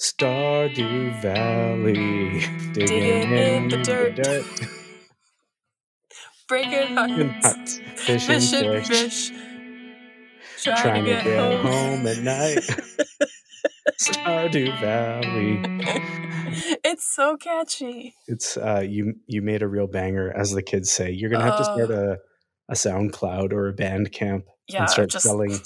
[0.00, 2.40] Stardew Valley,
[2.72, 4.46] digging, in the dirt.
[6.48, 7.80] Breaking hearts.
[7.96, 10.80] Fishing Fish and fish, fish.
[10.80, 12.60] trying to get home at night.
[14.00, 15.60] Stardew Valley.
[16.82, 18.14] it's so catchy.
[18.26, 19.16] It's uh, you.
[19.26, 21.10] You made a real banger, as the kids say.
[21.10, 22.20] You're gonna have to start a
[22.70, 25.60] a SoundCloud or a Bandcamp Yeah, and start just selling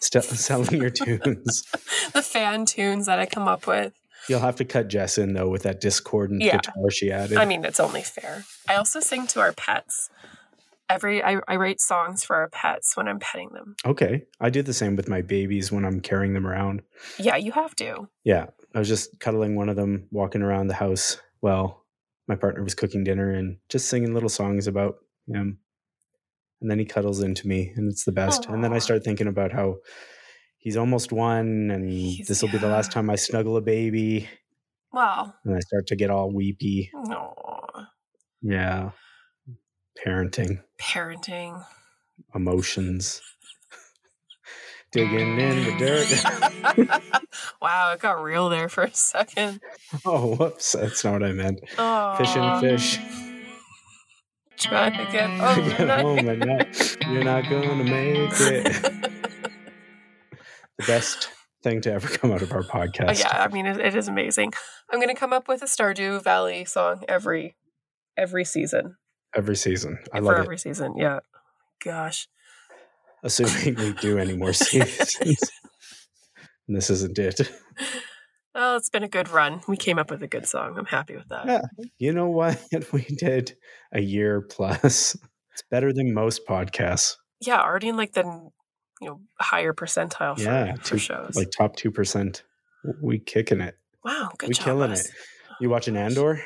[0.00, 1.62] st- selling your tunes.
[2.12, 3.92] the fan tunes that I come up with.
[4.28, 6.56] You'll have to cut Jess in though with that discordant Yeah.
[6.58, 7.38] guitar she added.
[7.38, 8.44] I mean, it's only fair.
[8.68, 10.10] I also sing to our pets.
[10.88, 13.76] Every I, I write songs for our pets when I'm petting them.
[13.86, 16.82] okay, I do the same with my babies when I'm carrying them around.
[17.16, 18.08] Yeah, you have to.
[18.24, 21.16] Yeah, I was just cuddling one of them, walking around the house.
[21.40, 21.84] Well,
[22.26, 24.96] my partner was cooking dinner and just singing little songs about
[25.28, 25.58] him.
[26.60, 28.46] And then he cuddles into me, and it's the best.
[28.46, 29.76] And then I start thinking about how
[30.58, 31.88] he's almost one, and
[32.26, 34.28] this will be the last time I snuggle a baby.
[34.92, 36.90] Well, And I start to get all weepy.
[36.94, 37.34] no.
[38.42, 38.90] Yeah,
[40.04, 41.62] parenting, Parenting.
[42.34, 43.20] emotions,
[44.92, 47.12] digging in the dirt.
[47.62, 49.60] wow, it got real there for a second.
[50.06, 50.72] oh, whoops!
[50.72, 51.60] That's not what I meant.
[51.78, 52.98] Oh, Fishing fish.
[54.60, 55.68] Trying to get home.
[55.68, 56.96] Get home at night.
[57.08, 58.82] You're not gonna make it.
[60.78, 61.30] the best
[61.62, 63.20] thing to ever come out of our Oh, podcast.
[63.20, 64.52] yeah, I mean it, it is amazing.
[64.90, 67.56] I'm gonna come up with a Stardew Valley song every
[68.16, 68.96] every season.
[69.34, 69.98] Every season.
[70.12, 70.42] I for love it.
[70.42, 70.94] every season.
[70.96, 71.20] Yeah.
[71.84, 72.28] Gosh.
[73.22, 75.16] Assuming we do any more seasons.
[76.66, 77.40] and this isn't it.
[78.54, 79.60] Well, it's been a good run.
[79.68, 80.76] We came up with a good song.
[80.76, 81.46] I'm happy with that.
[81.46, 81.84] Yeah.
[81.98, 82.60] You know what?
[82.92, 83.54] We did
[83.92, 85.14] a year plus.
[85.52, 87.14] It's better than most podcasts.
[87.40, 88.22] Yeah, already in like the
[89.00, 91.36] you know higher percentile for, Yeah, for two- shows.
[91.36, 92.42] Like top two percent.
[93.02, 93.76] We kicking it.
[94.04, 94.64] wow, good we job.
[94.64, 95.06] killing us.
[95.06, 95.12] it.
[95.60, 96.42] You watching Andor?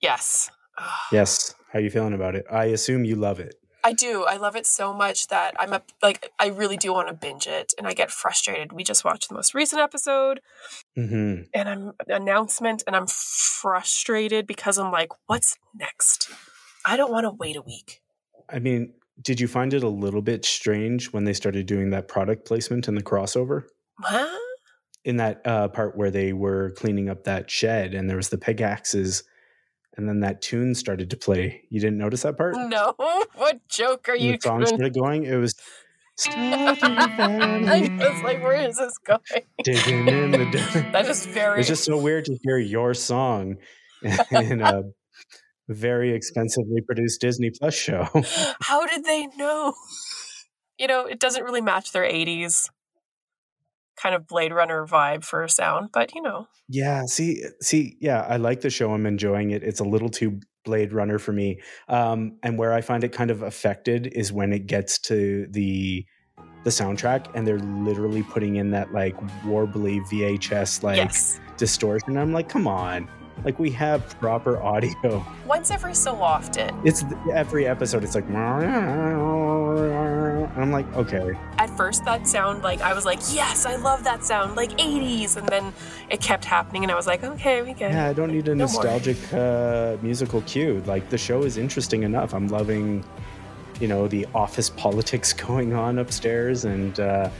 [0.00, 0.50] Yes.
[1.10, 1.54] Yes.
[1.72, 2.44] How are you feeling about it?
[2.50, 3.54] I assume you love it.
[3.84, 4.24] I do.
[4.24, 7.46] I love it so much that I'm a, like I really do want to binge
[7.46, 8.72] it and I get frustrated.
[8.72, 10.40] We just watched the most recent episode
[10.96, 16.28] hmm and I'm announcement and I'm frustrated because I'm like, what's next?
[16.84, 18.00] I don't want to wait a week.
[18.48, 22.08] I mean, did you find it a little bit strange when they started doing that
[22.08, 23.64] product placement in the crossover?
[24.00, 24.38] Huh?
[25.04, 28.38] In that uh, part where they were cleaning up that shed and there was the
[28.38, 29.24] pickaxes
[29.98, 31.64] and then that tune started to play.
[31.68, 32.54] You didn't notice that part?
[32.56, 32.94] No.
[33.34, 34.66] What joke are And you the song doing?
[34.68, 35.24] started going.
[35.24, 35.54] It was
[36.28, 39.20] I was like, where is this going?
[39.62, 40.92] digging in the dirt.
[40.92, 43.56] That is very It's just so weird to hear your song
[44.30, 44.82] in a
[45.68, 48.08] very expensively produced Disney Plus show.
[48.62, 49.74] How did they know?
[50.78, 52.68] You know, it doesn't really match their 80s
[54.00, 58.22] kind of Blade Runner vibe for a sound, but you know, Yeah, see, see, yeah,
[58.22, 58.92] I like the show.
[58.92, 59.62] I'm enjoying it.
[59.62, 61.60] It's a little too Blade Runner for me.
[61.88, 66.04] Um, and where I find it kind of affected is when it gets to the
[66.64, 71.40] the soundtrack and they're literally putting in that like warbly VHS like yes.
[71.56, 72.16] distortion.
[72.18, 73.08] I'm like, come on.
[73.44, 75.24] Like we have proper audio.
[75.46, 76.74] Once every so often.
[76.84, 78.28] It's every episode it's like
[80.58, 81.38] and I'm like, okay.
[81.58, 85.36] At first that sound like I was like, yes, I love that sound, like 80s,
[85.36, 85.72] and then
[86.10, 87.92] it kept happening and I was like, okay, we get.
[87.92, 90.82] Yeah, I don't need a No nostalgic uh, musical cue.
[90.86, 92.34] Like the show is interesting enough.
[92.34, 93.04] I'm loving,
[93.80, 97.30] you know, the office politics going on upstairs and uh,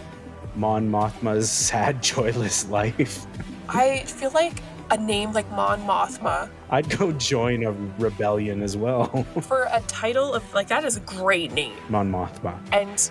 [0.54, 3.26] Mon Mothma's sad, joyless life.
[3.68, 9.06] I feel like a name like Mon Mothma I'd go join a rebellion as well.
[9.42, 11.74] for a title of like that is a great name.
[11.88, 12.58] Mon Mothma.
[12.72, 13.10] and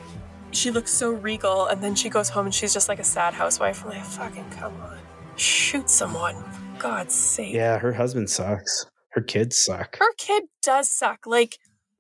[0.52, 3.34] she looks so regal and then she goes home and she's just like a sad
[3.34, 4.98] housewife i'm like fucking come on
[5.36, 8.86] shoot someone for god's sake Yeah, her husband sucks.
[9.12, 9.98] Her kids suck.
[10.00, 11.58] her kid does suck like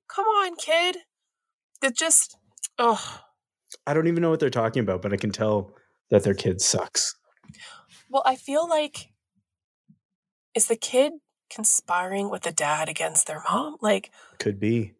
[0.07, 0.97] come on kid
[1.83, 2.37] it just
[2.79, 3.21] oh
[3.85, 5.73] I don't even know what they're talking about, but I can tell
[6.09, 7.13] that their kid sucks.
[8.09, 9.09] well i feel like
[10.57, 11.13] is the kid
[11.49, 14.93] conspiring with the dad against their mom like Could be.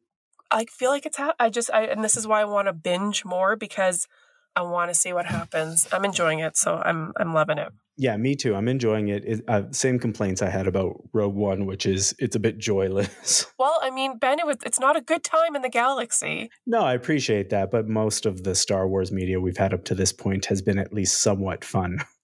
[0.50, 2.74] i feel like it's ha- i just i and this is why i want to
[2.74, 4.08] binge more because
[4.56, 7.70] i want to see what happens i'm enjoying it so i'm i'm loving it
[8.00, 8.54] Yeah, me too.
[8.56, 9.24] I'm enjoying it.
[9.26, 13.48] it uh, same complaints I had about Rogue One, which is it's a bit joyless.
[13.58, 16.52] Well, I mean, Ben, it was, it's not a good time in the galaxy.
[16.68, 19.96] No, I appreciate that, but most of the Star Wars media we've had up to
[19.96, 21.98] this point has been at least somewhat fun.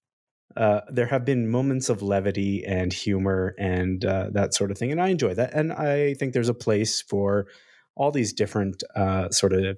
[0.56, 4.92] Uh, there have been moments of levity and humor and uh, that sort of thing,
[4.92, 5.54] and I enjoy that.
[5.54, 7.48] And I think there's a place for
[7.96, 9.78] all these different uh, sort of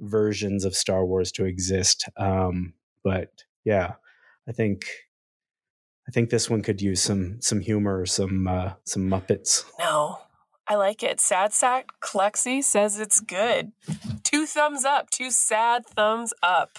[0.00, 2.08] versions of Star Wars to exist.
[2.16, 2.74] Um,
[3.04, 3.92] but yeah,
[4.48, 4.84] I think
[6.08, 9.64] I think this one could use some some humor, some uh, some Muppets.
[9.78, 10.18] No,
[10.72, 11.20] I like it.
[11.20, 13.72] Sad Sack Klexi says it's good.
[14.22, 15.10] Two thumbs up.
[15.10, 16.78] Two sad thumbs up.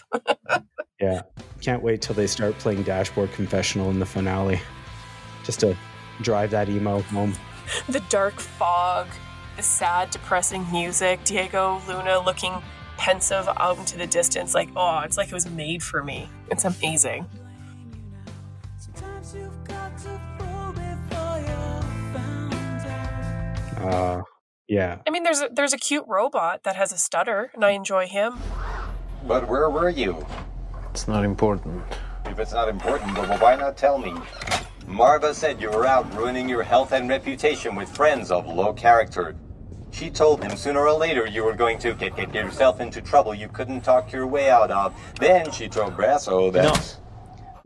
[0.99, 1.21] yeah,
[1.61, 4.59] can't wait till they start playing Dashboard Confessional in the finale,
[5.43, 5.77] just to
[6.23, 7.35] drive that emo home.
[7.87, 9.05] The dark fog,
[9.57, 11.23] the sad, depressing music.
[11.23, 12.63] Diego Luna looking
[12.97, 16.27] pensive out into the distance, like oh, it's like it was made for me.
[16.49, 17.27] It's amazing.
[23.83, 24.21] Uh,
[24.67, 24.99] yeah.
[25.05, 28.07] I mean, there's a, there's a cute robot that has a stutter, and I enjoy
[28.07, 28.39] him.
[29.27, 30.25] But where were you?
[30.91, 31.83] It's not important.
[32.25, 34.13] If it's not important, well, why not tell me?
[34.87, 39.35] Maarva said you were out ruining your health and reputation with friends of low character.
[39.91, 43.33] She told him sooner or later you were going to get, get yourself into trouble
[43.33, 44.93] you couldn't talk your way out of.
[45.19, 46.63] Then she told Brasso that.
[46.63, 47.03] No.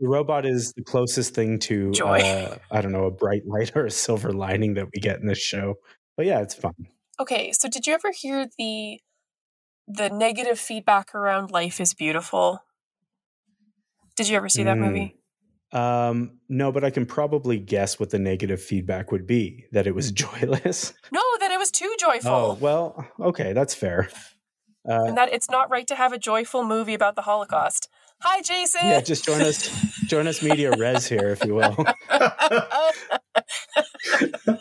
[0.00, 3.86] The robot is the closest thing to, uh, I don't know, a bright light or
[3.86, 5.74] a silver lining that we get in this show.
[6.18, 6.74] But yeah, it's fun.
[7.20, 9.00] Okay, so did you ever hear the
[9.86, 12.64] the negative feedback around life is beautiful?
[14.16, 14.80] Did you ever see that mm.
[14.80, 15.16] movie?
[15.70, 19.94] Um, no, but I can probably guess what the negative feedback would be that it
[19.94, 20.92] was joyless.
[21.12, 22.32] No, that it was too joyful.
[22.32, 24.10] Oh, well, okay, that's fair.
[24.88, 27.88] Uh, and that it's not right to have a joyful movie about the Holocaust.
[28.20, 28.80] Hi, Jason.
[28.84, 29.70] Yeah, just join us,
[30.08, 31.76] join us, media res here, if you will.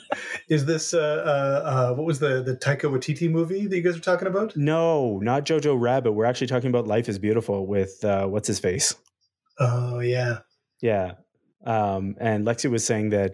[0.50, 3.96] Is this uh, uh, uh, what was the the Taika Waititi movie that you guys
[3.96, 4.56] were talking about?
[4.56, 6.12] No, not Jojo Rabbit.
[6.12, 8.94] We're actually talking about Life is Beautiful with uh, what's his face.
[9.60, 10.40] Oh yeah,
[10.82, 11.14] yeah.
[11.66, 13.34] Um, and Lexi was saying that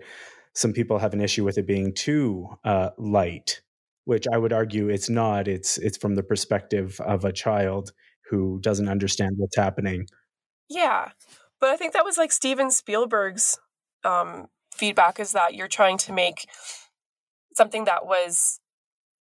[0.53, 3.61] some people have an issue with it being too uh, light,
[4.05, 5.49] which I would argue it's not.
[5.49, 7.91] It's it's from the perspective of a child
[8.29, 10.07] who doesn't understand what's happening.
[10.69, 11.11] Yeah.
[11.59, 13.59] But I think that was like Steven Spielberg's
[14.03, 16.47] um, feedback is that you're trying to make
[17.55, 18.59] something that was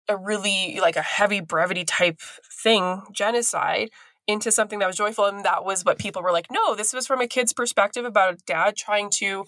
[0.08, 2.20] a really like a heavy brevity type
[2.64, 3.90] thing, genocide,
[4.28, 5.26] into something that was joyful.
[5.26, 8.34] And that was what people were like, no, this was from a kid's perspective about
[8.34, 9.46] a dad trying to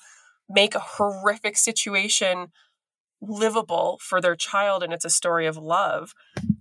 [0.50, 2.48] make a horrific situation
[3.22, 6.14] livable for their child and it's a story of love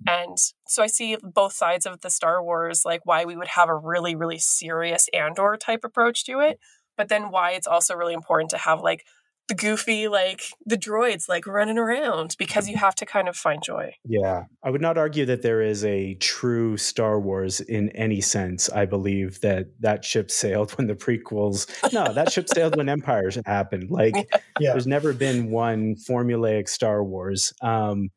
[0.07, 3.69] and so i see both sides of the star wars like why we would have
[3.69, 6.59] a really really serious andor type approach to it
[6.97, 9.05] but then why it's also really important to have like
[9.49, 13.63] the goofy like the droids like running around because you have to kind of find
[13.63, 13.93] joy.
[14.05, 14.45] Yeah.
[14.63, 18.71] I would not argue that there is a true Star Wars in any sense.
[18.71, 23.37] I believe that that ship sailed when the prequels No, that ship sailed when empires
[23.45, 23.91] happened.
[23.91, 24.15] Like
[24.61, 24.73] yeah.
[24.73, 27.53] there's never been one formulaic Star Wars.
[27.63, 28.11] Um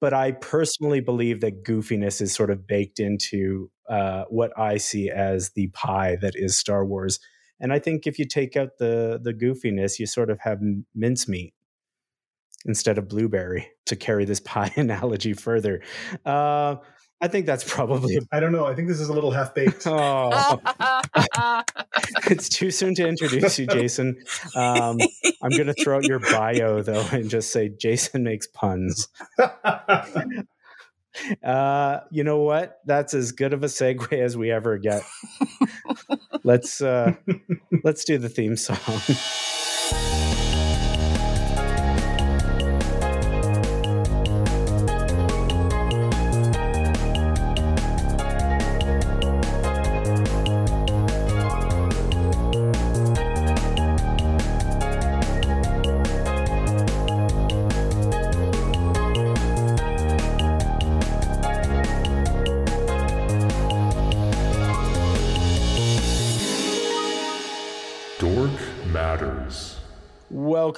[0.00, 5.10] but I personally believe that goofiness is sort of baked into uh, what I see
[5.10, 7.18] as the pie that is Star Wars
[7.60, 10.60] and I think if you take out the the goofiness, you sort of have
[10.94, 11.54] mincemeat
[12.64, 15.82] instead of blueberry to carry this pie analogy further.
[16.24, 16.76] Uh,
[17.20, 18.18] I think that's probably.
[18.32, 18.66] I don't know.
[18.66, 19.82] I think this is a little half baked.
[19.86, 20.60] oh,
[22.30, 24.16] it's too soon to introduce you, Jason.
[24.56, 24.98] Um,
[25.42, 29.08] I'm going to throw out your bio though and just say Jason makes puns.
[31.44, 32.80] uh, you know what?
[32.86, 35.02] That's as good of a segue as we ever get
[36.44, 37.14] let's uh,
[37.84, 39.02] let's do the theme song.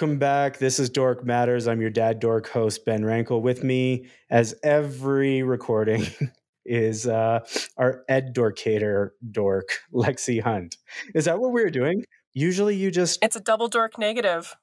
[0.03, 0.59] Welcome back.
[0.59, 1.69] This is Dork Matters.
[1.69, 3.41] I'm your dad dork host, Ben Rankle.
[3.41, 6.09] With me, as every recording,
[6.67, 10.77] is uh, our Ed Dorkator dork, Lexi Hunt.
[11.15, 12.05] Is that what we're doing?
[12.35, 13.23] Usually you just.
[13.23, 14.57] It's a double dork negative.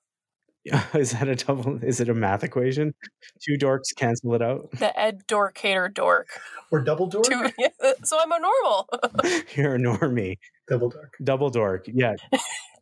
[0.93, 1.81] is that a double?
[1.81, 2.93] Is it a math equation?
[3.41, 4.69] Two dorks cancel it out.
[4.72, 6.27] The Ed Dorkator dork.
[6.69, 7.24] Or double dork?
[7.24, 7.50] Two,
[8.03, 8.89] so I'm a normal.
[9.55, 10.38] You're a normie.
[10.67, 11.15] Double dork.
[11.24, 11.86] Double dork.
[11.88, 12.15] Yeah.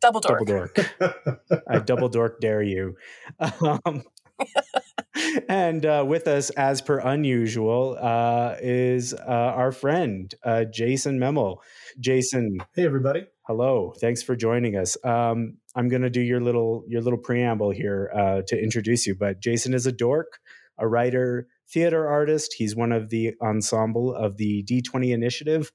[0.00, 0.46] Double dork.
[0.46, 1.40] Double dork.
[1.68, 2.96] I double dork dare you.
[3.40, 4.04] Um,
[5.48, 11.58] and uh, with us, as per unusual, uh, is uh, our friend uh, Jason Mehmel.
[11.98, 12.58] Jason.
[12.74, 13.26] Hey, everybody.
[13.46, 13.94] Hello.
[14.00, 14.96] Thanks for joining us.
[15.04, 19.14] Um, I'm going to do your little your little preamble here uh, to introduce you.
[19.14, 20.38] But Jason is a dork,
[20.78, 22.54] a writer, theater artist.
[22.56, 25.72] He's one of the ensemble of the D20 Initiative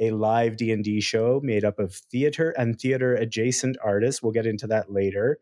[0.00, 4.22] a live D&D show made up of theater and theater adjacent artists.
[4.22, 5.38] We'll get into that later.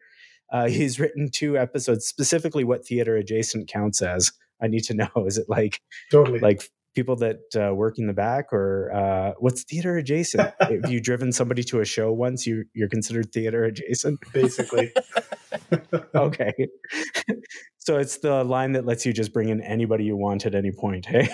[0.52, 4.32] Uh, he's written two episodes, specifically what theater adjacent counts as.
[4.60, 5.26] I need to know.
[5.26, 6.40] Is it like Totally.
[6.40, 6.62] like
[6.94, 10.52] people that uh, work in the back, or uh, what's theater adjacent?
[10.62, 12.46] if you driven somebody to a show once?
[12.46, 14.18] You you're considered theater adjacent.
[14.32, 14.92] basically.
[16.14, 16.52] Okay,
[17.78, 20.72] so it's the line that lets you just bring in anybody you want at any
[20.72, 21.06] point.
[21.06, 21.28] Hey.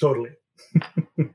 [0.00, 0.30] totally.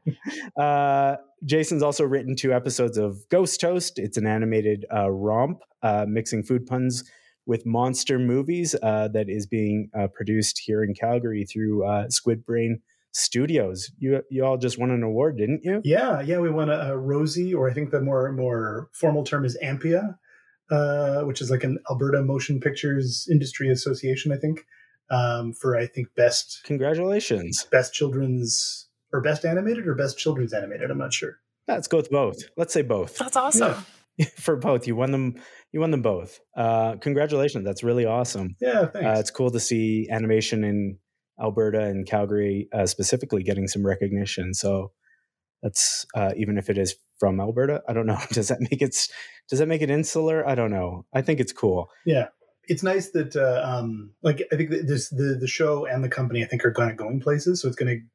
[0.57, 3.99] Uh, Jason's also written two episodes of Ghost Toast.
[3.99, 7.03] It's an animated uh, romp uh, mixing food puns
[7.45, 12.45] with monster movies uh, that is being uh, produced here in Calgary through uh, Squid
[12.45, 12.79] Brain
[13.11, 13.91] Studios.
[13.99, 15.81] You you all just won an award, didn't you?
[15.83, 19.43] Yeah, yeah, we won a, a Rosie, or I think the more more formal term
[19.45, 20.17] is AMPIA,
[20.71, 24.65] uh, which is like an Alberta Motion Pictures Industry Association, I think,
[25.09, 27.67] um, for I think best Congratulations.
[27.71, 30.91] best children's or best animated or best children's animated.
[30.91, 31.37] I'm not sure.
[31.67, 32.43] Let's go with both.
[32.57, 33.17] Let's say both.
[33.17, 33.85] That's awesome.
[34.37, 35.35] For both, you won them.
[35.71, 36.39] You won them both.
[36.55, 37.65] Uh, congratulations.
[37.65, 38.55] That's really awesome.
[38.59, 39.07] Yeah, thanks.
[39.07, 40.97] Uh, it's cool to see animation in
[41.41, 44.53] Alberta and Calgary uh, specifically getting some recognition.
[44.53, 44.91] So
[45.63, 47.81] that's uh, even if it is from Alberta.
[47.87, 48.19] I don't know.
[48.31, 48.95] Does that make it?
[49.49, 50.47] Does that make it insular?
[50.47, 51.05] I don't know.
[51.13, 51.89] I think it's cool.
[52.05, 52.27] yeah,
[52.65, 56.43] it's nice that uh, um, like I think this the the show and the company
[56.43, 57.61] I think are kind of going places.
[57.61, 58.05] So it's going to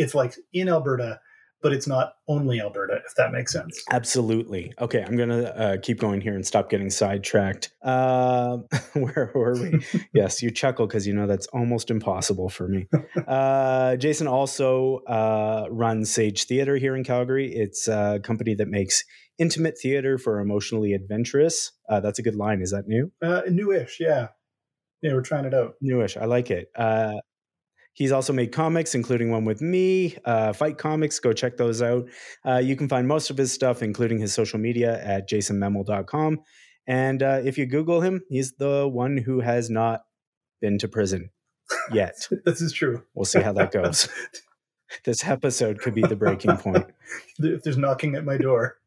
[0.00, 1.20] it's like in Alberta,
[1.62, 3.82] but it's not only Alberta, if that makes sense.
[3.90, 4.72] Absolutely.
[4.80, 7.70] Okay, I'm gonna uh, keep going here and stop getting sidetracked.
[7.82, 8.58] Uh,
[8.94, 9.84] where were we?
[10.14, 12.86] yes, you chuckle because you know that's almost impossible for me.
[13.26, 17.52] Uh, Jason also uh, runs Sage Theater here in Calgary.
[17.52, 19.04] It's a company that makes
[19.38, 21.72] intimate theater for emotionally adventurous.
[21.88, 22.60] Uh, that's a good line.
[22.60, 23.12] Is that new?
[23.22, 24.28] Uh, newish, yeah,
[25.02, 25.74] yeah, we're trying it out.
[25.80, 26.16] Newish.
[26.16, 26.68] I like it.
[26.74, 27.14] Uh,
[28.00, 31.20] he's also made comics, including one with me, uh, Fight Comics.
[31.20, 32.08] Go check those out.
[32.46, 36.38] Uh, you can find most of his stuff, including his social media, at jasonmehmel.com.
[36.86, 40.00] And uh, if you Google him, he's the one who has not
[40.62, 41.28] been to prison
[41.92, 42.26] yet.
[42.46, 43.04] this is true.
[43.14, 44.08] We'll see how that goes.
[45.04, 46.86] this episode could be the breaking point.
[47.40, 48.78] If there's knocking at my door,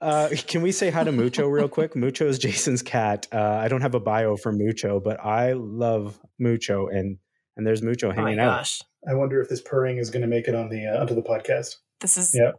[0.00, 1.94] Uh, can we say hi to Mucho real quick?
[1.94, 3.28] Mucho is Jason's cat.
[3.32, 7.18] Uh, I don't have a bio for Mucho, but I love Mucho, and
[7.56, 8.70] and there's Mucho Oh my hanging out.
[9.08, 11.22] I wonder if this purring is going to make it on the uh, onto the
[11.22, 11.76] podcast.
[12.00, 12.52] This is Yeah.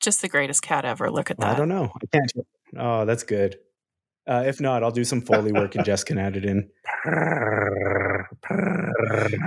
[0.00, 1.10] just the greatest cat ever.
[1.10, 1.54] Look at that.
[1.54, 1.92] I don't know.
[2.02, 2.32] I can't.
[2.76, 3.56] Oh, that's good.
[4.26, 6.70] Uh, if not, I'll do some foley work and Jess can add it in.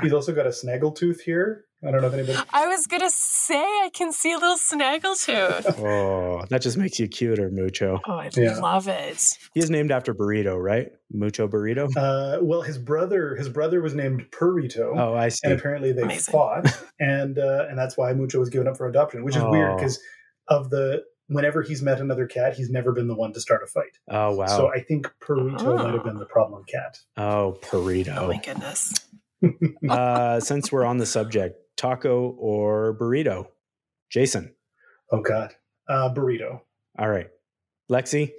[0.02, 1.66] He's also got a snaggletooth here.
[1.86, 2.40] I don't know if anybody.
[2.52, 5.78] I was gonna say I can see a little snaggletooth.
[5.88, 8.00] Oh, that just makes you cuter, Mucho.
[8.08, 8.58] Oh, I Yeah.
[8.60, 9.22] love it.
[9.54, 10.92] He is named after burrito, right?
[11.12, 11.88] Mucho burrito.
[11.96, 15.40] Uh, well, his brother, his brother was named Purrito, Oh, I see.
[15.44, 16.32] and apparently they Amazing.
[16.32, 16.66] fought,
[17.00, 19.76] and uh, and that's why Mucho was given up for adoption, which is weird Oh.
[19.76, 20.00] because
[20.48, 23.68] of the whenever he's met another cat, he's never been the one to start a
[23.68, 23.98] fight.
[24.10, 24.46] Oh, wow.
[24.48, 25.76] So I think Purrito Oh.
[25.78, 26.98] might have been the problem cat.
[27.18, 28.94] oh, Oh my goodness.
[29.90, 33.48] uh, since we're on the subject, taco or burrito?
[34.10, 34.54] Jason.
[35.12, 35.56] Oh God,
[35.88, 36.62] uh, burrito.
[37.00, 37.28] All right.
[37.90, 38.34] Lexi,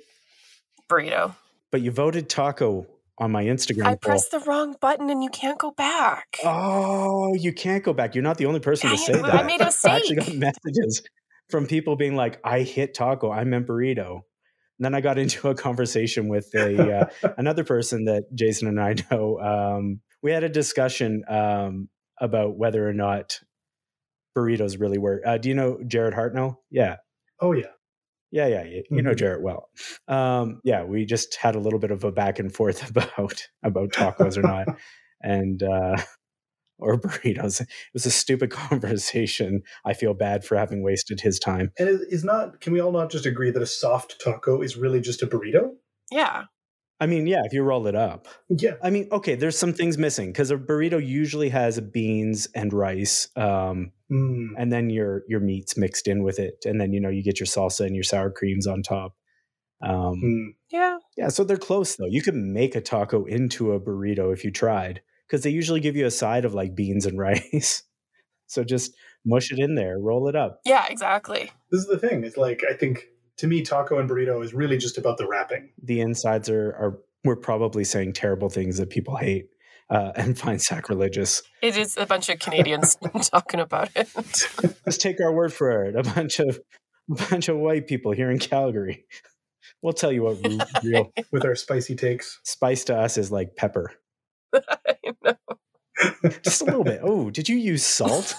[0.90, 1.34] Burrito.
[1.72, 2.86] but you voted taco
[3.18, 3.96] on my Instagram I poll.
[3.98, 6.36] pressed the wrong button and you can't go back.
[6.44, 8.14] Oh, you can't go back.
[8.14, 9.34] You're not the only person to say it, that.
[9.34, 11.02] I made a I actually got messages
[11.50, 13.30] from people being like, "I hit taco.
[13.30, 14.20] I meant burrito."
[14.78, 17.06] And then I got into a conversation with a uh,
[17.38, 19.38] another person that Jason and I know.
[19.40, 21.88] Um, we had a discussion um,
[22.20, 23.40] about whether or not
[24.36, 25.22] burritos really work.
[25.26, 26.56] Uh, do you know Jared Hartnell?
[26.70, 26.96] Yeah,
[27.40, 27.66] Oh yeah.
[28.30, 28.64] yeah, yeah.
[28.64, 29.68] You, you know Jared well.
[30.06, 33.90] Um, yeah, we just had a little bit of a back and forth about about
[33.92, 34.68] tacos or not,
[35.22, 35.96] and uh,
[36.78, 37.60] or burritos.
[37.60, 39.62] It was a stupid conversation.
[39.84, 41.72] I feel bad for having wasted his time.
[41.78, 42.60] And is is not?
[42.60, 45.70] Can we all not just agree that a soft taco is really just a burrito?
[46.10, 46.44] Yeah.
[47.00, 48.26] I mean, yeah, if you roll it up.
[48.48, 48.72] Yeah.
[48.82, 53.28] I mean, okay, there's some things missing because a burrito usually has beans and rice,
[53.36, 54.48] um, Mm.
[54.56, 57.38] and then your your meats mixed in with it, and then you know you get
[57.38, 59.14] your salsa and your sour creams on top.
[59.82, 60.46] Um, Mm.
[60.70, 60.98] Yeah.
[61.16, 62.06] Yeah, so they're close though.
[62.08, 65.94] You could make a taco into a burrito if you tried, because they usually give
[65.94, 67.82] you a side of like beans and rice.
[68.46, 70.60] so just mush it in there, roll it up.
[70.64, 71.52] Yeah, exactly.
[71.70, 72.24] This is the thing.
[72.24, 73.04] It's like I think
[73.38, 75.70] to me, taco and burrito is really just about the wrapping.
[75.82, 79.46] The insides are are we're probably saying terrible things that people hate
[79.90, 81.42] uh, and find sacrilegious.
[81.62, 82.96] It is a bunch of Canadians
[83.30, 84.08] talking about it.
[84.84, 85.96] Just take our word for it.
[85.96, 86.60] A bunch of
[87.10, 89.04] a bunch of white people here in Calgary.
[89.82, 92.40] We'll tell you what re- real with our spicy takes.
[92.44, 93.92] spice to us is like pepper.
[94.54, 95.34] I know.
[96.42, 97.00] Just a little bit.
[97.02, 98.34] Oh, did you use salt?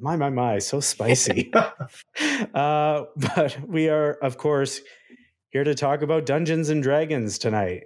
[0.00, 1.52] My, my, my, so spicy.
[2.54, 4.80] uh, but we are, of course,
[5.50, 7.84] here to talk about Dungeons and Dragons tonight.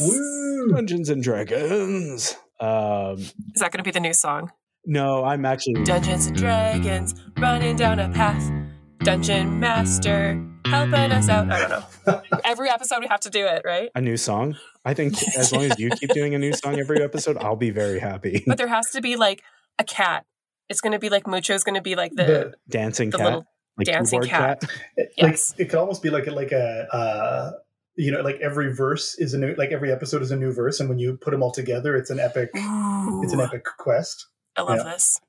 [0.00, 0.68] Woo!
[0.72, 2.36] Dungeons and Dragons.
[2.60, 4.50] Um, Is that going to be the new song?
[4.86, 5.82] no, I'm actually.
[5.82, 8.52] Dungeons and Dragons, running down a path.
[9.00, 11.50] Dungeon Master, helping us out.
[11.50, 12.22] I don't know.
[12.44, 13.90] Every episode we have to do it, right?
[13.94, 14.56] a new song.
[14.84, 17.70] I think as long as you keep doing a new song every episode, I'll be
[17.70, 18.44] very happy.
[18.46, 19.42] But there has to be like
[19.78, 20.24] a cat.
[20.68, 23.24] It's going to be like Mucho's going to be like the, The- Dancing the cat,
[23.24, 23.46] little
[23.76, 24.62] like dancing keyboard cat.
[24.96, 25.52] It, Yes.
[25.52, 27.52] like, it could almost be like like a uh,
[27.96, 30.80] you know like every verse is a new like every episode is a new verse,
[30.80, 34.26] and when you put them all together, it's an epic it's an epic quest.
[34.56, 34.92] I love yeah.
[34.92, 35.20] this.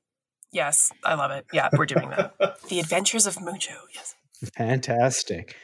[0.50, 1.44] Yes, I love it.
[1.52, 2.34] Yeah, we're doing that.
[2.68, 3.74] the Adventures of Mucho.
[3.94, 4.14] Yes.
[4.56, 5.54] Fantastic.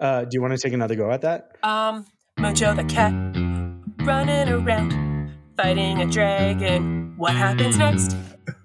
[0.00, 1.56] Uh, do you want to take another go at that?
[1.62, 2.06] Um,
[2.38, 3.12] Mucho the cat
[4.06, 7.14] running around fighting a dragon.
[7.18, 8.16] What happens next?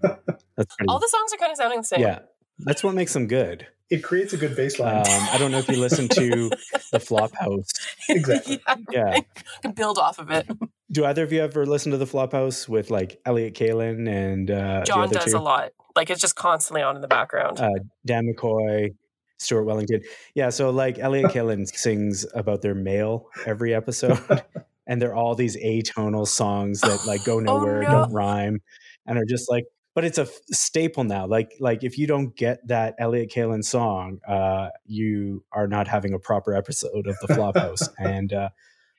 [0.60, 0.90] That's pretty.
[0.90, 2.02] All the songs are kind of sounding the same.
[2.02, 2.20] yeah,
[2.60, 3.66] that's what makes them good.
[3.90, 4.98] It creates a good baseline.
[5.08, 6.50] Um, I don't know if you listen to
[6.92, 7.72] the Flophouse.
[8.10, 8.60] Exactly.
[8.68, 9.12] yeah, Yeah.
[9.16, 9.26] I
[9.62, 10.48] can build off of it.
[10.92, 14.80] Do either of you ever listen to the Flophouse with like Elliott Kalan and uh,
[14.82, 15.38] the John other does two?
[15.38, 15.72] a lot.
[15.96, 17.60] Like it's just constantly on in the background.
[17.60, 17.70] uh,
[18.06, 18.96] Dan McCoy,
[19.40, 20.02] Stuart Wellington.
[20.36, 24.20] Yeah, so like Elliott Kalan sings about their mail every episode,
[24.86, 27.90] and they're all these atonal songs that like go nowhere, no.
[27.90, 28.60] don't rhyme,
[29.08, 29.64] and are just like.
[29.96, 31.26] But it's a f- staple now.
[31.28, 36.14] Like like if you don't get that Elliott Kalan song, uh, you are not having
[36.14, 38.50] a proper episode of the Flophouse, and uh,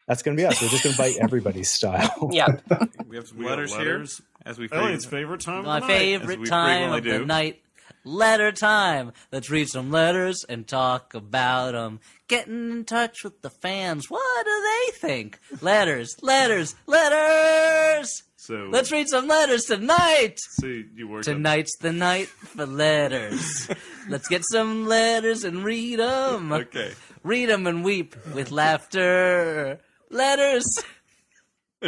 [0.07, 0.61] that's going to be us.
[0.61, 2.29] We're just going to bite everybody's style.
[2.33, 2.47] yeah.
[3.09, 4.19] We have some We letters, letters.
[4.19, 5.65] here, as we Elliott's figure- favorite time.
[5.65, 7.63] My the favorite we time of frequently the night.
[8.05, 9.13] Letter time.
[9.33, 12.01] Let's read some letters and talk about them.
[12.29, 14.09] Getting in touch with the fans.
[14.09, 15.39] What do they think?
[15.61, 18.23] Letters, letters, letters.
[18.51, 20.41] So Let's read some letters tonight.
[20.41, 23.69] see you work on- Tonight's the night for letters.
[24.09, 26.51] Let's get some letters and read them.
[26.53, 26.91] Okay.
[27.23, 29.79] Read them and weep with laughter.
[30.11, 30.67] Letters.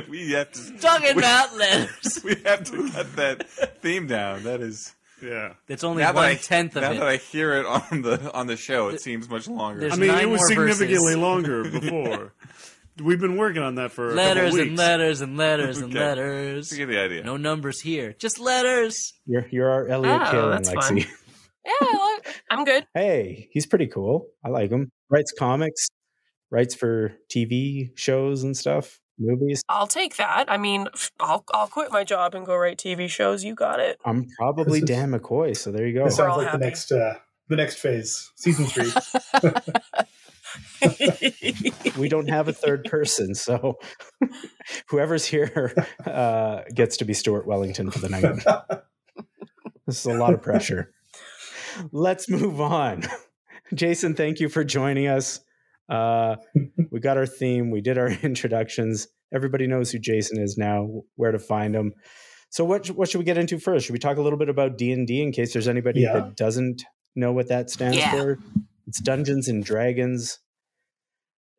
[0.09, 2.21] We have to Talking we, about letters.
[2.25, 3.47] we have to cut that
[3.83, 4.45] theme down.
[4.45, 5.53] That is Yeah.
[5.69, 6.99] It's only now that I one tenth of now it.
[7.01, 9.81] that I hear it on the on the show, it seems much longer.
[9.81, 11.17] there's I mean, it was significantly verses.
[11.19, 12.33] longer before.
[13.03, 15.99] We've been working on that for a letters and letters and letters and Okay.
[16.05, 16.71] letters.
[16.73, 17.25] You get the idea.
[17.25, 19.15] No numbers here, just letters.
[19.27, 20.99] You're you're our Elliott Oh, Kalan, that's fun.
[20.99, 21.07] Lexi.
[21.65, 22.87] Yeah, I like- I'm good.
[22.93, 24.27] Hey, he's pretty cool.
[24.45, 24.91] I like him.
[25.09, 25.87] Writes comics,
[26.51, 29.63] writes for TV shows and stuff, movies.
[29.69, 30.51] I'll take that.
[30.51, 30.89] I mean,
[31.21, 33.45] I'll I'll quit my job and go write TV shows.
[33.45, 33.97] You got it.
[34.05, 36.05] I'm probably is- Dan McCoy, so there you go.
[36.05, 36.59] This sounds like happy.
[36.59, 37.15] the next uh,
[37.49, 38.91] the next phase, season three.
[41.99, 43.79] we don't have a third person, so
[44.89, 45.75] whoever's here
[46.07, 48.83] uh, gets to be Stuart Wellington for the night.
[49.87, 50.93] This is a lot of pressure.
[51.91, 53.05] Let's move on.
[53.75, 55.41] Jason, thank you for joining us.
[55.89, 56.37] Uh,
[56.91, 57.71] we got our theme.
[57.71, 59.09] We did our introductions.
[59.35, 61.93] Everybody knows who Jason is now, where to find him.
[62.51, 63.87] So, what what should we get into first?
[63.87, 66.13] Should we talk a little bit about D and D in case there's anybody Yeah.
[66.15, 66.85] that doesn't
[67.17, 68.11] know what that stands Yeah.
[68.11, 68.39] for?
[68.87, 70.39] It's Dungeons and Dragons.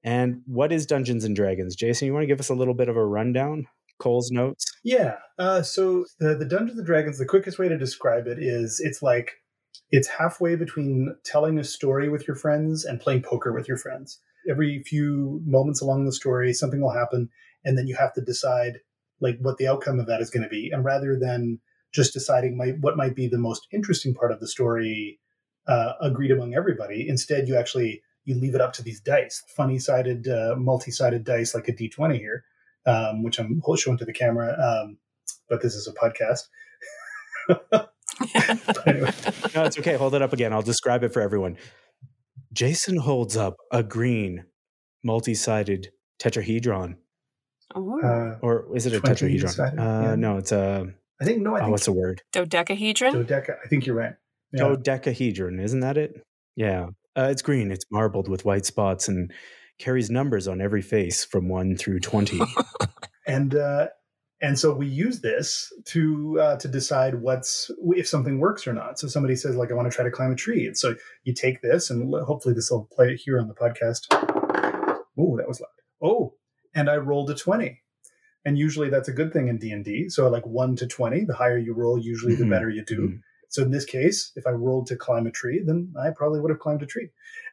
[0.04, 1.76] And what is Dungeons and Dragons?
[1.76, 3.68] Jason, you want to give us a little bit of a rundown?
[4.00, 4.66] Cole's notes.
[4.84, 5.16] Yeah.
[5.40, 9.02] Uh, so the the Dungeons and Dragons, the quickest way to describe it is it's
[9.02, 9.32] like
[9.92, 14.20] it's halfway between telling a story with your friends and playing poker with your friends.
[14.50, 17.30] Every few moments along the story, something will happen,
[17.64, 18.80] and then you have to decide
[19.22, 20.70] like what the outcome of that is going to be.
[20.74, 21.60] And rather than
[21.94, 25.20] just deciding might, what might be the most interesting part of the story
[25.68, 29.78] uh, agreed among everybody, instead you actually you leave it up to these dice, funny
[29.78, 32.46] sided, uh, multi sided dice like a d twenty here
[32.86, 34.56] um, which I'm showing to the camera.
[34.60, 34.98] Um,
[35.50, 36.48] but this is a podcast.
[38.86, 39.12] Anyway,
[39.56, 39.96] No, it's okay.
[39.96, 40.54] Hold it up again.
[40.54, 41.58] I'll describe it for everyone.
[42.54, 44.46] Jason holds up a green,
[45.04, 46.96] multi-sided tetrahedron,
[47.76, 48.02] Ooh.
[48.02, 49.80] uh, or is it a tetrahedron?
[49.80, 50.16] Uh, yeah.
[50.16, 50.94] No, it's a.
[51.20, 52.22] I think no, I Oh, what's the word?
[52.32, 53.14] Dodecahedron.
[53.26, 53.56] dodeca.
[53.64, 54.14] I think you're right.
[54.54, 54.60] Yeah.
[54.70, 56.22] Dodecahedron, isn't that it?
[56.56, 56.88] Yeah.
[57.18, 57.72] Uh, it's green.
[57.72, 59.32] It's marbled with white spots and
[59.80, 62.40] carries numbers on every face from one through twenty.
[63.28, 63.88] and uh,
[64.42, 69.00] and so we use this to uh, to decide what's if something works or not.
[69.00, 71.34] So somebody says like I want to try to climb a tree, and so you
[71.34, 74.08] take this, and hopefully this will play it here on the podcast.
[75.18, 75.70] Oh, that was loud.
[76.12, 76.34] Oh,
[76.74, 77.82] and I rolled a twenty,
[78.46, 80.10] and usually that's a good thing in D and D.
[80.10, 82.50] So like one to twenty, the higher you roll, usually the Mhm.
[82.50, 83.20] better you do.
[83.54, 86.50] So in this case, if I rolled to climb a tree, then I probably would
[86.50, 87.10] have climbed a tree.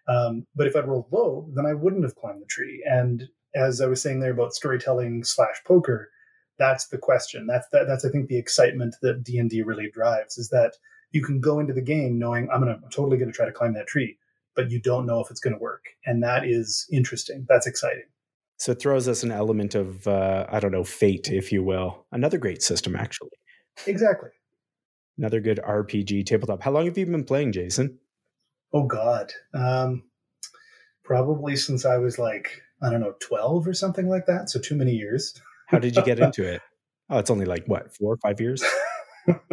[0.08, 2.82] Um, but if I'd rolled low, then I wouldn't have climbed the tree.
[2.88, 6.10] And as I was saying there about storytelling slash poker,
[6.58, 7.46] that's the question.
[7.46, 10.72] That's that, that's I think the excitement that D and D really drives is that
[11.12, 13.74] you can go into the game knowing I'm gonna I'm totally gonna try to climb
[13.74, 14.16] that tree,
[14.56, 15.84] but you don't know if it's gonna work.
[16.06, 17.44] And that is interesting.
[17.46, 18.04] That's exciting.
[18.56, 22.06] So it throws us an element of uh, I don't know fate, if you will.
[22.10, 23.30] Another great system, actually.
[23.86, 24.30] Exactly.
[25.20, 26.62] Another good RPG tabletop.
[26.62, 27.98] How long have you been playing, Jason?
[28.72, 29.30] Oh God.
[29.52, 30.04] Um,
[31.04, 34.48] probably since I was like I don't know twelve or something like that.
[34.48, 35.38] So too many years.
[35.66, 36.62] How did you get into it?
[37.10, 38.64] Oh, it's only like what four or five years.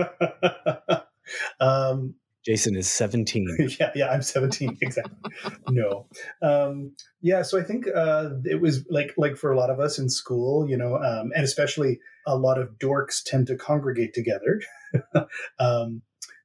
[1.60, 3.46] um, Jason is seventeen.
[3.78, 5.32] yeah, yeah, I'm 17 exactly.
[5.70, 6.08] no,
[6.42, 7.42] um, yeah.
[7.42, 10.70] So I think uh, it was like like for a lot of us in school,
[10.70, 14.62] you know, um, and especially a lot of dorks tend to congregate together,
[15.60, 16.04] um,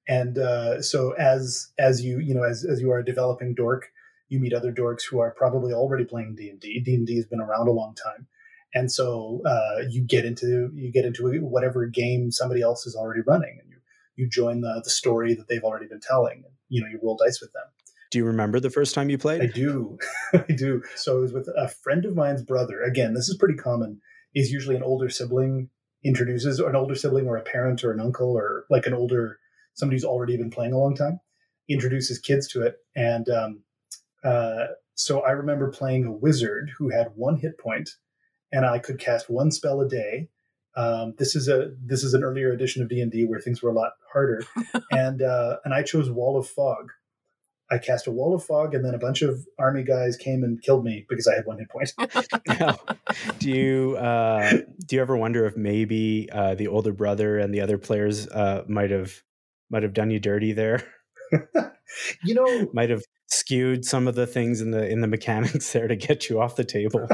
[0.08, 3.90] and uh, so as as you you know as as you are a developing dork,
[4.28, 6.80] you meet other dorks who are probably already playing D and D.
[6.80, 8.26] D and D has been around a long time,
[8.74, 13.20] and so uh, you get into you get into whatever game somebody else is already
[13.26, 13.78] running, and you
[14.16, 16.42] you join the the story that they've already been telling.
[16.44, 17.64] And, you know, you roll dice with them.
[18.12, 19.40] Do you remember the first time you played?
[19.40, 19.98] I do,
[20.34, 20.82] I do.
[20.96, 22.82] So it was with a friend of mine's brother.
[22.82, 24.02] Again, this is pretty common.
[24.34, 25.68] Is usually an older sibling
[26.04, 29.38] introduces, or an older sibling, or a parent, or an uncle, or like an older
[29.74, 31.20] somebody who's already been playing a long time,
[31.68, 32.76] introduces kids to it.
[32.94, 33.62] And um,
[34.24, 37.90] uh, so I remember playing a wizard who had one hit point,
[38.52, 40.28] and I could cast one spell a day.
[40.74, 43.62] Um, this is a this is an earlier edition of D and D where things
[43.62, 44.42] were a lot harder,
[44.90, 46.92] and uh, and I chose Wall of Fog.
[47.72, 50.61] I cast a wall of fog, and then a bunch of army guys came and
[50.62, 51.92] killed me because I had one hit point.
[52.46, 52.78] Now,
[53.38, 54.50] do you uh,
[54.87, 58.64] do you ever wonder if maybe uh, the older brother and the other players uh,
[58.68, 59.22] might have
[59.70, 60.85] might have done you dirty there?
[62.24, 65.88] you know, might have skewed some of the things in the in the mechanics there
[65.88, 67.08] to get you off the table.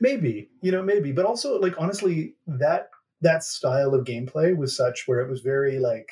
[0.00, 2.88] maybe you know maybe, but also like honestly, that
[3.20, 6.08] that style of gameplay was such where it was very like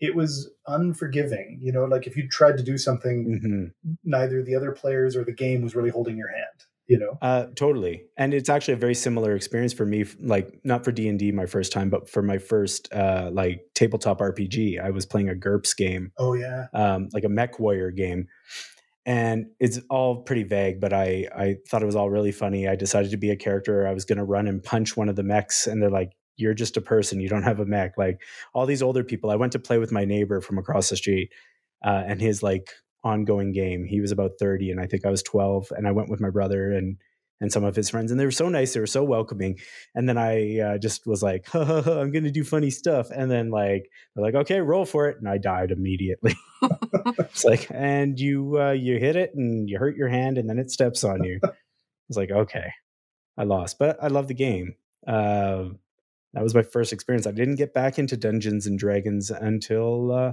[0.00, 1.58] it was unforgiving.
[1.60, 5.24] You know, like if you tried to do something, hmm neither the other players or
[5.24, 6.46] the game was really holding your hand.
[6.86, 10.04] You know, Uh, totally, and it's actually a very similar experience for me.
[10.18, 13.62] Like not for D and D my first time, but for my first uh, like
[13.74, 14.80] tabletop RPG.
[14.80, 18.26] I was playing a GURPS game, oh yeah, um, like a mech warrior game
[19.06, 22.76] and it's all pretty vague but i i thought it was all really funny i
[22.76, 25.22] decided to be a character i was going to run and punch one of the
[25.22, 28.20] mechs and they're like you're just a person you don't have a mech like
[28.54, 31.32] all these older people i went to play with my neighbor from across the street
[31.84, 32.70] uh, and his like
[33.04, 36.10] ongoing game he was about 30 and i think i was 12 and i went
[36.10, 36.96] with my brother and
[37.42, 39.58] and some of his friends and they were so nice they were so welcoming
[39.94, 43.10] and then i uh, just was like ha, ha, ha, i'm gonna do funny stuff
[43.10, 46.34] and then like they're like okay roll for it and i died immediately.
[47.18, 50.58] It's like and you uh, you hit it and you hurt your hand and then
[50.58, 51.40] it steps on you.
[52.08, 52.72] It's like okay
[53.38, 54.74] i lost but i love the game
[55.06, 55.64] uh,
[56.34, 60.32] that was my first experience i didn't get back into dungeons and dragons until uh,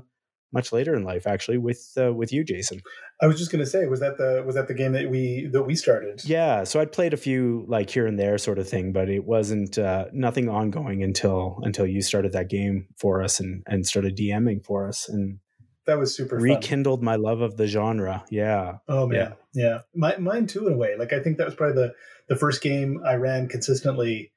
[0.54, 2.82] much later in life actually with uh, with you jason
[3.20, 5.64] I was just gonna say, was that the was that the game that we that
[5.64, 6.22] we started?
[6.24, 9.26] yeah so i'd played a few like here and there sort of thing but it
[9.26, 14.16] wasn't uh, nothing ongoing until until you started that game for us and and started
[14.16, 15.40] dming for us and
[15.88, 16.44] that was super fun.
[16.44, 19.80] rekindled my love of the genre yeah Oh man, yeah.
[19.96, 20.96] My, mine too, in a way.
[20.98, 21.94] Like I think that was probably the
[22.28, 24.32] the first game I ran consistently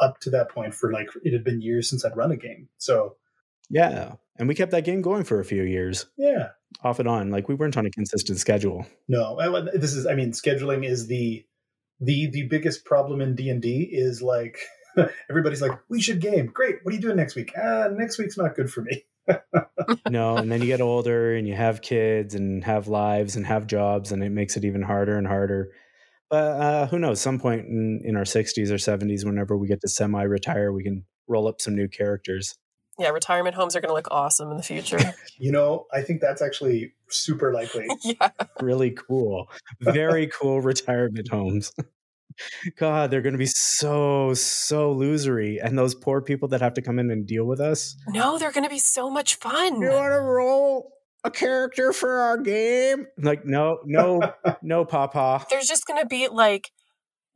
[0.00, 0.74] up to that point.
[0.74, 2.68] For like it had been years since I'd run a game.
[2.78, 3.16] So
[3.70, 6.48] yeah and we kept that game going for a few years yeah,
[6.82, 9.38] off and on like we weren't on a consistent schedule no.
[9.38, 10.06] I, this is.
[10.06, 11.44] I mean, scheduling is the
[12.00, 13.88] the the biggest problem in D and D.
[13.90, 14.58] Is like
[15.30, 16.46] everybody's like, we should game.
[16.46, 16.76] Great.
[16.82, 17.52] What are you doing next week?
[17.56, 19.04] Ah, next week's not good for me.
[20.10, 23.66] no and then you get older and you have kids and have lives and have
[23.66, 25.70] jobs and it makes it even harder and harder
[26.34, 29.80] but uh, who knows some point in, in our 60s or 70s whenever we get
[29.82, 32.56] to semi-retire we can roll up some new characters
[32.98, 34.98] Yeah, retirement homes are going to look awesome in the future.
[35.38, 37.86] You know, I think that's actually super likely.
[38.02, 38.30] yeah.
[38.60, 39.48] really cool
[39.80, 41.72] very cool retirement homes
[42.78, 46.82] god they're going to be so so losery and those poor people that have to
[46.82, 49.80] come in and deal with us No, they're going to be so much fun.
[49.80, 50.90] You want to roll
[51.24, 54.20] a character for our game like no no
[54.62, 56.70] no papa There's just going to be like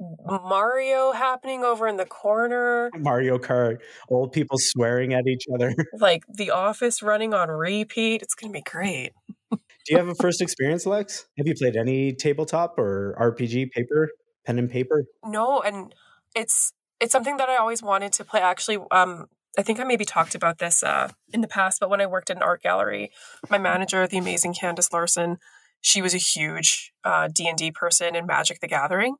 [0.00, 5.74] Mario happening over in the corner, Mario Kart, old people swearing at each other.
[5.98, 8.22] like The Office running on repeat.
[8.22, 9.10] It's going to be great.
[9.50, 11.26] Do you have a first experience, Lex?
[11.38, 14.10] Have you played any tabletop or RPG paper,
[14.46, 15.04] pen and paper?
[15.24, 15.94] No, and
[16.36, 18.40] it's it's something that I always wanted to play.
[18.40, 19.26] Actually, um,
[19.58, 22.30] I think I maybe talked about this uh, in the past, but when I worked
[22.30, 23.10] at an art gallery,
[23.50, 25.38] my manager, the amazing Candace Larson,
[25.80, 29.16] she was a huge uh, D and D person in Magic: The Gathering,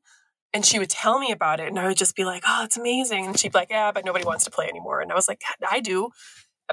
[0.53, 2.77] and she would tell me about it, and I would just be like, "Oh, it's
[2.77, 5.27] amazing!" And she'd be like, "Yeah, but nobody wants to play anymore." And I was
[5.27, 6.09] like, "I do,"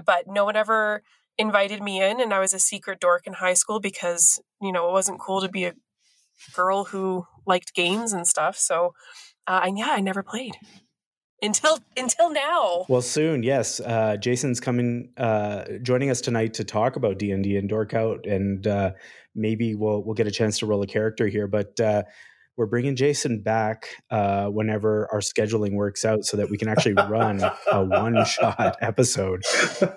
[0.04, 1.02] but no one ever
[1.36, 4.88] invited me in, and I was a secret dork in high school because you know
[4.88, 5.74] it wasn't cool to be a
[6.54, 8.56] girl who liked games and stuff.
[8.56, 8.94] So,
[9.48, 10.56] uh, and yeah, I never played
[11.42, 12.86] until until now.
[12.88, 13.80] Well, soon, yes.
[13.80, 17.94] Uh, Jason's coming, uh, joining us tonight to talk about D and D and Dork
[17.94, 18.92] Out, and uh,
[19.34, 21.46] maybe we'll we'll get a chance to roll a character here.
[21.46, 22.02] But uh,
[22.56, 26.94] we're bringing Jason back uh, whenever our scheduling works out, so that we can actually
[26.94, 29.42] run a one shot episode.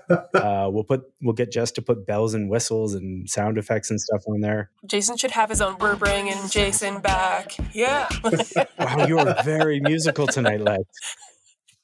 [0.09, 3.99] Uh, we'll put we'll get Jess to put bells and whistles and sound effects and
[3.99, 4.71] stuff on there.
[4.85, 5.77] Jason should have his own.
[5.79, 7.55] We're bringing Jason back.
[7.73, 8.09] Yeah,
[8.77, 10.83] Wow, you are very musical tonight, Lex.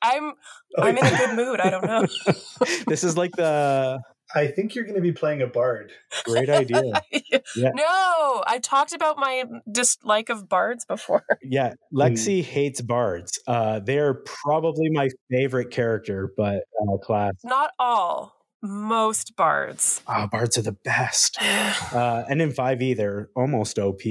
[0.02, 0.34] I'm
[0.78, 1.60] I'm in a good mood.
[1.60, 2.06] I don't know.
[2.88, 4.00] This is like the
[4.34, 5.92] I think you're going to be playing a bard.
[6.24, 6.82] great idea.
[7.56, 7.70] Yeah.
[7.74, 11.24] No, I talked about my dislike of bards before.
[11.44, 13.40] Yeah, Lexi hates bards.
[13.48, 17.34] Uh, they're probably my favorite character, but uh, class.
[17.44, 20.02] Not all, most bards.
[20.08, 21.38] Oh, bards are the best.
[21.94, 24.02] Uh, and in 5e, they're almost OP.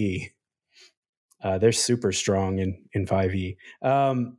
[1.42, 3.56] Uh, they're super strong in, in 5e.
[3.82, 4.38] Um,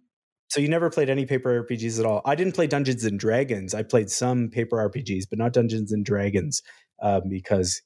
[0.56, 2.22] so you never played any paper RPGs at all?
[2.24, 3.74] I didn't play Dungeons and Dragons.
[3.74, 6.64] I played some paper RPGs, but not Dungeons and Dragons
[7.02, 7.82] um, because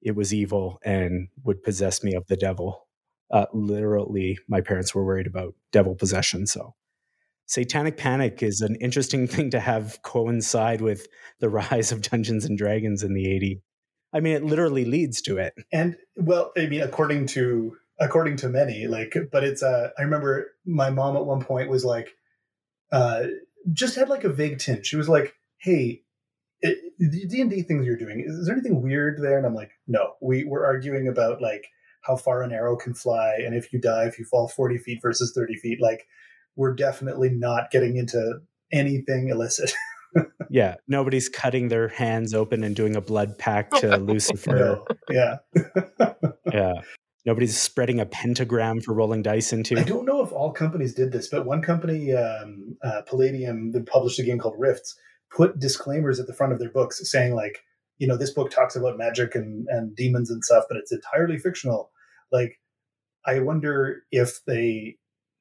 [0.00, 2.86] it was evil and would possess me of the devil.
[3.32, 6.46] Uh, literally, my parents were worried about devil possession.
[6.46, 6.76] So,
[7.46, 11.08] Satanic Panic is an interesting thing to have coincide with
[11.40, 13.60] the rise of Dungeons and Dragons in the 80s.
[14.12, 15.54] I mean, it literally leads to it.
[15.72, 20.52] And well, I mean, according to according to many, like, but it's uh, I remember
[20.66, 22.14] my mom at one point was like,
[22.92, 23.24] uh,
[23.72, 24.86] just had like a vague tint.
[24.86, 26.02] She was like, "Hey,
[26.60, 29.54] it, the D and D things you're doing, is, there anything weird there?" And I'm
[29.54, 31.66] like, "No, we we're arguing about like
[32.02, 35.00] how far an arrow can fly, and if you die, if you fall 40 feet
[35.02, 36.06] versus 30 feet, like."
[36.56, 38.38] We're definitely not getting into
[38.72, 39.72] anything illicit.
[40.50, 44.54] Yeah, nobody's cutting their hands open and doing a blood pact to Lucifer.
[44.54, 45.38] no, yeah.
[46.52, 46.74] Yeah.
[47.26, 49.78] Nobody's spreading a pentagram for rolling dice into.
[49.78, 53.86] I don't know if all companies did this, but one company, um, uh, Palladium, that
[53.86, 54.98] published a game called Rifts,
[55.34, 57.62] put disclaimers at the front of their books saying, like,
[57.96, 61.38] you know, this book talks about magic and, and demons and stuff, but it's entirely
[61.38, 61.90] fictional.
[62.30, 62.60] Like,
[63.26, 64.98] I wonder if they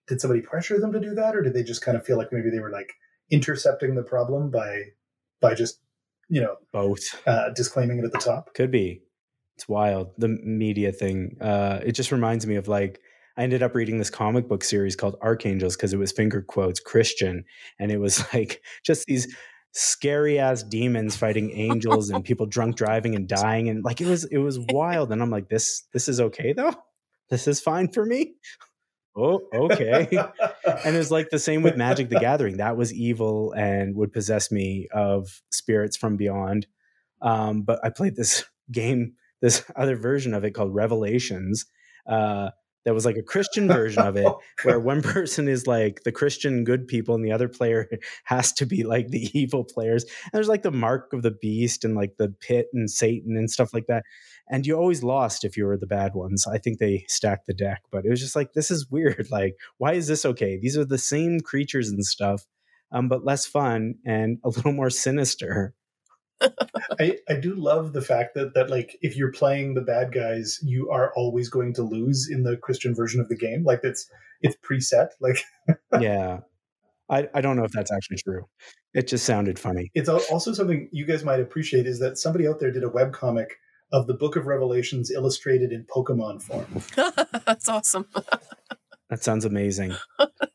[0.07, 2.31] did somebody pressure them to do that, or did they just kind of feel like
[2.31, 2.93] maybe they were like
[3.29, 4.83] intercepting the problem by
[5.41, 5.79] by just
[6.29, 7.21] you know Both.
[7.27, 8.53] uh, disclaiming it at the top?
[8.53, 9.01] Could be.
[9.63, 10.11] It's wild.
[10.17, 11.37] The media thing.
[11.39, 12.99] Uh, it just reminds me of like,
[13.37, 16.81] I ended up reading this comic book series called Archangels because it was finger quotes
[16.81, 17.45] Christian.
[17.79, 19.33] And it was like just these
[19.71, 23.69] scary ass demons fighting angels and people drunk driving and dying.
[23.69, 25.13] And like, it was, it was wild.
[25.13, 26.73] And I'm like, this, this is okay though.
[27.29, 28.33] This is fine for me.
[29.15, 30.09] Oh, okay.
[30.83, 32.57] and it was like the same with Magic the Gathering.
[32.57, 36.67] That was evil and would possess me of spirits from beyond.
[37.21, 41.67] Um, but I played this game, this other version of it called Revelations.
[42.07, 42.49] Uh,
[42.85, 44.27] that was like a Christian version of it,
[44.63, 47.87] where one person is like the Christian good people, and the other player
[48.25, 50.03] has to be like the evil players.
[50.03, 53.49] And there's like the mark of the beast and like the pit and Satan and
[53.49, 54.03] stuff like that.
[54.49, 56.45] And you always lost if you were the bad ones.
[56.45, 59.27] I think they stacked the deck, but it was just like this is weird.
[59.31, 60.59] Like, why is this okay?
[60.61, 62.45] These are the same creatures and stuff,
[62.91, 65.73] um, but less fun and a little more sinister.
[66.99, 70.59] I, I do love the fact that that like if you're playing the bad guys,
[70.63, 73.63] you are always going to lose in the Christian version of the game.
[73.63, 74.09] Like it's
[74.41, 75.09] it's preset.
[75.19, 75.43] Like
[75.99, 76.39] yeah.
[77.09, 78.45] I, I don't know if that's actually true.
[78.93, 79.91] It just sounded funny.
[79.93, 83.47] it's also something you guys might appreciate is that somebody out there did a webcomic
[83.91, 86.81] of the Book of Revelations illustrated in Pokemon form.
[87.45, 88.07] That's awesome.
[89.09, 89.95] That sounds amazing.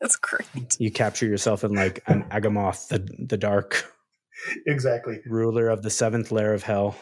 [0.01, 0.75] That's great.
[0.79, 3.93] You capture yourself in like an Agamoth, the the dark
[4.65, 5.19] exactly.
[5.25, 6.95] ruler of the seventh layer of hell.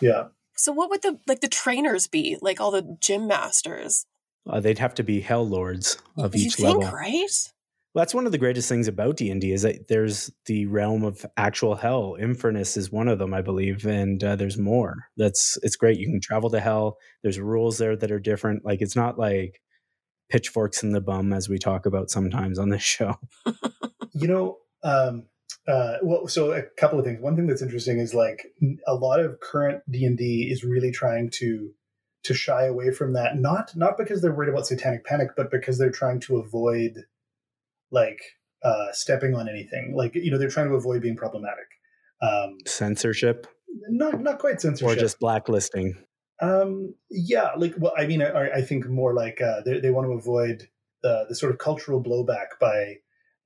[0.00, 0.28] Yeah.
[0.56, 2.38] So what would the like the trainers be?
[2.40, 4.06] Like all the gym masters?
[4.48, 6.96] Uh, they'd have to be hell lords of you each think, level.
[6.96, 7.52] right?
[7.96, 10.66] Well, that's one of the greatest things about D and D is that there's the
[10.66, 12.16] realm of actual hell.
[12.20, 15.08] Infernus is one of them, I believe, and uh, there's more.
[15.16, 15.98] That's it's great.
[15.98, 16.98] You can travel to hell.
[17.22, 18.64] There's rules there that are different.
[18.64, 19.60] Like it's not like
[20.28, 23.14] pitchforks in the bum as we talk about sometimes on this show.
[24.12, 25.24] You know, um,
[25.68, 27.20] uh, well, so a couple of things.
[27.20, 28.46] One thing that's interesting is like
[28.86, 31.72] a lot of current D and D is really trying to
[32.24, 33.36] to shy away from that.
[33.36, 37.04] Not not because they're worried about satanic panic, but because they're trying to avoid
[37.90, 38.20] like
[38.62, 39.94] uh, stepping on anything.
[39.96, 41.66] Like you know, they're trying to avoid being problematic.
[42.22, 43.46] Um, Censorship
[43.88, 45.96] not not quite censorship, or just blacklisting.
[46.40, 50.06] um, yeah, like well, I mean, I, I think more like uh, they they want
[50.06, 50.68] to avoid
[51.02, 52.96] the the sort of cultural blowback by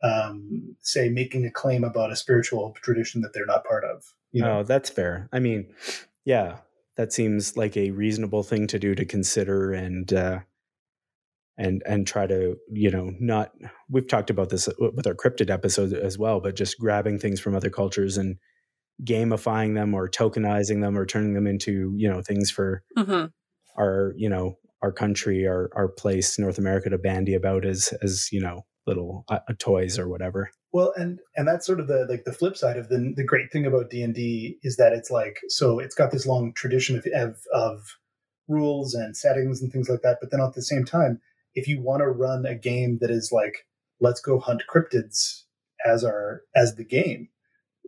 [0.02, 4.04] um, say making a claim about a spiritual tradition that they're not part of.
[4.32, 4.58] You know?
[4.58, 5.28] Oh, that's fair.
[5.32, 5.74] I mean,
[6.24, 6.58] yeah,
[6.96, 10.40] that seems like a reasonable thing to do to consider and uh
[11.58, 13.52] and and try to, you know, not
[13.90, 17.54] we've talked about this with our cryptid episode as well, but just grabbing things from
[17.54, 18.36] other cultures and
[19.04, 23.26] gamifying them or tokenizing them or turning them into, you know, things for hmm
[23.76, 28.28] our, you know, our country, our our place, North America to bandy about as as,
[28.32, 30.50] you know, little uh, toys or whatever.
[30.72, 33.50] Well, and and that's sort of the like the flip side of the the great
[33.52, 36.96] thing about D and D is that it's like so it's got this long tradition
[36.96, 37.96] of, of of
[38.48, 40.18] rules and settings and things like that.
[40.20, 41.20] But then at the same time,
[41.54, 43.66] if you want to run a game that is like
[44.00, 45.42] let's go hunt cryptids
[45.84, 47.28] as our as the game,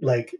[0.01, 0.35] like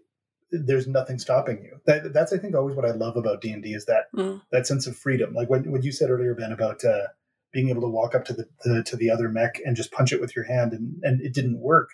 [0.51, 1.79] there's nothing stopping you.
[1.87, 4.43] That that's I think always what I love about D and D is that Mm.
[4.51, 5.33] that sense of freedom.
[5.33, 7.07] Like when what you said earlier, Ben, about uh,
[7.53, 10.13] being able to walk up to the, the to the other mech and just punch
[10.13, 11.91] it with your hand, and and it didn't work.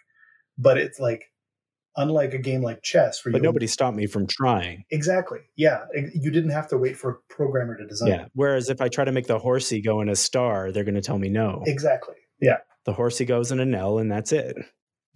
[0.57, 1.25] But it's like
[1.97, 4.85] unlike a game like chess, where But nobody stopped me from trying.
[4.91, 5.81] exactly, yeah,
[6.15, 8.09] you didn't have to wait for a programmer to design.
[8.11, 8.25] Yeah.
[8.35, 11.01] Whereas if I try to make the horsey go in a star, they're going to
[11.01, 11.63] tell me no.
[11.67, 12.15] exactly.
[12.41, 14.55] Yeah, The horsey goes in an L, and that's it.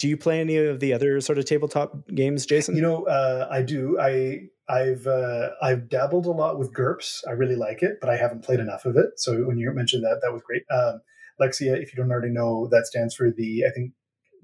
[0.03, 2.75] Do you play any of the other sort of tabletop games, Jason?
[2.75, 4.01] you know, uh, I do.
[4.01, 7.21] I I've uh, I've dabbled a lot with GURPS.
[7.29, 9.11] I really like it, but I haven't played enough of it.
[9.19, 10.65] So when you mentioned that, that was great.
[10.73, 11.03] Um,
[11.41, 13.93] Lexia, if you don't already know, that stands for the I think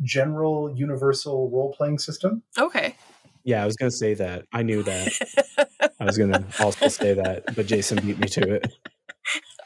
[0.00, 2.44] General Universal Role Playing System.
[2.56, 2.94] Okay.
[3.42, 4.44] yeah, I was going to say that.
[4.52, 5.68] I knew that.
[6.00, 8.72] I was going to also say that, but Jason beat me to it.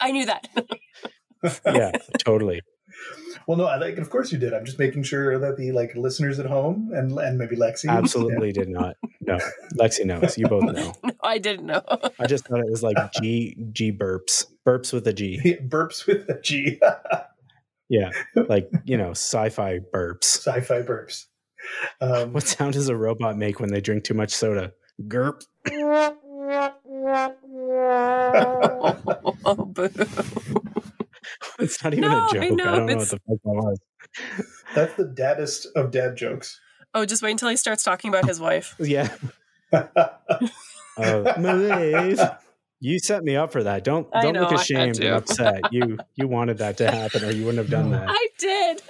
[0.00, 0.48] I knew that.
[1.66, 1.90] Yeah,
[2.24, 2.62] totally.
[3.46, 3.98] Well, no, I like.
[3.98, 4.52] Of course, you did.
[4.54, 8.52] I'm just making sure that the like listeners at home and and maybe Lexi Absolutely
[8.52, 8.96] did not.
[9.20, 9.38] No,
[9.78, 10.38] Lexi knows.
[10.38, 10.94] You both know.
[11.04, 11.82] no, I didn't know.
[12.18, 15.40] I just thought it was like G G burps, burps with a G.
[15.44, 15.56] yeah.
[15.56, 16.80] burps with a G.
[17.88, 18.10] Yeah,
[18.48, 20.24] like you know, sci-fi burps.
[20.24, 21.26] Sci-fi burps.
[22.00, 24.72] Um, What sound does a robot make when they drink too much soda?
[25.08, 25.42] Gurp.
[29.44, 29.90] oh, boo.
[31.62, 32.42] It's not even No, a I joke.
[32.42, 33.80] I, know, don't know what the fuck that was.
[34.74, 36.60] that's the daddest of dad jokes.
[36.94, 38.74] Oh, just wait until he starts talking about his wife.
[38.80, 39.08] Yeah.
[40.98, 42.20] Uh, Maeve,
[42.80, 43.82] you set me up for that.
[43.82, 45.62] Don't I don't know, look ashamed and upset.
[45.72, 48.06] You you wanted that to happen, or you wouldn't have done that.
[48.10, 48.82] I did.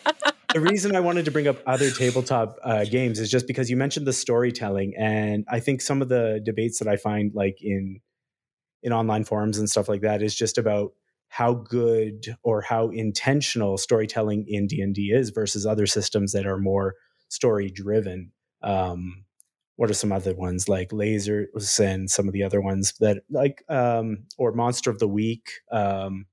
[0.52, 3.76] the reason I wanted to bring up other tabletop uh, games is just because you
[3.76, 8.00] mentioned the storytelling, and I think some of the debates that I find like in
[8.82, 10.92] in online forums and stuff like that is just about
[11.32, 16.46] how good or how intentional storytelling in D and D is versus other systems that
[16.46, 16.94] are more
[17.28, 18.32] story driven.
[18.62, 19.24] Um,
[19.76, 23.64] what are some other ones like lasers and some of the other ones that like
[23.70, 25.62] um, or Monster of the Week?
[25.70, 26.26] Um,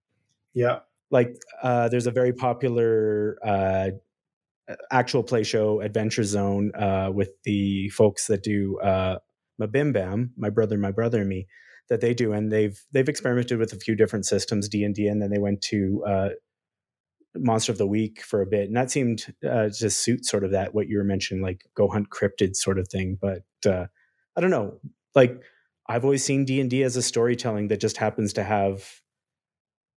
[0.53, 0.79] yeah.
[1.09, 1.33] like
[1.63, 3.91] uh, there's a very popular uh,
[4.91, 9.19] actual play show adventure zone uh, with the folks that do uh,
[9.62, 11.47] MBMBaM, my brother, my brother and me,
[11.89, 15.08] that they do, and they've they've experimented with a few different systems, D and D,
[15.08, 16.30] and then they went to uh,
[17.36, 20.52] Monster of the Week for a bit, and that seemed uh, to suit sort of
[20.52, 23.17] that what you were mentioning, like go hunt cryptid sort of thing.
[23.19, 23.88] But uh,
[24.36, 24.80] I don't know,
[25.15, 25.41] like
[25.88, 29.02] I've always seen D and D as a storytelling that just happens to have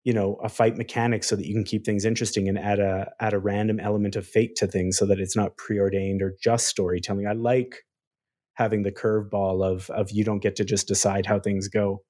[0.03, 3.11] you know a fight mechanic so that you can keep things interesting and add a
[3.19, 6.67] add a random element of fate to things so that it's not preordained or just
[6.67, 7.27] storytelling.
[7.27, 7.85] I like
[8.53, 12.03] having the curveball of of you don't get to just decide how things go.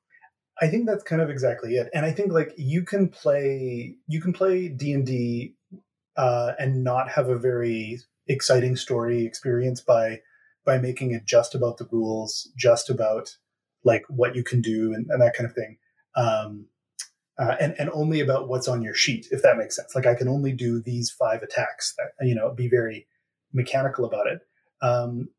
[0.62, 1.90] I think that's kind of exactly it.
[1.94, 5.56] And I think like you can play you can play D and D
[6.16, 10.22] uh, and not have a very exciting story experience by
[10.66, 13.36] by making it just about the rules, just about
[13.84, 15.78] like what you can do and, and that kind of thing.
[16.16, 16.68] Um,
[17.40, 19.96] uh, and and only about what's on your sheet, if that makes sense.
[19.96, 21.96] Like I can only do these five attacks.
[21.98, 23.08] That, you know, be very
[23.52, 24.42] mechanical about it.
[24.82, 25.30] Um,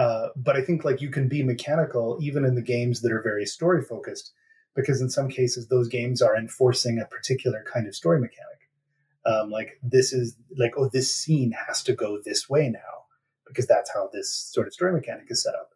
[0.00, 3.20] uh, but I think like you can be mechanical even in the games that are
[3.20, 4.32] very story focused,
[4.74, 8.70] because in some cases those games are enforcing a particular kind of story mechanic.
[9.26, 13.04] Um, like this is like oh this scene has to go this way now
[13.46, 15.72] because that's how this sort of story mechanic is set up.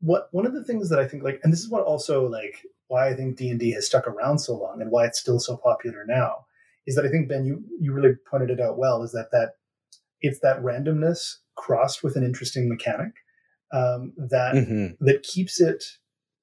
[0.00, 2.66] What one of the things that I think like, and this is what also like
[2.88, 5.40] why I think D and D has stuck around so long and why it's still
[5.40, 6.44] so popular now
[6.86, 9.52] is that I think Ben you you really pointed it out well is that that
[10.20, 13.14] it's that randomness crossed with an interesting mechanic
[13.74, 14.96] um, that Mhm.
[15.00, 15.84] that keeps it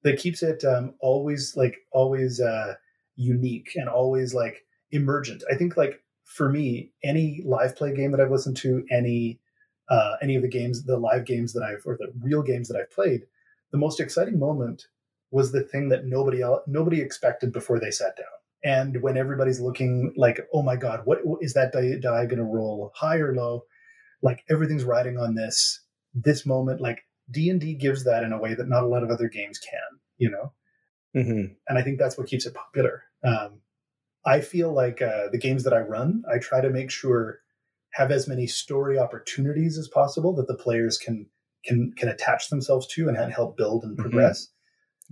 [0.04, 2.74] that keeps it um, always like always uh,
[3.16, 5.42] unique and always like emergent.
[5.50, 9.40] I think like for me, any live play game that I've listened to, any
[9.88, 12.78] uh, any of the games, the live games that I've or the real games that
[12.78, 13.22] I've played,
[13.70, 14.86] the most exciting moment
[15.30, 18.26] was the thing that nobody else nobody expected before they sat down.
[18.64, 22.44] And when everybody's looking like, oh my god, what is that die, die going to
[22.44, 23.64] roll high or low?
[24.22, 25.80] Like everything's riding on this
[26.14, 26.80] this moment.
[26.80, 30.00] Like D&D gives that in a way that not a lot of other games can,
[30.18, 30.52] you know?
[31.14, 33.04] hmm And I think that's what keeps it popular.
[33.24, 33.60] Um,
[34.24, 37.40] I feel like uh, the games that I run, I try to make sure
[37.92, 41.26] have as many story opportunities as possible that the players can
[41.64, 44.02] can can attach themselves to and help build and Mhm.
[44.02, 44.48] progress.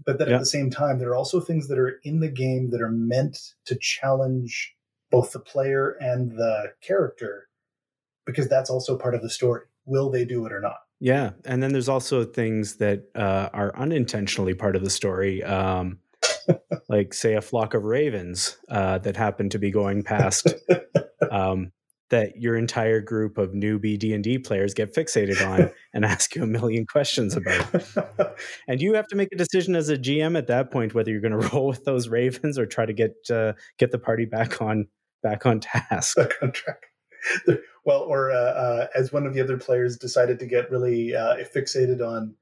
[0.06, 0.36] But that Yeah.
[0.36, 2.90] at the same time, there are also things that are in the game that are
[2.90, 4.76] meant to challenge
[5.10, 7.48] both the player and the character,
[8.26, 9.66] because that's also part of the story.
[9.84, 10.80] Will they do it or not?
[11.00, 15.98] Yeah, and then there's also things that uh, are unintentionally part of the story, um,
[16.90, 20.54] like say a flock of ravens uh, that happen to be going past.
[21.30, 21.70] Um,
[22.08, 26.34] that your entire group of newbie D and D players get fixated on and ask
[26.34, 27.84] you a million questions about,
[28.68, 31.20] and you have to make a decision as a GM at that point whether you're
[31.20, 34.60] going to roll with those ravens or try to get uh, get the party back
[34.60, 34.88] on
[35.22, 36.16] back on task.
[36.16, 36.86] back on track.
[37.84, 41.36] Well, or uh, uh, as one of the other players decided to get really uh,
[41.54, 42.34] fixated on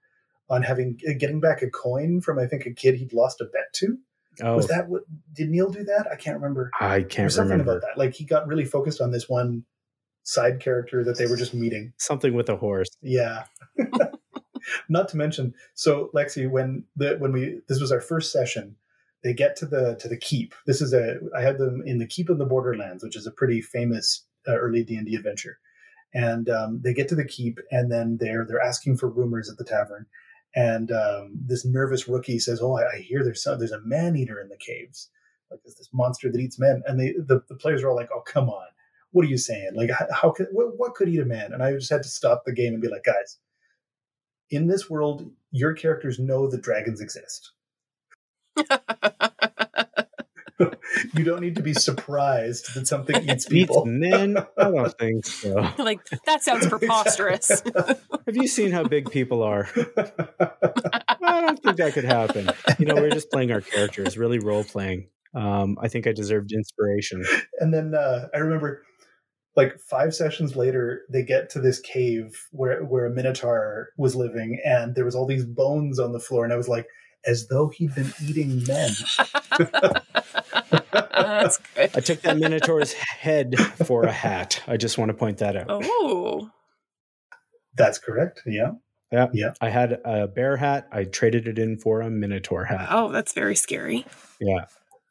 [0.51, 3.73] on having getting back a coin from I think a kid he'd lost a bet
[3.75, 3.99] to.
[4.41, 6.07] Oh, Was that what did Neil do that?
[6.11, 6.71] I can't remember.
[6.81, 7.99] I can't something remember about that.
[7.99, 9.65] Like he got really focused on this one
[10.23, 11.93] side character that they were just meeting.
[11.97, 12.89] something with a horse.
[13.03, 13.45] Yeah.
[14.89, 18.77] Not to mention, so Lexi, when the when we this was our first session,
[19.23, 20.55] they get to the to the keep.
[20.67, 23.31] This is a I had them in the keep of the Borderlands, which is a
[23.31, 24.25] pretty famous
[24.57, 25.59] early D and D adventure.
[26.15, 29.59] And um, they get to the keep, and then they're they're asking for rumors at
[29.59, 30.07] the tavern.
[30.55, 34.17] And um, this nervous rookie says, "Oh, I, I hear there's some, there's a man
[34.17, 35.11] eater in the caves,
[35.51, 38.09] like there's this monster that eats men." And they the, the players are all like,
[38.15, 38.67] "Oh, come on,
[39.13, 39.73] what are you saying?
[39.75, 42.09] Like, how, how could what, what could eat a man?" And I just had to
[42.09, 43.39] stop the game and be like, "Guys,
[44.51, 47.53] in this world, your characters know that dragons exist.
[51.15, 53.59] you don't need to be surprised that something eats people.
[53.59, 53.85] Eats people.
[53.87, 54.37] men?
[54.39, 55.55] I don't think so.
[55.79, 57.63] like that sounds preposterous.
[58.27, 59.69] Have you seen how big people are?
[61.21, 62.51] I don't think that could happen.
[62.79, 65.09] You know, we're just playing our characters, really role playing.
[65.35, 67.25] Um, I think I deserved inspiration.
[67.61, 68.83] and then uh, I remember,
[69.57, 74.61] like five sessions later, they get to this cave where where a minotaur was living,
[74.65, 76.87] and there was all these bones on the floor, and I was like,
[77.29, 78.91] as though he'd been eating men.
[81.13, 81.91] That's good.
[81.95, 83.55] I took that Minotaur's head
[83.85, 84.63] for a hat.
[84.67, 85.67] I just want to point that out.
[85.69, 86.51] Oh,
[87.77, 88.43] That's correct.
[88.47, 88.73] Yeah.
[89.13, 89.29] Yeah.
[89.33, 89.53] Yeah.
[89.61, 90.89] I had a bear hat.
[90.93, 92.89] I traded it in for a Minotaur hat.
[92.91, 94.05] Oh, that's very scary.
[94.41, 94.65] Yeah,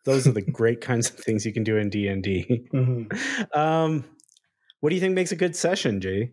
[0.06, 2.68] those are the great kinds of things you can do in D and D.
[2.74, 3.56] Mhm.
[3.56, 4.06] Um,
[4.80, 6.32] what do you think makes a good session, Jay?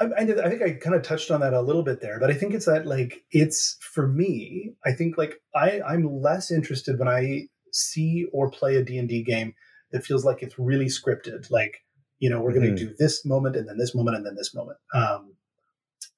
[0.00, 2.34] I, I, think I kind of touched on that a little bit there, but I
[2.34, 4.74] think it's that like it's for me.
[4.84, 9.08] I think like I I'm less interested when I see or play a D and
[9.08, 9.54] D game
[9.92, 11.50] that feels like it's really scripted.
[11.50, 11.78] Like
[12.18, 12.76] you know we're going Mhm.
[12.76, 14.78] to do this moment and then this moment and then this moment.
[14.94, 15.34] Um,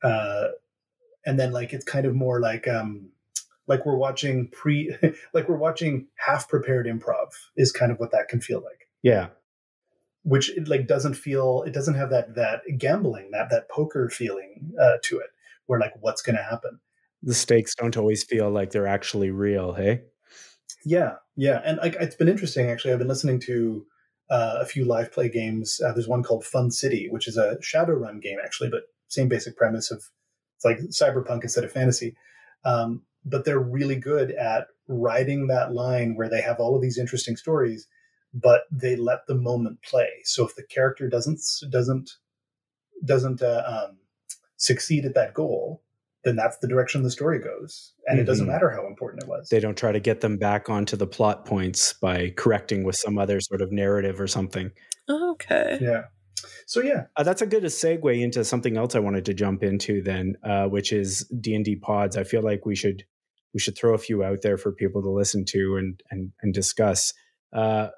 [0.03, 0.49] uh,
[1.27, 3.11] and then like it's kind of more like um
[3.67, 4.95] like we're watching pre
[5.35, 9.29] like we're watching half prepared improv is kind of what that can feel like Yeah,
[10.23, 14.73] which it like doesn't feel it doesn't have that that gambling that that poker feeling
[14.81, 15.31] uh, to it
[15.67, 16.81] where like what's going to happen?
[17.23, 19.75] The stakes don't always feel like they're actually real.
[19.75, 20.03] Hey,
[20.85, 22.93] yeah yeah and like it's been interesting actually.
[22.93, 23.87] I've been listening to
[24.31, 25.81] uh, a few live play games.
[25.85, 29.57] Uh, there's one called fun city which is a shadowrun game actually but same basic
[29.57, 30.03] premise of
[30.57, 32.15] it's like cyberpunk instead of fantasy.
[32.65, 36.99] Um, but they're really good at riding that line where they have all of these
[36.99, 37.87] interesting stories
[38.33, 42.11] but they let the moment play so if the character doesn't doesn't
[43.05, 43.97] doesn't uh, um,
[44.57, 45.83] succeed at that goal
[46.23, 48.51] then that's the direction the story goes and it doesn't Mhm.
[48.51, 51.47] matter how important it was they don't try to get them back onto the plot
[51.47, 54.71] points by correcting with some other sort of narrative or something.
[55.09, 55.79] Okay.
[55.81, 56.03] yeah
[56.67, 60.03] so yeah Uh, that's a good segue into something else I wanted to jump into
[60.03, 62.17] then, uh, which is D and D pods.
[62.17, 63.05] I feel like we should
[63.53, 66.55] we should throw a few out there for people to listen to and and and
[66.55, 67.13] discuss.
[67.53, 67.89] Uh,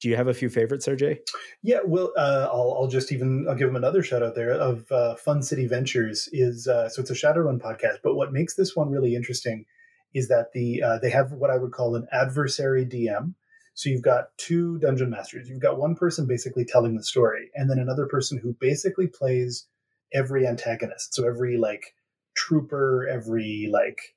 [0.00, 1.18] do you have a few favorites, RJ?
[1.62, 4.90] Yeah, well, uh, I'll, I'll just even I'll give them another shout out there of
[4.90, 8.74] uh, Fun City Ventures is uh, so it's a Shadowrun podcast, but what makes this
[8.74, 9.66] one really interesting
[10.14, 13.34] is that the uh, they have what I would call an adversary DM.
[13.74, 15.48] So you've got two dungeon masters.
[15.48, 19.66] You've got one person basically telling the story, and then another person who basically plays
[20.14, 21.14] every antagonist.
[21.14, 21.94] So every like
[22.34, 24.14] trooper, every like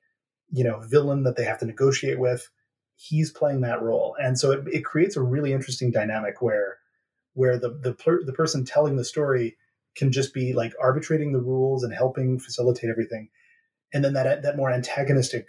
[0.50, 2.50] you know villain that they have to negotiate with
[2.96, 6.78] he's playing that role and so it, it creates a really interesting dynamic where
[7.34, 9.56] where the the, per, the person telling the story
[9.96, 13.28] can just be like arbitrating the rules and helping facilitate everything
[13.92, 15.48] and then that that more antagonistic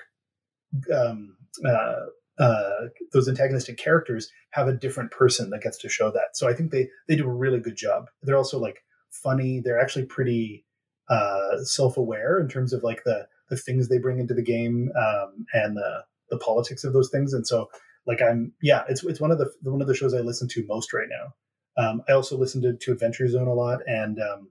[0.94, 1.36] um
[1.66, 2.06] uh
[2.38, 6.36] uh, those antagonistic characters have a different person that gets to show that.
[6.36, 8.08] So I think they they do a really good job.
[8.24, 9.62] They're also like funny.
[9.64, 10.66] They're actually pretty
[11.10, 15.46] uh, self-aware in terms of like the the things they bring into the game um,
[15.54, 17.34] and the the politics of those things.
[17.34, 17.70] And so,
[18.06, 20.66] like, I'm yeah, it's it's one of the one of the shows I listen to
[20.68, 21.34] most right now.
[21.78, 24.50] Um, I also listen to, to Adventure Zone a lot and um,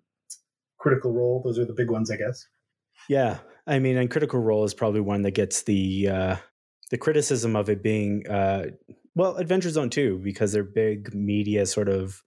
[0.78, 1.42] Critical Role.
[1.42, 2.46] Those are the big ones, I guess.
[3.08, 6.36] Yeah, I mean, and Critical Role is probably one that gets the uh,
[6.90, 8.66] the criticism of it being uh,
[9.14, 12.22] well, Adventure Zone too, because they're big media sort of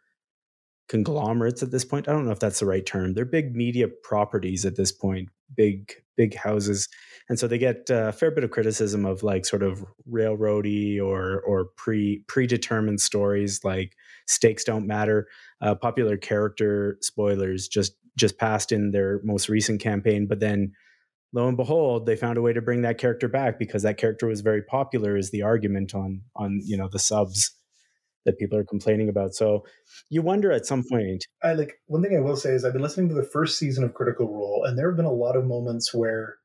[0.88, 2.08] conglomerates at this point.
[2.08, 3.14] I don't know if that's the right term.
[3.14, 6.88] They're big media properties at this point, big big houses,
[7.30, 11.42] and so they get a fair bit of criticism of like sort of railroady or
[11.42, 13.96] or pre predetermined stories like
[14.28, 15.28] stakes don't matter.
[15.62, 20.72] Uh, popular character spoilers just just passed in their most recent campaign, but then
[21.34, 24.28] lo and behold, they found a way to bring that character back because that character
[24.28, 25.18] was very popular.
[25.18, 27.57] Is the argument on on you know the subs
[28.28, 29.34] that people are complaining about.
[29.34, 29.66] So
[30.10, 31.26] you wonder at some point.
[31.42, 33.84] I like one thing I will say is I've been listening to the first season
[33.84, 36.36] of Critical Role, and there have been a lot of moments where,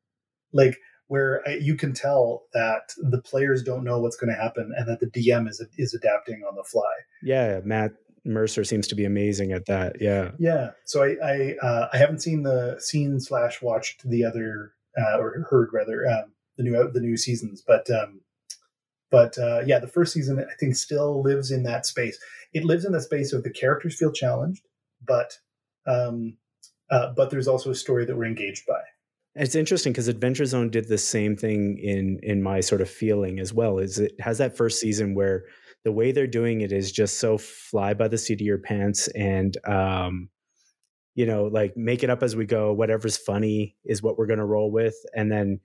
[0.53, 0.79] like,
[1.09, 4.89] where I, you can tell that the players don't know what's going to happen, and
[4.89, 6.93] that the DM is is adapting on the fly.
[7.23, 7.93] Yeah, Matt
[8.25, 9.97] Mercer seems to be amazing at that.
[10.01, 10.71] Yeah, yeah.
[10.85, 15.47] So I I, uh, I haven't seen the seen slash watched the other uh, or
[15.51, 18.21] heard rather um, the new the new seasons, but um,
[19.13, 22.19] but uh, yeah, the first season I think still lives in that space.
[22.55, 24.67] It lives in the space of the characters feel challenged,
[25.07, 25.39] but
[25.87, 26.39] um,
[26.91, 28.81] uh, but there's also a story that we're engaged by.
[29.35, 33.39] It's interesting because Adventure Zone did the same thing in in my sort of feeling
[33.39, 33.79] as well.
[33.79, 35.45] Is it has that first season where
[35.85, 39.09] the way they're doing it is just so fly by the seat of your pants
[39.09, 40.31] and um,
[41.15, 42.73] you know like make it up as we go.
[42.73, 45.61] Whatever's funny is what we're going to roll with, and then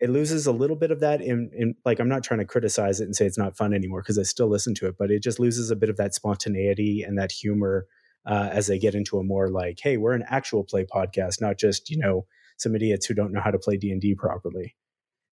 [0.00, 3.00] it loses a little bit of that in, in like i'm not trying to criticize
[3.00, 5.22] it and say it's not fun anymore because i still listen to it but it
[5.22, 7.86] just loses a bit of that spontaneity and that humor
[8.26, 11.58] uh, as they get into a more like hey we're an actual play podcast not
[11.58, 12.26] just you know
[12.56, 14.74] some idiots who don't know how to play d&d properly.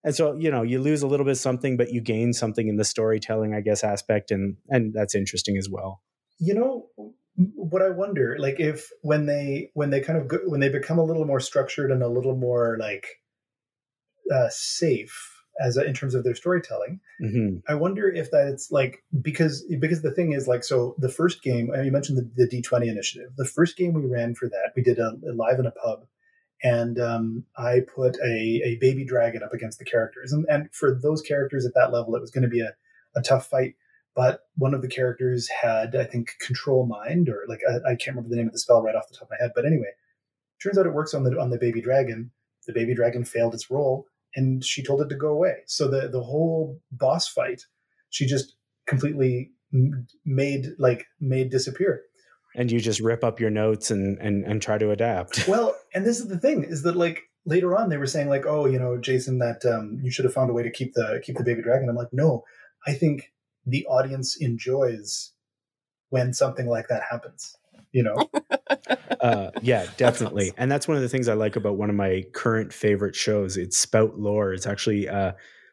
[0.04, 2.68] And so you know you lose a little bit of something but you gain something
[2.68, 6.02] in the storytelling i guess aspect and and that's interesting as well.
[6.38, 6.88] You know
[7.36, 10.98] what i wonder like if when they when they kind of go, when they become
[10.98, 13.06] a little more structured and a little more like
[14.32, 17.00] uh, safe as a, in terms of their storytelling.
[17.22, 17.58] Mm-hmm.
[17.68, 21.42] I wonder if that it's like because because the thing is like so the first
[21.42, 23.30] game you mentioned the, the D twenty initiative.
[23.36, 26.06] The first game we ran for that we did a, a live in a pub,
[26.62, 30.98] and um, I put a, a baby dragon up against the characters, and, and for
[31.00, 32.74] those characters at that level, it was going to be a,
[33.16, 33.74] a tough fight.
[34.16, 38.16] But one of the characters had, I think, control mind, or like I, I can't
[38.16, 39.50] remember the name of the spell right off the top of my head.
[39.54, 39.90] But anyway,
[40.62, 42.30] turns out it works on the on the baby dragon.
[42.66, 44.06] The baby dragon failed its roll,
[44.36, 45.58] and she told it to go away.
[45.66, 47.62] So the the whole boss fight,
[48.10, 48.56] she just
[48.86, 49.52] completely
[50.24, 52.02] made like made disappear.
[52.56, 55.48] And you just rip up your notes and and and try to adapt.
[55.48, 58.46] well, and this is the thing is that like later on they were saying like,
[58.46, 61.20] oh, you know, Jason, that um, you should have found a way to keep the
[61.24, 61.88] keep the baby dragon.
[61.88, 62.44] I'm like, no,
[62.86, 63.32] I think
[63.66, 65.32] the audience enjoys
[66.10, 67.56] when something like that happens
[67.94, 68.30] you know?
[69.20, 70.52] Uh, yeah definitely.
[70.58, 73.56] and that's one of the things i like about one of my current favorite shows.
[73.56, 74.52] It's spout lore.
[74.52, 75.32] It's actually uh,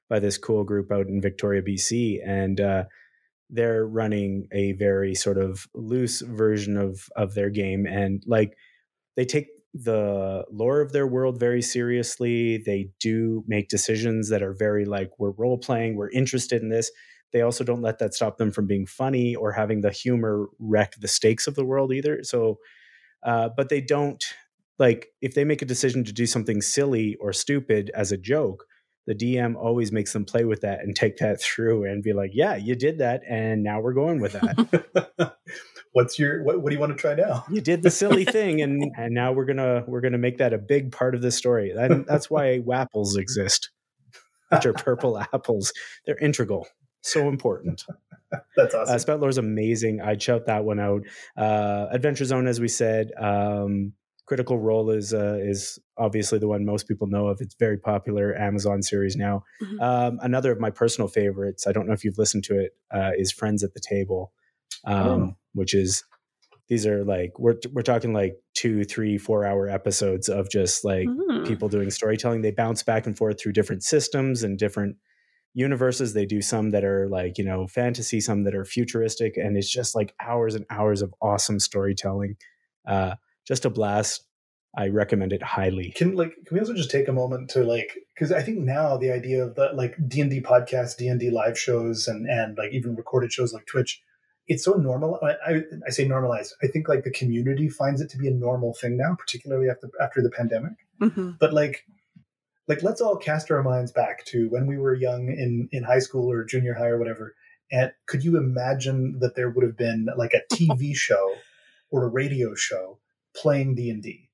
[0.09, 2.83] by this cool group out in victoria bc and uh,
[3.49, 7.85] they're running a very sort of loose version of of their game.
[7.85, 8.55] And like
[9.17, 12.57] they take the lore of their world very seriously.
[12.65, 16.89] They do make decisions that are very like we're role playing we're interested in this
[17.31, 20.95] they also don't let that stop them from being funny or having the humor wreck
[20.99, 22.23] the stakes of the world either.
[22.23, 22.59] So,
[23.23, 24.23] uh, but they don't
[24.79, 28.65] like if they make a decision to do something silly or stupid as a joke,
[29.07, 32.31] the DM always makes them play with that and take that through and be like,
[32.33, 35.35] "Yeah, you did that, and now we're going with that."
[35.93, 37.43] What's your what, what do you want to try now?
[37.49, 40.57] You did the silly thing, and and now we're gonna we're gonna make that a
[40.57, 41.71] big part of the story.
[41.71, 43.69] And that's why wapples exist,
[44.49, 45.73] which are purple apples.
[46.05, 46.67] They're integral
[47.01, 47.83] so important.
[48.55, 48.95] That's awesome.
[48.95, 50.01] Uh, Spout is amazing.
[50.01, 51.03] I'd shout that one out.
[51.35, 53.93] Uh, Adventure Zone, as we said, um,
[54.25, 57.41] Critical Role is uh, is obviously the one most people know of.
[57.41, 59.43] It's very popular Amazon series now.
[59.61, 59.81] Mm-hmm.
[59.81, 61.67] Um, another of my personal favorites.
[61.67, 62.71] I don't know if you've listened to it.
[62.93, 64.31] Uh, is Friends at the Table,
[64.85, 65.35] um, oh.
[65.53, 66.05] which is
[66.69, 71.09] these are like we're we're talking like two, three, four hour episodes of just like
[71.09, 71.45] mm.
[71.45, 72.41] people doing storytelling.
[72.41, 74.95] They bounce back and forth through different systems and different
[75.53, 76.13] universes.
[76.13, 79.69] They do some that are like, you know, fantasy, some that are futuristic, and it's
[79.69, 82.37] just like hours and hours of awesome storytelling.
[82.85, 83.15] Uh,
[83.47, 84.25] just a blast.
[84.77, 85.91] I recommend it highly.
[85.97, 88.95] Can like can we also just take a moment to like because I think now
[88.95, 92.25] the idea of the like D and D podcast, D and D live shows, and
[92.29, 94.01] and like even recorded shows like Twitch
[94.47, 95.19] it's so normal.
[95.21, 96.55] I, I, I say normalized.
[96.61, 99.89] I think like the community finds it to be a normal thing now, particularly after
[100.01, 100.73] after the pandemic.
[100.99, 101.37] Mhm.
[101.39, 101.85] But like,
[102.71, 105.99] like let's all cast our minds back to when we were young in in high
[105.99, 107.35] school or junior high or whatever.
[107.69, 111.33] And could you imagine that there would have been like a TV show
[111.89, 112.99] or a radio show
[113.35, 114.29] playing D and D?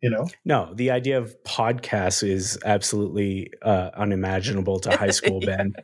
[0.00, 5.74] You know, No, the idea of podcasts is absolutely uh, unimaginable to high school Ben.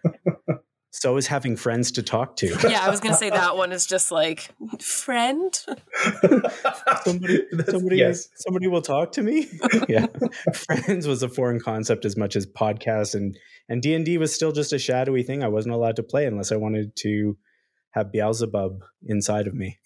[0.93, 2.57] So is having friends to talk to.
[2.73, 5.53] Yeah, I was gonna say that one is just like friend.
[7.05, 8.29] Somebody, somebody, yes.
[8.37, 9.49] somebody will talk to me.
[9.89, 10.07] yeah,
[10.55, 13.37] friends was a foreign concept as much as podcasts and
[13.69, 15.43] and D and D was still just a shadowy thing.
[15.43, 17.37] I wasn't allowed to play unless I wanted to
[17.91, 19.79] have Beelzebub inside of me,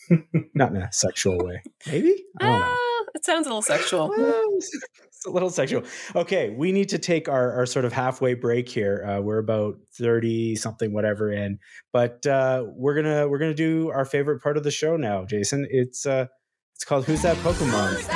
[0.54, 1.62] not in a sexual way.
[1.86, 2.66] Maybe I don't know.
[2.68, 4.08] Ah, it sounds a little sexual.
[4.08, 5.82] Well, it's a little sexual.
[6.14, 9.04] Okay, we need to take our, our sort of halfway break here.
[9.04, 11.58] Uh, we're about thirty something, whatever, in,
[11.92, 15.66] but uh, we're gonna we're gonna do our favorite part of the show now, Jason.
[15.70, 16.26] It's uh,
[16.74, 18.06] it's called Who's That Pokemon?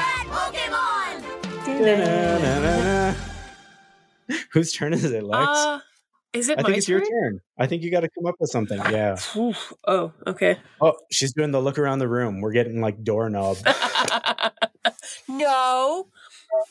[1.64, 3.14] Da-na-na-na-na.
[4.52, 5.46] Whose turn is it, Lex?
[5.46, 5.80] Uh,
[6.32, 7.00] is it I my think it's turn?
[7.00, 7.40] your turn.
[7.58, 8.78] I think you got to come up with something.
[8.78, 9.16] Yeah.
[9.36, 9.54] Ooh,
[9.86, 10.58] oh, okay.
[10.80, 12.40] Oh, she's doing the look around the room.
[12.40, 13.56] We're getting like doorknob.
[15.28, 16.06] no,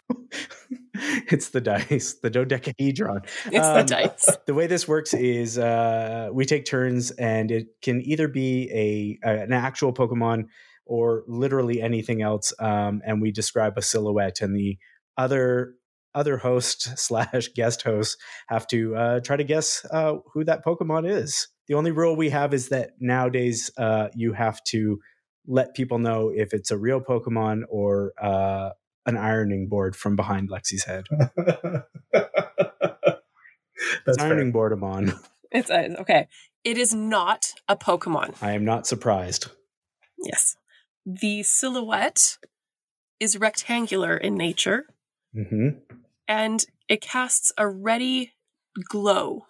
[0.94, 3.22] it's the dice, the dodecahedron.
[3.46, 4.38] it's Um, the dice.
[4.46, 9.28] the way this works is uh, we take turns and it can either be a,
[9.28, 10.46] a an actual pokemon
[10.86, 14.78] or literally anything else um, and we describe a silhouette and the
[15.18, 15.76] other
[16.16, 18.18] other host slash guest host
[18.48, 22.30] have to uh, try to guess uh, who that pokemon is the only rule we
[22.32, 25.00] have is that nowadays uh, you have to
[25.48, 28.72] let people know if it's a real pokemon or uh,
[29.06, 31.06] an ironing board from behind lexi's head
[32.14, 33.18] That's
[34.08, 35.14] it's ironing board i'm on
[35.52, 36.28] It's uh, okay.
[36.64, 38.36] It is not a Pokemon.
[38.42, 39.48] i am not surprised
[40.24, 40.56] Yes,
[41.06, 42.38] the silhouette
[43.20, 44.86] is rectangular in nature,
[45.34, 45.70] hmm
[46.28, 48.34] and it casts a ready
[48.90, 49.46] glow.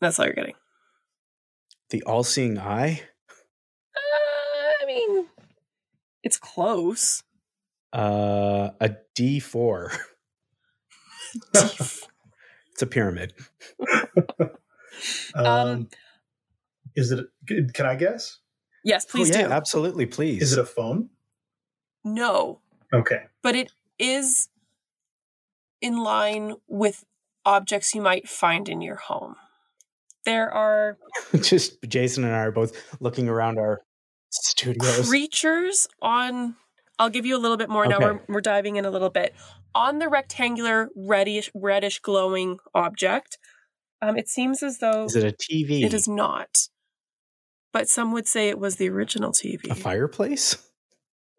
[0.00, 0.54] That's all you're getting.
[1.90, 3.00] The all-seeing eye.
[3.96, 5.26] Uh, I mean,
[6.26, 7.22] it's close.
[7.92, 9.92] Uh, a D four.
[11.54, 13.32] it's a pyramid.
[15.34, 15.88] Um, Um,
[16.94, 17.26] is it?
[17.74, 18.38] Can I guess?
[18.82, 19.52] Yes, please oh, yeah, do.
[19.52, 20.06] absolutely.
[20.06, 20.40] Please.
[20.40, 21.10] Is it a phone?
[22.02, 22.60] No,
[22.94, 23.24] Okay.
[23.42, 24.48] but it is
[25.82, 27.04] in line with
[27.44, 29.36] objects you might find in your home.
[30.24, 30.96] There are
[31.42, 33.82] just Jason and I are both looking around our
[34.44, 35.08] studios.
[35.08, 36.56] creatures on
[36.98, 39.34] I'll give you a little bit more now we're, we're diving in a little bit
[39.74, 43.38] on the rectangular reddish reddish glowing object
[44.02, 45.82] um, it seems as though Is it a TV?
[45.82, 46.68] it is not
[47.72, 50.56] but some would say it was the original tv a fireplace.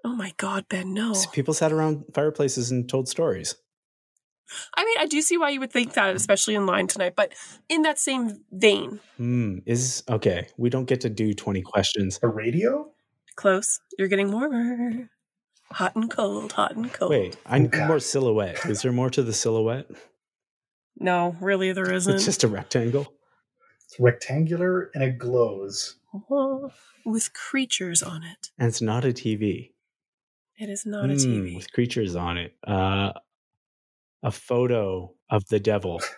[0.05, 3.55] oh my god ben no People sat around fireplaces and told stories.
[4.75, 7.33] I mean i do see why you would think that especially in line tonight but
[7.69, 9.57] in that same vein Hmm.
[9.65, 10.47] Is okay.
[10.57, 12.19] We don't get to do twenty questions.
[12.21, 12.91] A radio?
[13.35, 15.09] close you're getting warmer
[15.71, 18.63] hot and cold hot and cold Wait, I need more silhouette.
[18.65, 19.87] Is there more to the silhouette?
[20.99, 23.07] no really there isn't It's just a rectangle.
[23.85, 25.95] It's rectangular and it glows.
[27.05, 29.71] with creatures on it And it's not a TV.
[30.57, 32.53] it is not a Hmm, tv with creatures on it.
[32.65, 33.13] Uh,
[34.23, 36.01] a photo of the devil.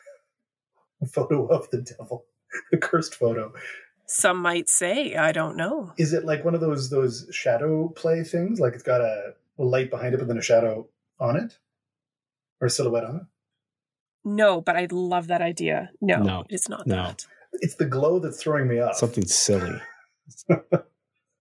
[1.01, 2.25] A photo of the devil.
[2.71, 3.53] The cursed photo.
[4.05, 5.93] Some might say, I don't know.
[5.97, 8.59] Is it like one of those those shadow play things?
[8.59, 10.89] Like it's got a, a light behind it, but then a shadow
[11.19, 11.57] on it,
[12.59, 13.21] or a silhouette on it.
[14.25, 15.91] No, but I love that idea.
[16.01, 16.95] No, No, it's not no.
[16.95, 17.25] that.
[17.53, 18.95] It's the glow that's throwing me off.
[18.97, 19.79] Something silly.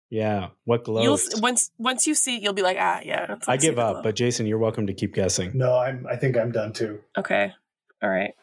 [0.09, 0.49] yeah.
[0.65, 1.03] What glows?
[1.03, 3.35] You'll s- once once you see it, you'll be like, ah, yeah.
[3.47, 5.51] I give up, but Jason, you're welcome to keep guessing.
[5.57, 6.05] No, I'm.
[6.07, 6.99] I think I'm done too.
[7.17, 7.53] okay,
[8.01, 8.33] all right.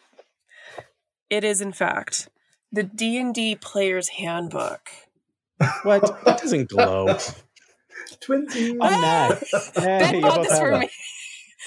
[1.31, 2.29] It is in fact
[2.73, 4.89] the D and D player's handbook.
[5.83, 6.23] What?
[6.25, 7.07] That doesn't glow.
[8.21, 8.79] Twinsies.
[8.81, 9.43] I'm not.
[9.75, 10.91] Hey, ben bought this for me.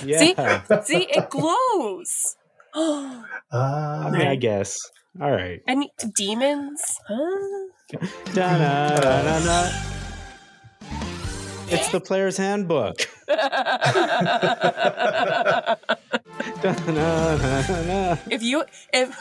[0.06, 0.20] Yeah.
[0.20, 0.36] See,
[0.84, 2.36] see, it glows.
[3.52, 4.80] Ah, I mean, I guess.
[5.20, 5.60] All right.
[5.68, 5.86] and
[6.16, 7.69] demons, huh?
[11.72, 12.98] It's the player's handbook.
[18.30, 18.64] If you
[18.94, 19.18] if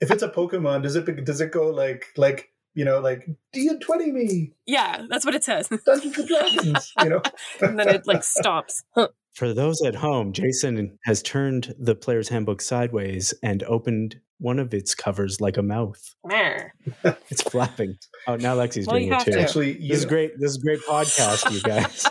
[0.00, 3.68] if it's a Pokemon, does it does it go like like you know like D
[3.68, 5.68] and twenty me yeah, that's what it says.
[5.86, 6.92] Dungeons and Dragons?
[7.02, 7.22] You know.
[7.60, 8.84] and then it like stops.
[8.94, 9.08] Huh.
[9.34, 14.74] For those at home, Jason has turned the player's handbook sideways and opened one of
[14.74, 16.14] its covers like a mouth.
[16.26, 16.58] Meh.
[17.30, 17.96] It's flapping.
[18.26, 19.32] Oh, now Lexi's Well, doing you it too.
[19.32, 19.40] to.
[19.40, 20.32] Actually, you This is great.
[20.38, 22.06] This is great podcast, you guys.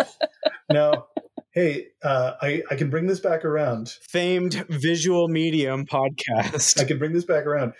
[0.70, 1.06] now,
[1.52, 3.90] hey, uh, I I can bring this back around.
[4.08, 6.80] Famed visual medium podcast.
[6.80, 7.72] I can bring this back around.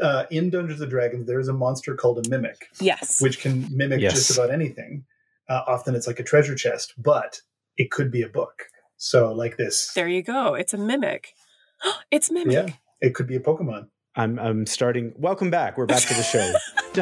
[0.00, 3.20] Uh, in Dungeons and Dragons, there is a monster called a mimic, Yes.
[3.20, 4.14] which can mimic Yes.
[4.14, 5.04] just about anything.
[5.48, 7.40] Uh, often, it's like a treasure chest, but
[7.76, 8.64] it could be a book.
[8.96, 10.54] So, like this, There you go.
[10.54, 11.34] It's a mimic.
[12.10, 12.52] it's mimic.
[12.54, 13.88] yeah, it could be a Pokemon.
[14.16, 15.12] I'm I'm starting.
[15.16, 15.78] Welcome back.
[15.78, 16.52] We're back to the show.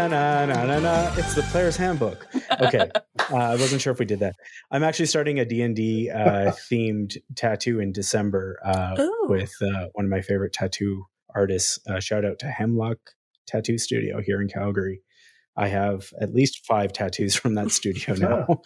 [1.16, 2.26] It's the player's handbook.
[2.60, 2.90] Okay,
[3.30, 4.34] uh, I wasn't sure if we did that.
[4.70, 9.86] I'm actually starting a D and D uh, themed tattoo in December uh, with uh,
[9.94, 11.78] one of my favorite tattoo artists.
[11.88, 12.98] Uh, shout out to Hemlock
[13.46, 15.00] Tattoo Studio here in Calgary.
[15.56, 18.60] I have at least five tattoos from that studio now.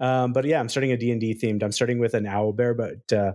[0.00, 1.62] um, but yeah, I'm starting a D and D themed.
[1.62, 3.32] I'm starting with an owl bear, but uh,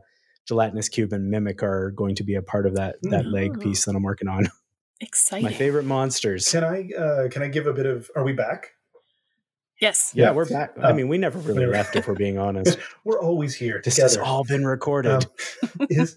[0.47, 3.85] gelatinous cube and mimic are going to be a part of that that leg piece
[3.85, 4.47] that I'm working on.
[5.01, 5.45] Exciting.
[5.45, 6.49] My favorite monsters.
[6.51, 8.09] Can I uh, can I give a bit of?
[8.15, 8.71] Are we back?
[9.79, 10.11] Yes.
[10.15, 10.31] Yeah, Yeah.
[10.31, 10.73] we're back.
[10.81, 12.79] I Um, mean, we never really we're- left, if we're being honest.
[13.05, 15.11] We're always here This has all been recorded.
[15.11, 16.15] Um, is,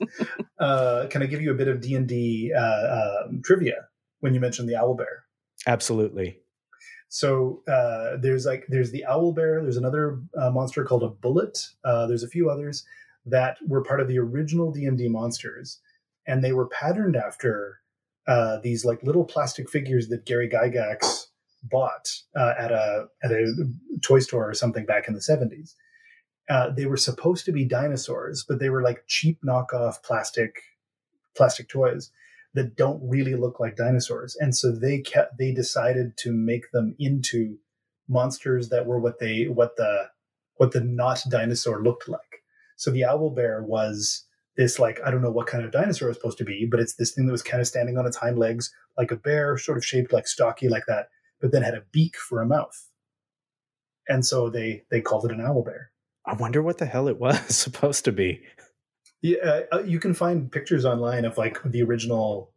[0.58, 3.86] uh, can I give you a bit of D and D uh, um, trivia
[4.20, 5.24] when you mentioned the owl bear?
[5.66, 6.38] Absolutely.
[7.10, 9.60] So uh, there's like there's the owl bear.
[9.62, 11.68] There's another uh, monster called a bulette.
[11.84, 12.82] Uh, there's a few others
[13.30, 15.80] that were part of the original D and D monsters,
[16.26, 17.80] and they were patterned after
[18.26, 21.26] uh, these like little plastic figures that Gary Gygax
[21.62, 23.54] bought uh, at a at a
[24.02, 25.76] toy store or something back in the seventies.
[26.48, 30.62] Uh, they were supposed to be dinosaurs, but they were like cheap knockoff plastic
[31.36, 32.10] plastic toys
[32.54, 36.94] that don't really look like dinosaurs and so they kept they decided to make them
[36.98, 37.58] into
[38.08, 40.08] monsters that were what they what the
[40.56, 42.29] what the not dinosaur looked like
[42.80, 44.24] so the owl bear was
[44.56, 46.80] this like i don't know what kind of dinosaur it was supposed to be but
[46.80, 49.58] it's this thing that was kind of standing on its hind legs like a bear
[49.58, 51.10] sort of shaped like stocky like that
[51.40, 52.88] but then had a beak for a mouth
[54.08, 55.90] and so they they called it an owl bear
[56.26, 58.40] I wonder what the hell it was supposed to be.
[59.20, 62.50] yeah uh, you can find pictures online of like the original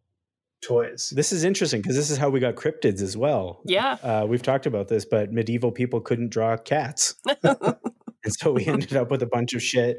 [0.62, 3.62] toys This is interesting because this is how we got cryptids as well.
[3.66, 3.98] Yeah.
[4.02, 7.16] Uh, we've talked about this, but medieval people couldn't draw cats.
[8.26, 9.98] and so we ended up with a bunch of shit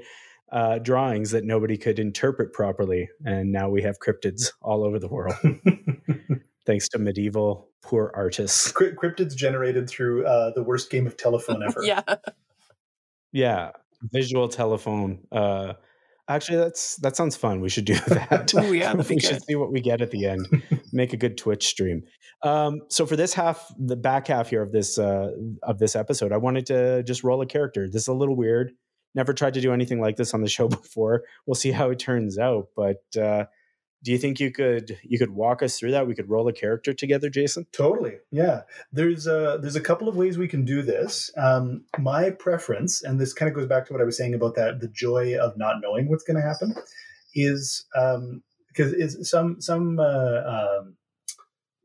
[0.53, 3.09] uh, drawings that nobody could interpret properly.
[3.25, 5.35] And now we have cryptids all over the world,
[6.66, 8.70] thanks to medieval poor artists.
[8.70, 11.83] Cry- cryptids generated through uh, the worst game of telephone ever.
[11.83, 12.03] yeah.
[13.33, 13.72] Yeah,
[14.12, 15.27] visual telephone.
[15.33, 15.75] Uh,
[16.29, 17.61] actually, that's that sounds fun.
[17.61, 18.53] We should do that.
[18.55, 20.62] Ooh, yeah, we should see what we get at the end.
[20.93, 22.03] Make a good Twitch stream.
[22.43, 26.33] Um, so for this half, the back half here of this uh, of this episode,
[26.33, 27.89] I wanted to just roll a character.
[27.89, 28.72] This is a little weird.
[29.14, 31.22] Never tried to do anything like this on the show before.
[31.47, 32.68] We'll see how it turns out.
[32.77, 33.45] But uh,
[34.05, 36.07] do you think you could you could walk us through that?
[36.07, 37.67] We could roll a character together, Jason.
[37.73, 38.19] Totally.
[38.31, 38.63] Yeah.
[38.93, 41.31] There's a there's a couple of ways we can do this.
[41.37, 44.55] Um, my preference, and this kind of goes back to what I was saying about
[44.57, 46.75] that the joy of not knowing what's going to happen,
[47.35, 50.97] is um, because is some some uh, um,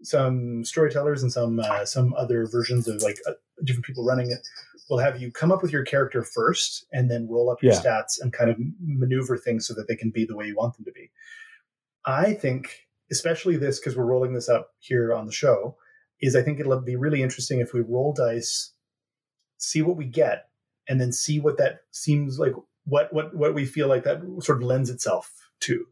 [0.01, 4.39] some storytellers and some uh, some other versions of like uh, different people running it
[4.89, 7.80] will have you come up with your character first and then roll up your Yeah.
[7.80, 10.76] stats and kind of maneuver things so that they can be the way you want
[10.76, 11.11] them to be.
[12.10, 15.78] I think, especially this because we're rolling this up here on the show,
[16.22, 18.74] is I think it'll be really interesting if we roll dice,
[19.57, 20.45] see what we get,
[20.88, 22.53] and then see what that seems like,
[22.86, 25.32] what what what we feel like that sort of lends itself
[25.62, 25.86] to.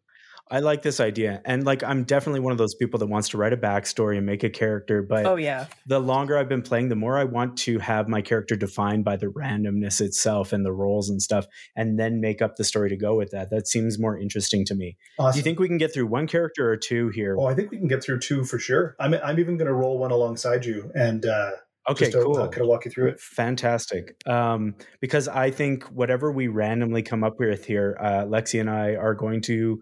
[0.49, 3.37] I like this idea, and like I'm definitely one of those people that wants to
[3.37, 5.67] write a backstory and make a character, but Oh yeah.
[5.85, 9.17] the longer I've been playing, the more I want to have my character defined by
[9.17, 12.97] the randomness itself and the roles and stuff, and then make up the story to
[12.97, 13.49] go with that.
[13.49, 14.97] That seems more interesting to me.
[15.19, 15.33] Awesome.
[15.33, 17.35] Do you think we can get through one character or two here?
[17.37, 18.95] Oh, I think we can get through two for sure.
[18.99, 21.51] I'm I'm even going to roll one alongside you and uh,
[21.89, 22.37] okay, just to, cool.
[22.37, 23.19] uh, kind of walk you through it.
[23.19, 24.15] Fantastic.
[24.25, 28.95] Um, because I think whatever we randomly come up with here, uh, Lexi and I
[28.95, 29.81] are going to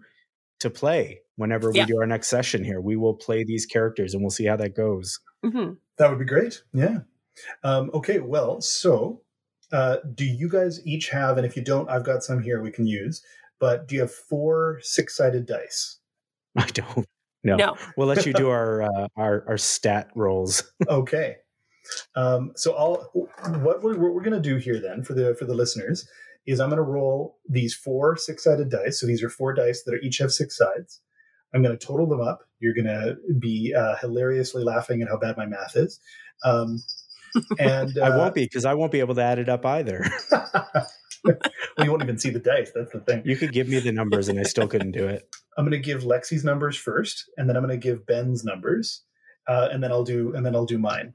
[0.60, 1.82] to play whenever Yeah.
[1.82, 2.80] we do our next session here.
[2.80, 5.18] We will play these characters and we'll see how that goes.
[5.44, 6.62] hmm That would be great.
[6.72, 6.98] Yeah.
[7.62, 8.18] Um, okay.
[8.20, 9.22] Well, so
[9.72, 11.36] uh, do you guys each have?
[11.36, 13.22] And if you don't, I've got some here we can use.
[13.58, 15.98] But do you have four six-sided dice?
[16.56, 17.06] I don't.
[17.44, 17.76] No, No.
[17.96, 20.62] we'll let you do our uh, our our stat rolls.
[20.88, 21.36] okay.
[22.16, 23.10] Um, so I'll
[23.62, 26.08] what we're, what we're going to do here then for the for the listeners
[26.46, 29.00] is I'm going to roll these four six sided dice.
[29.00, 31.00] So these are four dice that are each have six sides.
[31.54, 32.40] I'm going to total them up.
[32.60, 36.00] You're going to be uh, hilariously laughing at how bad my math is.
[36.44, 36.82] Um,
[37.58, 40.04] and uh, I won't be because I won't be able to add it up either.
[41.24, 41.36] well,
[41.84, 42.72] you won't even see the dice.
[42.74, 43.22] That's the thing.
[43.24, 45.28] You could give me the numbers and I still couldn't do it.
[45.56, 49.02] I'm going to give Lexi's numbers first, and then I'm going to give Ben's numbers,
[49.48, 51.12] uh, and then I'll do and then I'll do mine.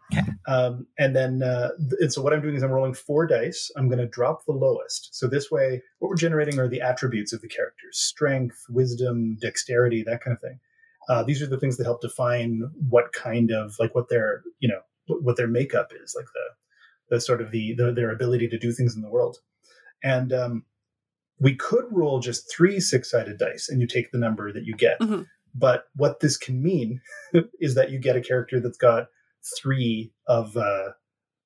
[0.48, 1.70] Um, and then uh,
[2.00, 3.70] and so what I'm doing is I'm rolling four dice.
[3.76, 5.14] I'm going to drop the lowest.
[5.16, 10.04] So this way, what we're generating are the attributes of the characters: strength, wisdom, dexterity,
[10.04, 10.60] that kind of thing.
[11.10, 14.70] Uh, these are the things that help define what kind of like what their you
[14.70, 18.58] know what their makeup is, like the the sort of the, the their ability to
[18.58, 19.38] do things in the world.
[20.04, 20.64] And um,
[21.40, 24.74] we could roll just three six sided dice, and you take the number that you
[24.76, 25.00] get.
[25.00, 25.28] Mhm.
[25.54, 27.02] But what this can mean
[27.60, 29.08] is that you get a character that's got
[29.58, 30.90] three of uh,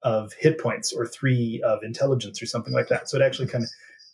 [0.04, 3.10] of hit points or three of intelligence or something like that.
[3.10, 3.70] So it actually kind of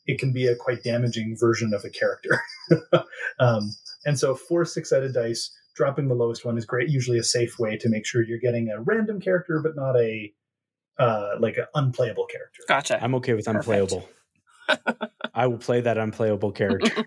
[0.08, 2.42] it can be a quite damaging version of a character.
[3.40, 3.76] um,
[4.06, 6.90] and so four six sided dice, dropping the lowest one is great.
[6.90, 10.34] Usually a safe way to make sure you're getting a random character, but not a
[10.98, 12.64] uh, like an unplayable character.
[12.68, 13.04] Gotcha.
[13.04, 14.08] I'm okay with unplayable.
[15.34, 17.04] I will play that unplayable character.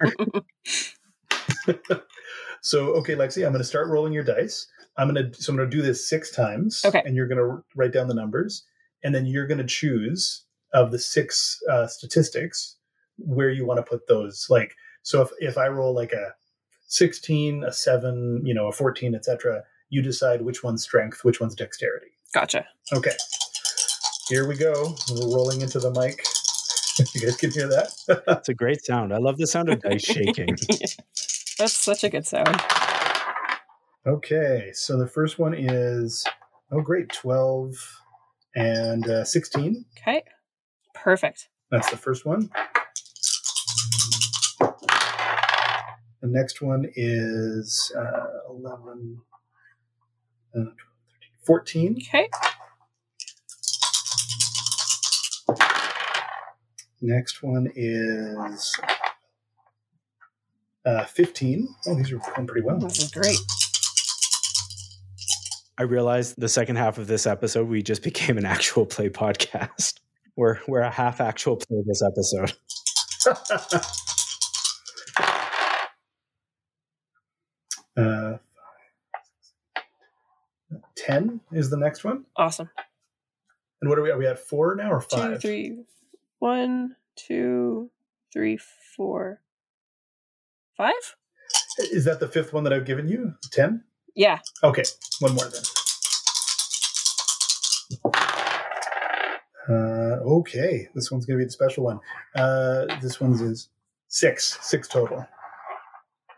[2.65, 4.67] So okay, Lexi, I'm going to start rolling your dice.
[4.97, 6.83] I'm going to so I'm going to do this six times.
[6.83, 7.03] Okay.
[7.05, 8.65] And you're going to write down the numbers,
[9.03, 12.77] and then you're going to choose of the six uh, statistics
[13.19, 14.47] where you want to put those.
[14.49, 16.35] Like so, if if I roll like a
[16.87, 21.55] 16, a seven, you know, a 14, etc., you decide which one's strength, which one's
[21.55, 22.12] dexterity.
[22.33, 22.67] Gotcha.
[22.95, 23.12] Okay.
[24.31, 24.97] Here we go.
[25.11, 26.25] We're rolling into the mic.
[27.15, 27.91] you guys can hear that.
[28.29, 29.12] It's a great sound.
[29.12, 30.57] I love the sound of dice shaking.
[31.59, 32.61] That's such a good sound.
[34.07, 36.25] Okay, so the first one is
[36.71, 37.75] oh great, twelve
[38.55, 39.85] and uh, sixteen.
[39.99, 40.23] Okay.
[40.95, 41.49] Perfect.
[41.71, 42.51] That's the first one.
[46.21, 49.21] The next one is uh, 11,
[50.57, 50.69] uh, 12,
[51.47, 51.99] 13, 14.
[52.09, 52.29] Okay.
[57.03, 58.75] Next one is
[60.85, 61.68] uh, 15.
[61.87, 62.78] Oh, these are going pretty well.
[62.78, 63.39] This is great.
[65.76, 70.01] I realized the second half of this episode, we just became an actual play podcast.
[70.37, 72.53] We're, we're a half actual play this episode.
[77.97, 78.39] uh,
[80.97, 82.24] 10 is the next one.
[82.37, 82.70] Awesome.
[83.80, 84.11] And what are we?
[84.11, 85.43] Are we at four now or five?
[85.43, 85.85] three,
[86.39, 87.91] one, two,
[88.32, 88.59] three,
[88.97, 89.43] four,
[90.77, 90.93] five.
[91.79, 93.35] Is that the fifth one that I've given you?
[93.53, 93.85] Ten?
[94.14, 94.39] Yeah.
[94.62, 94.85] Okay,
[95.20, 95.62] one more then.
[99.68, 101.99] Uh, okay, this one's going to be the special one.
[102.35, 103.70] Uh, this one's is
[104.09, 105.27] six, six total.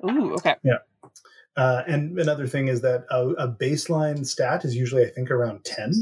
[0.09, 0.35] Ooh.
[0.35, 0.55] Okay.
[1.57, 5.65] Uh, and another thing is that a, a baseline stat is usually, I think, around
[5.65, 5.93] ten.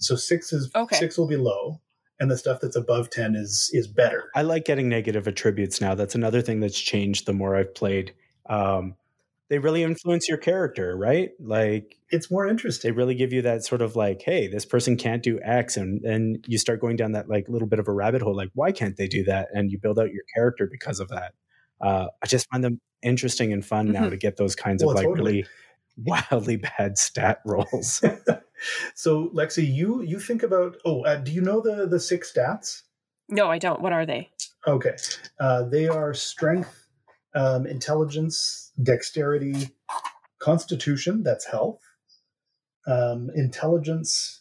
[0.00, 0.96] So six is Okay.
[0.96, 1.80] six will be low,
[2.20, 4.30] and the stuff that's above ten is is better.
[4.34, 5.94] I like getting negative attributes now.
[5.94, 8.14] That's another thing that's changed the more I've played.
[8.46, 8.94] Um,
[9.50, 11.30] they really influence your character, right?
[11.40, 12.90] Like It's more interesting.
[12.90, 16.00] they really give you that sort of like, hey, this person can't do X, and
[16.02, 18.36] then you start going down that like little bit of a rabbit hole.
[18.36, 19.48] Like, why can't they do that?
[19.54, 21.32] And you build out your character because of that.
[21.80, 24.10] Uh, I just find them interesting and fun now Mhm.
[24.10, 25.32] to get those kinds Well, of like totally.
[25.32, 25.46] really
[26.30, 28.02] wildly bad stat rolls.
[28.94, 30.76] so, Lexi, you you think about.
[30.84, 32.82] Oh, uh, do you know the the six stats?
[33.28, 33.80] No, I don't.
[33.80, 34.30] What are they?
[34.66, 34.96] Okay.
[35.38, 36.88] Uh, they are strength,
[37.34, 39.70] um, intelligence, dexterity,
[40.38, 41.80] constitution, that's health,
[42.86, 44.40] um, intelligence.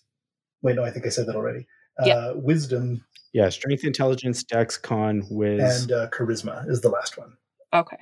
[0.62, 1.68] Wait, no, I think I said that already.
[2.00, 2.32] Uh, Yeah.
[2.34, 3.04] Wisdom
[3.34, 5.84] yeah, strength, intelligence, dex, con, whiz.
[5.84, 7.34] and uh, charisma is the last one.
[7.74, 7.98] Okay.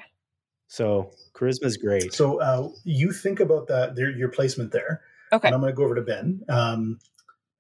[0.68, 2.13] so charisma is great.
[2.13, 5.01] So uh, you think about that, there, your placement there.
[5.32, 5.48] Okay.
[5.48, 6.42] And I'm going to go over to Ben.
[6.50, 7.00] Um,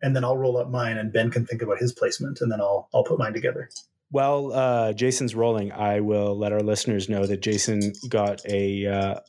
[0.01, 2.61] and then I'll roll up mine, and Ben can think about his placement, and then
[2.61, 3.69] I'll I'll put mine together.
[4.11, 9.19] While uh, Jason's rolling, I will let our listeners know that Jason got a uh,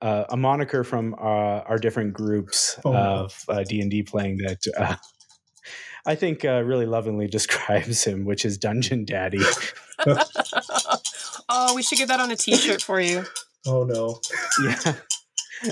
[0.00, 4.38] uh, a moniker from uh, our different groups Oh, of uh, D and D playing
[4.38, 4.96] that uh,
[6.06, 9.40] I think uh, really lovingly describes him, which is Dungeon Daddy.
[11.48, 13.24] oh, we should get that on a T-shirt for you.
[13.66, 14.20] Oh no!
[14.64, 14.94] yeah.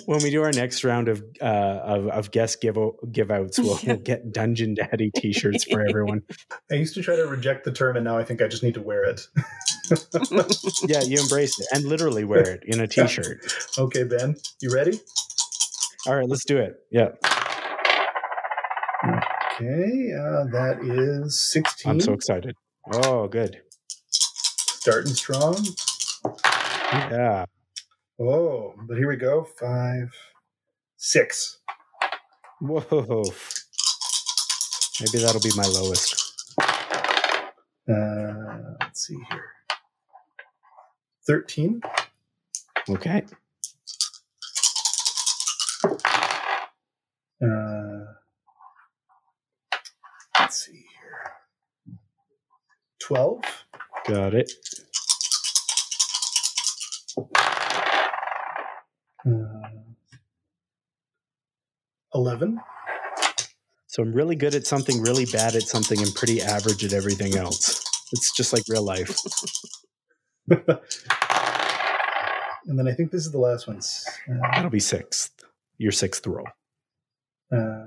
[0.06, 2.76] When we do our next round of uh, of, of guest give
[3.10, 6.22] give outs, we'll, we'll get Dungeon Daddy T-shirts for everyone.
[6.70, 8.74] I used to try to reject the term, and now I think I just need
[8.74, 9.20] to wear it.
[10.86, 13.44] Yeah, you embrace it and literally wear it in a T-shirt.
[13.76, 15.00] Okay, Ben, you ready?
[16.06, 16.76] All right, let's do it.
[16.92, 17.08] Yeah,
[19.60, 21.90] Okay, uh, that is 16.
[21.90, 22.54] I'm so excited.
[22.92, 23.60] Oh, good.
[24.08, 25.66] Starting strong.
[26.92, 27.46] Yeah.
[28.22, 29.44] Oh, but here we go.
[29.44, 30.14] Five,
[30.98, 31.58] six.
[32.60, 33.24] Whoa.
[35.00, 36.44] Maybe that'll be my lowest.
[37.88, 39.44] Uh, let's see here.
[41.26, 41.80] 13.
[42.90, 43.22] Okay.
[47.42, 48.04] Uh,
[50.38, 51.96] let's see here.
[52.98, 53.42] 12.
[54.06, 54.52] Got it.
[62.14, 62.60] 11.
[63.86, 67.36] So I'm really good at something, really bad at something, and pretty average at everything
[67.36, 67.84] else.
[68.12, 69.18] It's just like real life.
[72.66, 73.78] And then I think this is the last one.
[73.78, 75.30] Uh, That'll be sixth.
[75.78, 76.46] Your sixth roll.
[77.50, 77.86] uh,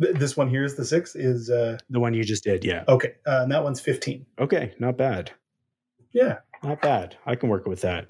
[0.00, 1.16] th- this one here is the sixth.
[1.16, 2.84] Is uh, The one you just did, yeah.
[2.86, 4.26] okay, uh, and that one's 15.
[4.40, 5.32] Okay, not bad.
[6.12, 6.40] Yeah.
[6.62, 7.16] Not bad.
[7.26, 8.08] I can work with that.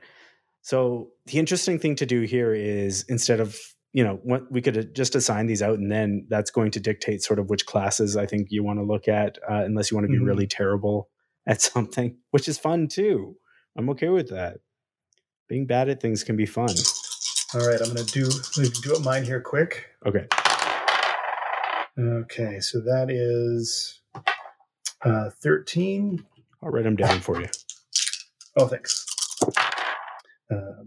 [0.62, 3.58] So the interesting thing to do here is instead of
[3.92, 7.22] you know what we could just assign these out and then that's going to dictate
[7.22, 10.06] sort of which classes I think you want to look at uh, unless you want
[10.06, 10.26] to be Mhm.
[10.26, 11.10] really terrible
[11.46, 13.36] at something, which is fun too.
[13.76, 14.58] I'm okay with that.
[15.48, 16.70] Being bad at things can be fun.
[17.54, 18.30] All right, I'm gonna do
[18.82, 19.88] do it mine here quick.
[20.06, 20.26] Okay.
[21.98, 24.00] Okay, so that is
[25.04, 26.24] uh, 13.
[26.62, 27.48] I'll write them down for you.
[28.56, 29.04] Oh, thanks.
[30.50, 30.84] Uh,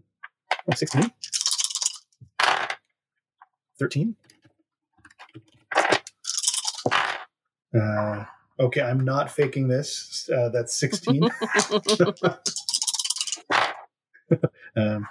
[0.68, 1.12] oh, 16.
[3.80, 4.16] 13.
[7.78, 8.26] Uh,
[8.60, 10.30] okay, I'm not faking this.
[10.34, 11.24] Uh, that's 16.
[14.78, 15.08] um,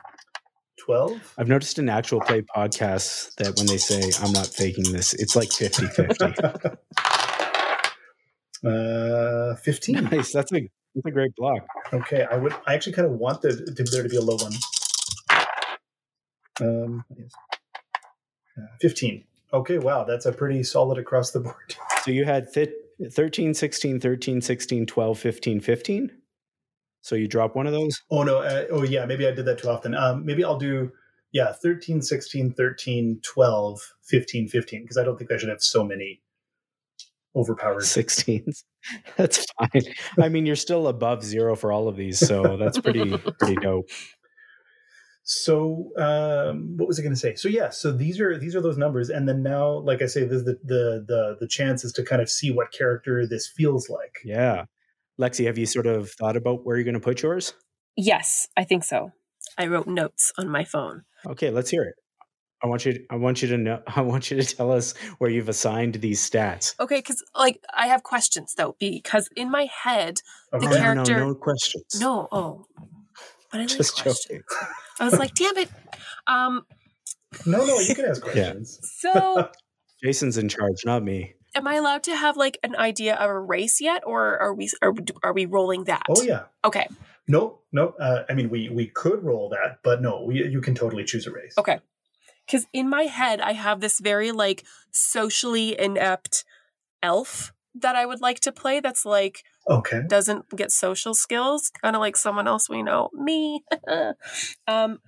[0.85, 1.35] 12.
[1.39, 5.35] I've noticed in actual play podcasts that when they say I'm not faking this, it's
[5.35, 6.25] like 50 50.
[8.67, 10.05] uh, 15.
[10.05, 10.33] nice.
[10.33, 11.67] That's a that's a great block.
[11.93, 12.55] Okay, I would.
[12.67, 14.53] I actually kind of want the, to, there to be a low one.
[16.61, 17.33] Um, yes.
[18.57, 19.25] Uh, fifteen.
[19.53, 21.77] Okay, wow, that's a pretty solid across the board.
[22.05, 22.69] So you had thi-
[23.11, 26.11] 13, 16, 13, 16, 12, 15, 15.
[27.01, 28.03] So you drop one of those?
[28.11, 28.41] Oh no.
[28.41, 29.95] Uh, oh yeah, maybe I did that too often.
[29.95, 30.93] Um, maybe I'll do
[31.33, 35.83] yeah 13, 16, 13, 12, 15, 15 because I don't think I should have so
[35.83, 36.21] many
[37.37, 37.83] overpowered.
[37.83, 38.65] 16s.
[39.17, 39.83] That's fine.
[40.21, 43.89] I mean, you're still above zero for all of these, so that's pretty pretty dope.
[45.23, 47.35] So um, what was I going to say?
[47.35, 50.25] So yeah, so these are these are those numbers, and then now, like I say,
[50.25, 53.89] the the the the, the chance is to kind of see what character this feels
[53.89, 54.19] like.
[54.23, 54.67] Yeah.
[55.19, 57.55] Lexi, have you sort of thought about where you're going to put yours?
[57.97, 59.13] Yes, I think so.
[59.57, 61.05] I wrote notes on my phone.
[61.27, 61.95] Okay, let's hear it.
[62.65, 62.95] I want you.
[62.95, 63.83] To, I want you to know.
[63.95, 66.75] I want you to tell us where you've assigned these stats.
[66.81, 70.21] Okay, because like I have questions though, because in my head,
[70.53, 70.67] Okay.
[70.67, 72.01] The No, character- No, no questions.
[72.01, 72.67] no, oh,
[73.53, 74.27] but I like just questions.
[74.29, 74.43] joking.
[75.01, 75.69] I was like, damn it.
[76.27, 76.65] Um,
[77.45, 78.81] No, no, you can ask questions.
[78.99, 79.51] so
[80.03, 81.35] Jason's in charge, not me.
[81.55, 84.71] am I allowed to have like an idea of a race yet, or are we
[84.81, 86.03] are, are we rolling that?
[86.09, 86.45] Oh yeah.
[86.65, 86.87] Okay,
[87.29, 87.89] No, no.
[88.01, 91.27] Uh, I mean, we we could roll that, but no, we, you can totally choose
[91.27, 91.55] a race.
[91.59, 91.81] okay.
[92.47, 96.45] Because in my head, I have this very like socially inept
[97.03, 98.81] elf that I would like to play.
[98.81, 100.03] That's like Okay.
[100.09, 103.65] doesn't get social skills, kind of like someone else we know, me.
[104.69, 104.99] um,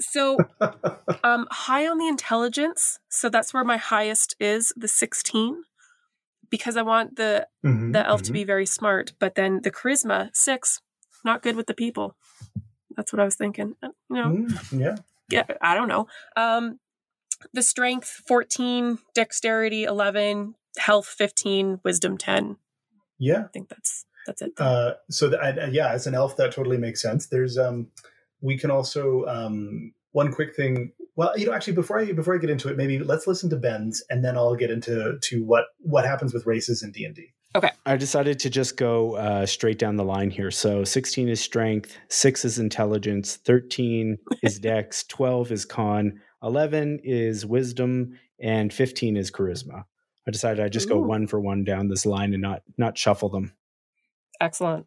[0.00, 0.38] so
[1.24, 5.64] um, high on the intelligence, so that's where my highest is, the sixteen,
[6.50, 8.26] because I want the Mhm, the elf mhm.
[8.26, 9.12] to be very smart.
[9.18, 10.80] But then the charisma six,
[11.24, 12.16] not good with the people.
[12.96, 13.74] That's what I was thinking.
[13.82, 14.96] Uh, You know, Mm, yeah.
[15.28, 16.06] Yeah, I don't know.
[16.36, 16.78] Um,
[17.52, 22.56] the strength fourteen, dexterity eleven, health fifteen, wisdom ten.
[23.18, 23.44] Yeah.
[23.44, 24.52] I think that's that's it.
[24.58, 27.26] Uh, so th- I- yeah, as an elf, that totally makes sense.
[27.26, 27.88] There's um,
[28.40, 30.92] we can also um, one quick thing.
[31.16, 33.56] Well, you know, actually, before I before I get into it, maybe let's listen to
[33.56, 37.14] Ben's, and then I'll get into to what what happens with races in D and
[37.14, 37.32] D.
[37.86, 40.50] I decided to just go uh, straight down the line here.
[40.50, 47.46] So 16 is strength, 6 is intelligence, 13 is dex, 12 is con, 11 is
[47.46, 49.84] wisdom, and 15 is charisma.
[50.26, 53.30] I decided I'd just go one for one down this line and not not shuffle
[53.30, 53.54] them.
[54.42, 54.86] Excellent.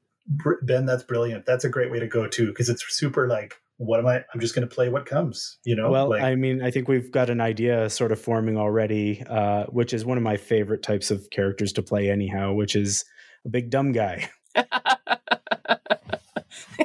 [0.62, 1.48] Ben, that's brilliant.
[1.48, 4.24] That's a great way to go too, because it's super like, what am I?
[4.34, 5.58] I'm just going to play what comes.
[5.66, 8.56] You know, well, like I mean, I think we've got an idea sort of forming
[8.58, 12.76] already, uh, which is one of my favorite types of characters to play, anyhow, which
[12.76, 13.04] is
[13.46, 14.30] a big dumb guy.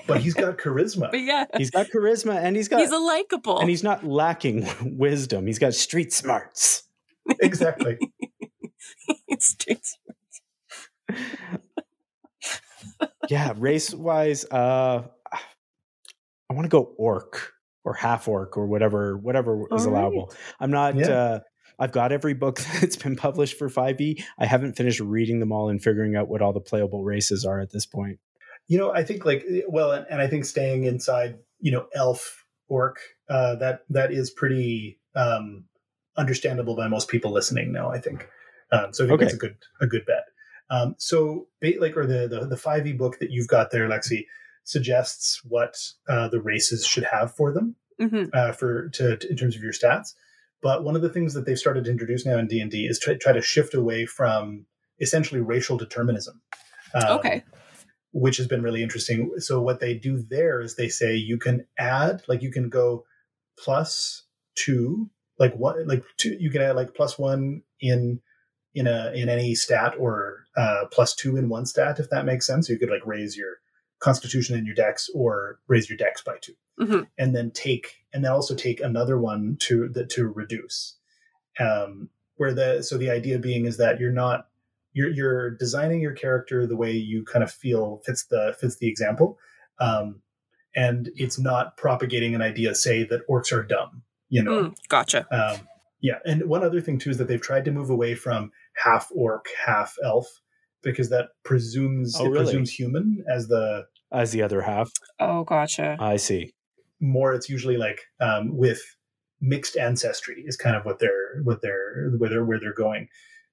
[0.06, 1.10] but he's got charisma.
[1.10, 3.58] But yeah, He's got charisma and he's got he's a likable.
[3.60, 4.66] and he's not lacking
[4.98, 5.46] wisdom.
[5.46, 6.84] He's got street smarts.
[7.40, 7.98] exactly.
[9.28, 9.98] It's just-
[13.28, 15.02] yeah, race wise, uh,
[16.50, 17.52] I want to go orc
[17.84, 20.00] or half orc or whatever, whatever is All right.
[20.00, 20.32] allowable.
[20.60, 20.96] I'm not.
[20.96, 21.08] Yeah.
[21.10, 21.40] Uh,
[21.78, 24.22] I've got every book that's been published for 5e.
[24.38, 27.60] I haven't finished reading them all and figuring out what all the playable races are
[27.60, 28.18] at this point.
[28.66, 32.44] You know, I think like well, and, and I think staying inside, you know, elf
[32.68, 35.64] orc, uh, that that is pretty um,
[36.16, 37.90] understandable by most people listening now.
[37.90, 38.28] I think
[38.72, 39.04] um, so.
[39.04, 39.24] I think Okay.
[39.26, 40.24] that's a good a good bet.
[40.68, 44.26] Um, so, like, or the the the five e book that you've got there, Lexi,
[44.66, 45.76] suggests what
[46.08, 49.62] uh, the races should have for them hmm uh, for to, to in terms of
[49.62, 50.14] your stats.
[50.62, 52.86] But one of the things that they've started to introduce now in D and D
[52.86, 54.66] is try, try to shift away from
[55.00, 56.42] essentially racial determinism.
[56.94, 57.42] Um, Okay.
[58.12, 59.30] which has been really interesting.
[59.38, 63.04] So what they do there is they say you can add, like you can go
[63.58, 64.22] plus
[64.54, 68.20] two, like one, like two, you can add like plus one in
[68.74, 72.46] in a in any stat or uh, plus two in one stat if that makes
[72.46, 72.70] sense.
[72.70, 73.56] You could like raise your
[74.00, 77.06] constitution in your dex or raise your dex by 2 Mhm.
[77.18, 80.96] and then take and then also take another one to the to reduce.
[81.58, 84.48] Um, where the so the idea being is that you're not
[84.92, 88.88] you're you're designing your character the way you kind of feel fits the fits the
[88.88, 89.38] example
[89.78, 90.20] um
[90.74, 95.26] and it's not propagating an idea say that orcs are dumb you know Mm, gotcha.
[95.34, 95.66] um
[96.00, 99.08] yeah and one other thing too is that they've tried to move away from half
[99.14, 100.40] orc half elf
[100.90, 102.44] because that presumes Oh, it really?
[102.44, 105.96] presumes human as the As the other half, Oh, gotcha.
[106.00, 106.52] I see.
[107.00, 108.80] more it's usually like um, with
[109.40, 113.06] mixed ancestry is kind of what they're what they're where they're where they're going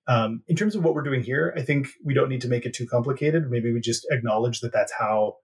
[0.08, 2.66] um, in terms of what we're doing here i think we don't need to make
[2.66, 5.36] it too complicated maybe we just acknowledge that that's how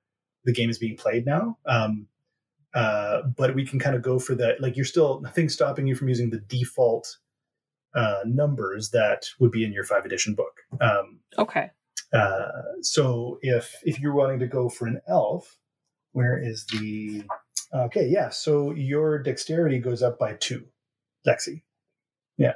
[0.45, 2.07] the game is being played now um,
[2.73, 5.93] uh, but we can kind of go for that like you're still nothing stopping you
[5.95, 7.17] from using the default
[7.95, 11.69] uh, numbers that would be in your five edition book um, Okay.
[12.13, 12.47] Uh,
[12.81, 15.57] so if if you're wanting to go for an elf,
[16.13, 17.23] where is the
[17.73, 18.07] okay?
[18.07, 20.65] Yeah, so your dexterity goes up by two,
[21.27, 21.61] Lexi.
[22.37, 22.53] Yeah.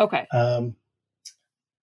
[0.00, 0.26] Okay.
[0.32, 0.76] Um,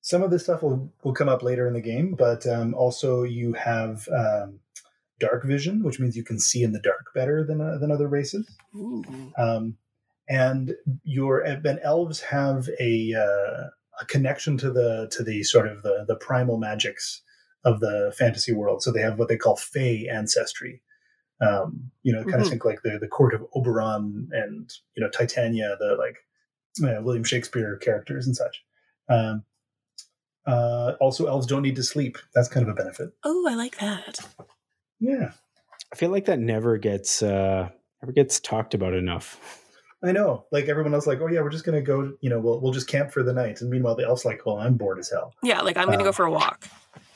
[0.02, 3.24] some of this stuff will will come up later in the game, but um, also
[3.24, 4.60] you have um,
[5.20, 8.08] dark vision, which means you can see in the dark better than uh, than other
[8.08, 8.50] races.
[9.38, 9.78] Um,
[10.28, 13.70] and your and elves have a uh,
[14.00, 17.22] a connection to the to the sort of the the primal magics
[17.64, 18.82] of the fantasy world.
[18.82, 20.82] So they have what they call Fey ancestry.
[21.42, 22.50] Um, you know, kind of Mhm.
[22.52, 26.18] think like the the court of Oberon and you know Titania, the like
[26.84, 28.64] uh, William Shakespeare characters and such.
[29.10, 29.44] Um,
[30.48, 32.18] uh, also, elves don't need to sleep.
[32.34, 33.12] That's kind of a benefit.
[33.24, 34.20] Oh, I like that.
[35.00, 35.32] Yeah,
[35.92, 37.70] I feel like that never gets uh
[38.02, 39.61] never gets talked about enough.
[40.04, 40.46] I know.
[40.52, 42.14] Like everyone else, like, oh yeah, we're just gonna go.
[42.22, 43.62] You know, we'll we'll just camp for the night.
[43.62, 45.34] And meanwhile, the elf's like, well, I'm bored as hell.
[45.44, 46.68] Yeah, like I'm gonna Uh, go for a walk.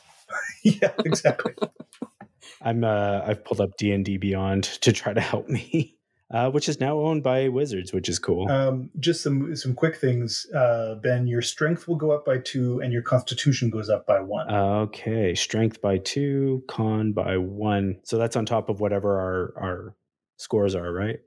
[0.63, 1.53] yeah, exactly.
[2.61, 5.91] I'm uh I've pulled up D and D Beyond to try to help me.
[6.31, 8.49] Uh, which is now owned by Wizards, which is cool.
[8.49, 11.27] um, just some some quick things, uh, Ben.
[11.27, 14.51] Your strength will go up by two, and your constitution goes up by one.
[14.51, 17.99] Okay, strength by two, con by one.
[18.05, 19.95] So that's on top of whatever our our
[20.37, 21.19] scores are, right?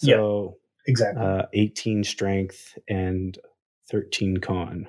[0.00, 0.16] Yeah.
[0.16, 1.24] So exactly.
[1.24, 3.38] uh, 18 strength and
[3.90, 4.88] 13 con.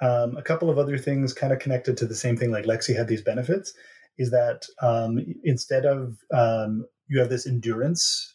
[0.00, 2.50] Um, a couple of other things, kind of connected to the same thing.
[2.50, 3.72] Like Lexi had these benefits,
[4.18, 8.34] is that um, instead of um, you have this endurance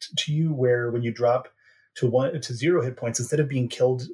[0.00, 1.48] t- to you, where when you drop
[1.96, 4.08] to one to zero hit points, instead of being killed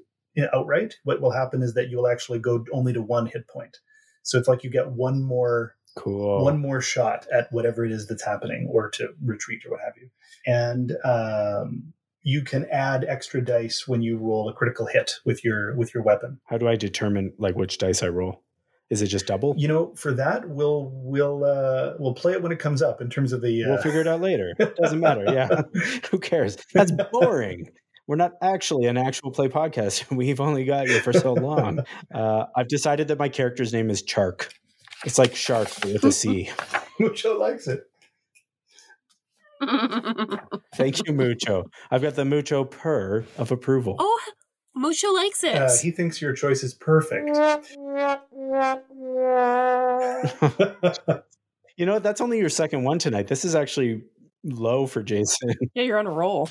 [0.53, 3.79] outright, what will happen is that you'll actually go only to one hit point.
[4.23, 6.45] So it's like you get one more Cool.
[6.45, 9.95] one more shot at whatever it is that's happening or to retreat or what have
[10.01, 10.09] you
[10.47, 11.93] and um,
[12.23, 16.03] you can add extra dice when you roll a critical hit with your with your
[16.03, 18.43] weapon How do I determine like which dice I roll?
[18.91, 19.55] Is it just double?
[19.59, 23.11] you know for that we'll we'll uh we'll play it when it comes up in
[23.11, 24.55] terms of the uh, We'll figure it out later.
[24.59, 25.25] It Doesn't matter.
[25.27, 25.62] Yeah.
[26.11, 26.57] Who cares?
[26.73, 27.70] That's boring.
[28.07, 30.11] We're not actually an actual play podcast.
[30.16, 31.81] We've only got you for so long.
[32.15, 34.49] Uh, I've decided that my character's name is Chark.
[35.05, 36.51] It's like shark with a C.
[36.99, 37.85] mucho likes it
[40.77, 41.65] Thank you, Mucho.
[41.91, 43.97] I've got the Mucho purr of approval.
[43.99, 44.20] oh,
[44.75, 45.57] Mucho likes it.
[45.57, 47.29] uh, he thinks your choice is perfect
[51.77, 53.29] You know, that's only your second one tonight.
[53.29, 54.03] This is actually
[54.43, 55.51] low for Jason.
[55.75, 56.49] yeah, you're on a roll.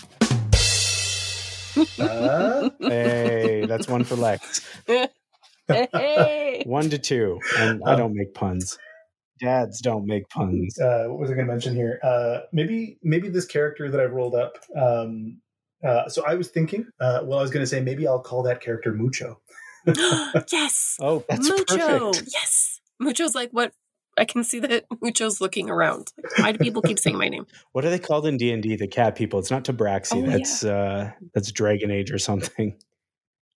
[2.00, 4.62] uh, hey, that's one for Lex.
[5.68, 6.64] Hey.
[6.66, 7.40] One to two.
[7.58, 8.78] And I Um, don't make puns.
[9.40, 10.80] Dads don't make puns.
[10.80, 12.00] uh, what was I going to mention here?
[12.04, 14.58] Uh, maybe maybe this character that I've rolled up.
[14.76, 15.42] Um,
[15.84, 16.88] uh, so I was thinking.
[17.00, 19.40] Uh, well, I was going to say maybe I'll call that character Mucho.
[20.52, 20.98] yes.
[21.02, 22.12] Oh, that's Mucho.
[22.12, 22.30] perfect.
[22.34, 22.80] Yes.
[23.00, 23.72] Mucho's like what
[24.18, 26.12] I can see that Mucho's looking around.
[26.24, 27.46] Like, why do people keep saying my name?
[27.74, 28.76] What are they called in D and D?
[28.76, 29.38] The cat people.
[29.40, 30.16] It's not Tabaxi.
[30.16, 30.38] Oh, yeah.
[30.38, 32.76] that's uh, that's Dragon Age or something.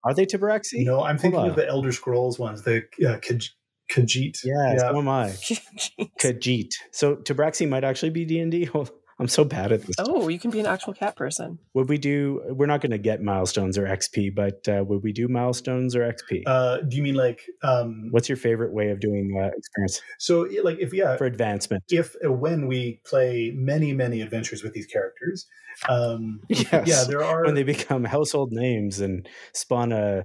[0.05, 0.85] Are they Tabaxi?
[0.85, 1.51] No, I'm Hold thinking on.
[1.51, 3.51] of the Elder Scrolls ones, the uh, Kaj-
[3.93, 4.39] Khajiit.
[4.45, 4.79] Yeah, yeah.
[4.79, 5.29] so am I.
[5.31, 5.61] Jeez.
[6.21, 6.75] Khajiit.
[6.93, 8.69] So Tabaxi might actually be D and D.
[9.21, 9.97] I'm so bad at this.
[9.99, 11.59] Oh, you can be an actual cat person.
[11.75, 12.41] Would we do?
[12.51, 16.01] We're not going to get milestones or XP, but uh, would we do milestones or
[16.03, 16.43] XP?
[16.47, 20.47] Uh, do you mean like um, What's your favorite way of doing uh, experience so?
[20.63, 21.83] Like if yeah, for advancement?
[21.89, 25.47] if uh, when we play many many adventures with these characters,
[25.89, 26.87] um, Yes.
[26.87, 30.25] yeah, there are when they become household names and spawn a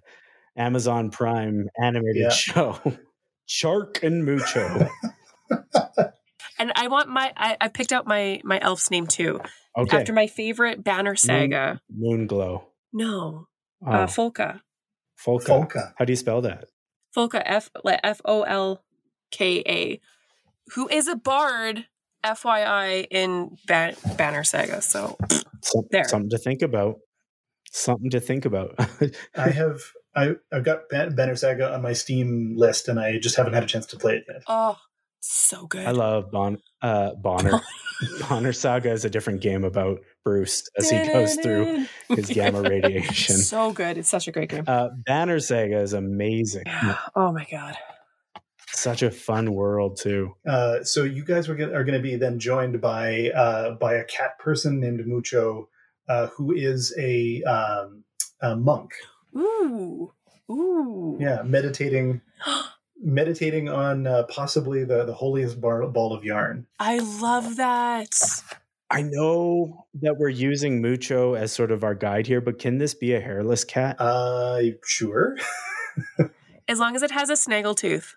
[0.56, 2.30] Amazon Prime animated Yeah.
[2.30, 2.80] show.
[3.48, 4.88] Shark and Mucho.
[6.60, 9.40] And I want my I, I picked out my my elf's name too.
[9.78, 9.98] Okay.
[9.98, 11.82] After my favorite banner saga.
[11.96, 12.64] Moonglow.
[12.94, 13.48] No.
[13.86, 14.62] Oh, Uh Folka.
[15.20, 15.46] Folka.
[15.48, 15.94] Folka.
[15.98, 16.66] How do you spell that?
[17.16, 18.84] Folka F like F O L
[19.32, 20.00] K A.
[20.76, 21.86] Who is a bard,
[22.24, 24.82] FYI, in Ban- Banner Saga.
[24.82, 25.18] So
[25.62, 26.04] Some, There.
[26.08, 26.96] Something to think about.
[27.72, 28.76] Something to think about.
[29.36, 29.82] I have
[30.16, 33.68] I I've got Banner Saga on my Steam list, and I just haven't had a
[33.68, 34.44] chance to play it yet.
[34.48, 34.78] oh
[35.24, 35.86] so good.
[35.86, 37.62] I love Bon uh, Bonner.
[38.30, 43.38] Bonner Saga is a different game about Bruce as he goes through his gamma radiation.
[43.44, 43.98] So good.
[43.98, 44.64] It's such a great game.
[44.68, 46.64] Uh, Banner Saga is amazing.
[47.16, 47.78] Oh my god.
[48.68, 50.36] Such a fun world too.
[50.48, 53.94] Uh, so you guys were gonna, are going to be then joined by uh, by
[53.94, 55.70] a cat person named Mucho,
[56.10, 58.04] uh, who is a, um,
[58.42, 58.92] a monk.
[59.38, 60.12] Ooh.
[60.50, 61.18] Ooh.
[61.20, 62.22] Yeah, meditating
[63.04, 66.66] meditating on uh, possibly the the holiest bar, ball of yarn.
[66.80, 68.10] I love that.
[68.90, 72.94] I know that we're using Mucho as sort of our guide here, but can this
[72.94, 73.96] be a hairless cat?
[74.00, 75.36] Uh, sure.
[76.68, 78.16] As long as it has a snaggle tooth.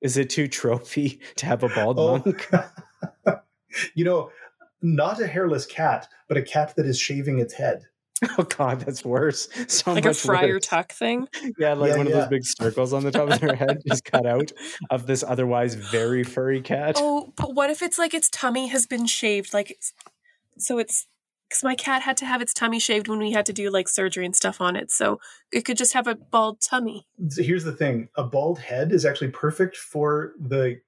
[0.00, 2.18] Is it too trophy to have a bald Oh.
[2.24, 2.48] monk?
[3.94, 4.30] you know,
[4.80, 7.82] not a hairless cat, but a cat that is shaving its head.
[8.38, 9.48] Oh god, that's worse.
[9.68, 10.66] So Like a friar worse.
[10.66, 11.26] tuck thing.
[11.58, 14.04] Yeah, like Yeah, one of those big circles on the top of their head just
[14.04, 14.52] cut out
[14.90, 16.94] of this otherwise very furry cat.
[16.98, 19.52] Oh, but what if it's like its tummy has been shaved?
[19.52, 19.78] Like,
[20.58, 21.06] so it's
[21.48, 23.88] because my cat had to have its tummy shaved when we had to do like
[23.88, 24.90] surgery and stuff on it.
[24.90, 25.18] So
[25.52, 27.06] it could just have a bald tummy.
[27.28, 30.80] So here's the thing: a bald head is actually perfect for the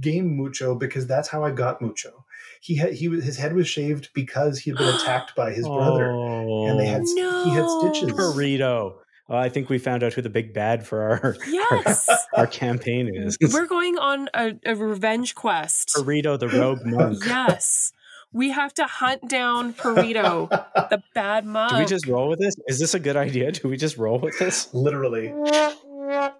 [0.00, 2.23] game Mucho because that's how I got Mucho.
[2.64, 6.08] He had he his head was shaved because he had been attacked by his brother,
[6.10, 7.90] and they had he had No.
[7.92, 8.10] stitches.
[8.12, 8.94] Purrito.
[9.28, 12.08] Oh, I think we found out who the big bad for our Yes.
[12.34, 13.36] our campaign is.
[13.52, 15.92] We're going on a, a revenge quest.
[15.94, 17.18] Purrito, the rogue monk.
[17.26, 17.92] Yes.
[18.32, 20.48] We have to hunt down Purrito,
[20.90, 21.72] the bad monk.
[21.72, 22.54] Do we just roll with this?
[22.66, 23.52] Is this a good idea?
[23.52, 24.72] Do we just roll with this?
[24.72, 26.30] Literally, Oh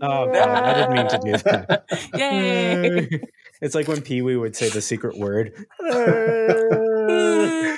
[0.00, 1.84] god, I didn't mean to do that.
[2.14, 3.06] Yay.
[3.06, 3.14] Hmm.
[3.60, 5.52] It's like when Pee Wee would say the secret word.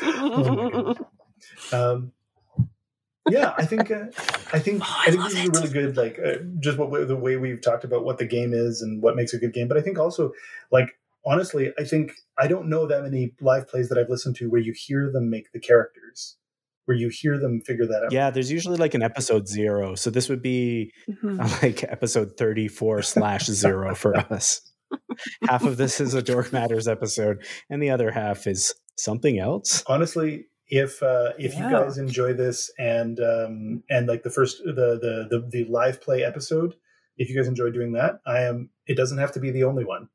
[1.72, 2.12] um,
[3.28, 4.06] yeah, I think uh,
[4.52, 7.06] I think Oh, I I think this is a really good like uh, just what
[7.06, 9.68] the way we've talked about what the game is and what makes a good game.
[9.68, 10.32] But I think also
[10.70, 14.48] like honestly, I think I don't know that many live plays that I've listened to
[14.50, 16.36] where you hear them make the characters,
[16.86, 18.12] where you hear them figure that out.
[18.12, 19.94] Yeah, there's usually like an episode zero.
[19.94, 21.38] So this would be Mhm.
[21.62, 24.62] like episode 34 slash zero for us.
[25.48, 29.82] Half of this is a Dork Matters episode, and the other half is something else.
[29.86, 31.70] honestly if uh if Yeah.
[31.70, 36.00] you guys enjoy this and um and like the first the, the the the live
[36.00, 36.74] play episode
[37.16, 39.84] if you guys enjoy doing that i am it doesn't have to be the only
[39.84, 40.08] one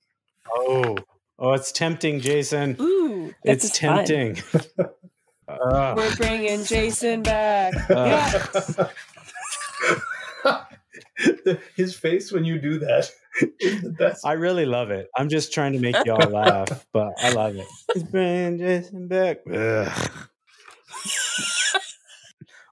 [0.56, 0.96] Oh,
[1.40, 2.78] oh, it's tempting, Jason.
[2.80, 4.38] Ooh, It's tempting.
[5.48, 5.48] Ugh.
[5.98, 7.74] We're bringing Jason back.
[10.46, 10.64] Uh,
[11.44, 13.14] The- his face when you do that is the best
[14.26, 15.10] I really love it.
[15.16, 17.68] I'm just trying to make y'all laugh, but I love it.
[17.90, 19.40] It's bringing Jason back.
[19.52, 20.12] Ugh.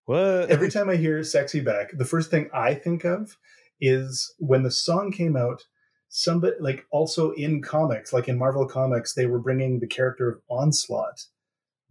[0.05, 0.49] what?
[0.49, 3.37] every time i hear sexy back the first thing i think of
[3.81, 5.63] is when the song came out
[6.09, 10.41] somebody like also in comics like in marvel comics they were bringing the character of
[10.49, 11.25] onslaught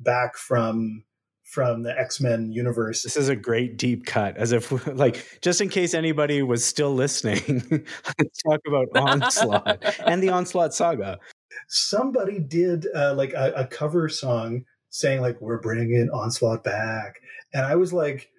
[0.00, 1.04] back from
[1.52, 5.68] from the x-men universe This is a great deep cut, as if, like, just in
[5.68, 7.62] case anybody was still listening,
[8.18, 11.18] let's talk about Onslaught and the Onslaught saga.
[11.68, 17.20] somebody did uh, like a, a cover song saying like we're bringing onslaught back
[17.54, 18.30] and i was like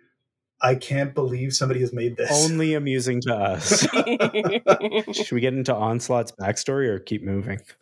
[0.62, 3.82] i can't believe somebody has made this Only amusing to us.
[5.16, 7.60] Should we get into Onslaught's backstory or keep moving?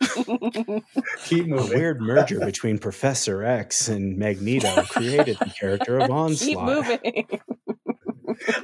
[1.24, 1.52] keep moving.
[1.52, 6.40] A moving weird merger between Professor X and Magneto created the character of Onslaught.
[6.40, 7.40] Keep moving.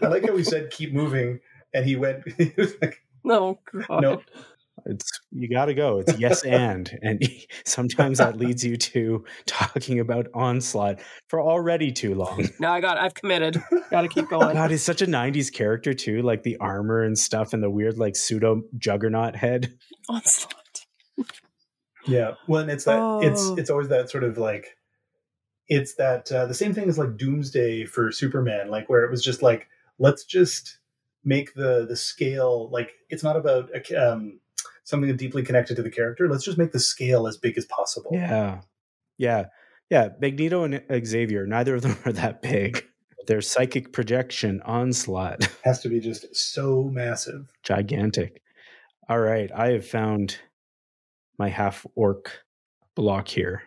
[0.02, 1.38] i like how we said keep moving
[1.74, 4.00] and he went he was like No, God.
[4.02, 4.22] no
[4.88, 5.98] It's you got to go.
[6.00, 7.22] It's yes and, and
[7.64, 12.48] sometimes that leads you to talking about onslaught for already too long.
[12.58, 12.98] No, I got.
[12.98, 13.62] I've committed.
[13.90, 14.54] got to keep going.
[14.54, 17.98] God, he's such a '90s character too, like the armor and stuff, and the weird
[17.98, 19.74] like pseudo juggernaut head.
[20.08, 20.54] Onslaught.
[22.06, 23.56] Yeah, well, and it's that it's Oh.
[23.56, 24.76] it's always that sort of like
[25.68, 29.22] it's that uh, the same thing as like Doomsday for Superman, like where it was
[29.22, 30.78] just like let's just
[31.24, 34.40] make the the scale like it's not about a, um,
[34.88, 36.28] something deeply connected to the character.
[36.28, 38.10] Let's just make the scale as big as possible.
[38.12, 38.62] Yeah,
[39.18, 39.46] yeah,
[39.90, 40.08] yeah.
[40.18, 42.84] Magneto and Xavier, neither of them are that big.
[43.26, 47.52] Their psychic projection onslaught, has to be just so massive.
[47.62, 48.40] gigantic.
[49.10, 50.38] All right, I have found
[51.38, 52.44] my half orc
[52.94, 53.62] block here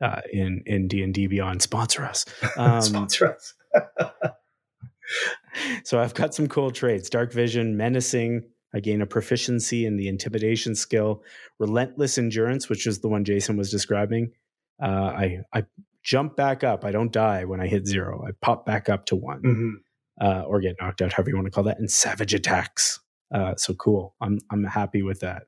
[0.00, 1.60] uh, in in D and D Beyond.
[1.60, 2.24] Sponsor us.
[2.56, 3.54] Um, Sponsor us.
[5.84, 8.44] so I've got some cool traits: dark vision, menacing.
[8.74, 11.22] I gain a proficiency in the intimidation skill,
[11.58, 14.32] relentless endurance, which is the one Jason was describing.
[14.82, 15.64] Uh, I I
[16.02, 16.84] jump back up.
[16.84, 18.24] I don't die when I hit zero.
[18.26, 19.72] I pop back up to one, Mhm.
[20.20, 21.78] uh, or get knocked out, however you want to call that.
[21.78, 23.00] And savage attacks.
[23.32, 24.14] Uh, so cool.
[24.20, 25.44] I'm I'm happy with that.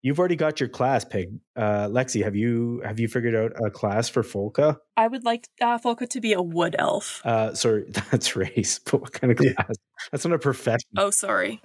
[0.00, 1.40] You've already got your class, Pig.
[1.56, 4.76] Uh, Lexi, have you have you figured out a class for Folka?
[4.96, 7.20] I would like uh, Folka to be a wood elf.
[7.26, 8.78] Uh, sorry, that's race.
[8.78, 9.54] But what kind of Yeah.
[9.54, 9.74] class?
[10.12, 10.88] That's not a profession.
[10.96, 11.60] Oh, sorry.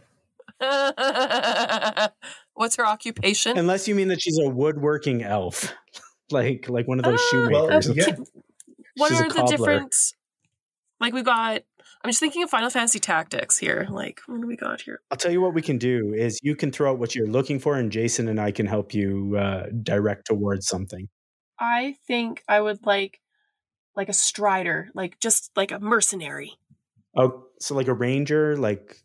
[2.56, 3.57] What's her occupation?
[3.57, 5.73] Unless you mean that she's a woodworking elf,
[6.31, 7.88] like like one of those Ah, shoemakers.
[7.88, 8.15] well, yeah.
[8.98, 9.57] what she's are the cobbler.
[9.57, 9.95] different?
[10.99, 11.64] Like we've got.
[12.06, 13.88] I'm just thinking of Final Fantasy Tactics here.
[13.90, 14.99] Like what do we got here?
[15.10, 17.60] I'll tell you what we can do is you can throw out what you're looking
[17.60, 21.07] for, and Jason and I can help you uh, direct towards something.
[21.60, 23.19] I think I would like
[23.95, 26.53] like a strider, like just like a mercenary.
[27.15, 29.02] Oh, so like a ranger, like like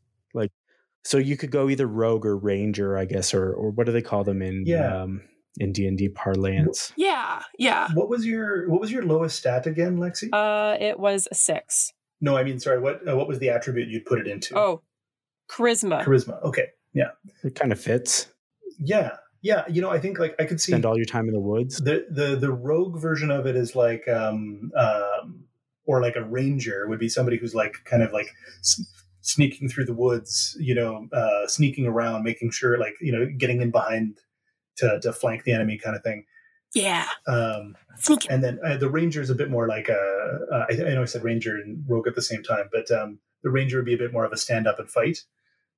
[1.05, 4.03] so you could go either rogue or ranger, I guess, or or what do they
[4.03, 5.03] call them in Yeah.
[5.03, 5.23] um,
[5.59, 6.93] in D and D parlance?
[6.97, 7.89] Yeah, yeah.
[7.95, 10.29] What was your what was your lowest stat again, Lexi?
[10.33, 11.93] Uh, it was a six.
[12.21, 12.79] no, I mean, sorry.
[12.81, 14.57] What uh, what was the attribute you'd put it into?
[14.59, 14.83] Oh,
[15.51, 16.05] charisma.
[16.05, 16.43] charisma.
[16.45, 17.11] Okay, yeah,
[17.45, 18.29] It kind of fits.
[18.79, 19.65] yeah, yeah.
[19.69, 21.77] You know, I think like I could see Spend all your time in the woods.
[21.79, 25.45] the the the rogue version of it is like um um
[25.87, 28.29] or like a ranger would be somebody who's like kind of like
[28.61, 28.85] s-
[29.29, 33.61] sneaking through the woods you know uh sneaking around making sure like you know getting
[33.61, 34.17] in behind
[34.77, 36.25] to to flank the enemy kind of thing
[36.75, 38.31] Yeah, um sneaking.
[38.31, 40.03] and then uh, the ranger is a bit more like a
[40.53, 43.19] uh, I, I know i said ranger and rogue at the same time but um
[43.43, 45.19] the ranger would be a bit more of a stand up and fight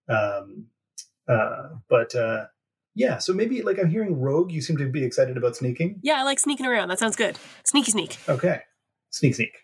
[0.09, 0.67] um
[1.29, 2.47] uh but uh
[2.95, 6.21] yeah so maybe like i'm hearing rogue you seem to be excited about sneaking Yeah,
[6.21, 6.89] I like sneaking around.
[6.89, 7.37] That sounds good.
[7.65, 8.19] Sneaky sneak.
[8.29, 8.61] Okay.
[9.11, 9.55] Sneak, sneak.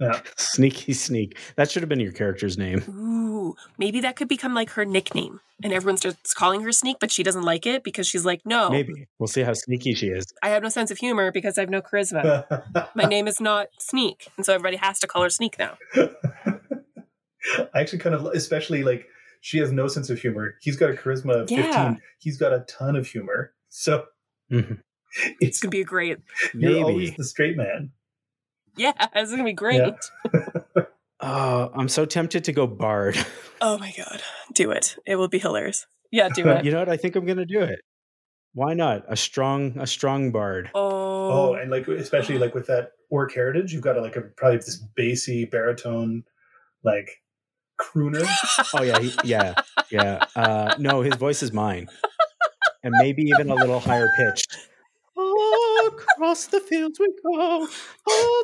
[0.00, 0.20] Yeah.
[0.36, 1.36] Sneaky sneak.
[1.56, 2.82] That should have been your character's name.
[2.88, 7.10] Ooh, maybe that could become like her nickname, and everyone starts calling her Sneak, but
[7.10, 10.32] she doesn't like it because she's like, no, Maybe we'll see how sneaky she is.
[10.42, 12.62] I have no sense of humor because I have no charisma.
[12.94, 15.78] My name is not Sneak, and so everybody has to call her Sneak now.
[15.96, 19.06] I actually kind of, especially like,
[19.40, 20.54] she has no sense of humor.
[20.60, 21.62] He's got a charisma of Yeah.
[21.92, 22.02] 15.
[22.18, 23.52] He's got a ton of humor.
[23.68, 24.06] So
[24.52, 24.80] Mhm.
[25.22, 26.18] it's It's gonna be a great.
[26.54, 26.82] you're Maybe.
[26.82, 27.92] Always the straight man.
[28.84, 29.80] Yeah, it's gonna be great.
[29.80, 30.82] Yeah.
[31.20, 33.16] Oh, I'm so tempted to go bard.
[33.60, 34.22] Oh my god,
[34.54, 34.94] do it!
[35.04, 35.84] It will be hilarious.
[36.12, 36.64] Yeah, do it.
[36.64, 36.88] you know what?
[36.88, 37.80] I think I'm gonna do it.
[38.54, 39.02] Why not?
[39.08, 40.70] A strong, a strong bard.
[40.76, 44.20] Oh, Oh, and like, especially like with that orc heritage, you've got a, like a
[44.20, 46.22] probably this bassy baritone,
[46.84, 47.10] like
[47.80, 48.24] crooner.
[48.74, 49.54] Oh yeah, he, yeah,
[49.90, 50.24] yeah.
[50.36, 51.88] Uh, no, his voice is mine,
[52.84, 54.56] and maybe even a little higher pitched.
[56.14, 57.66] Across the fields we go, all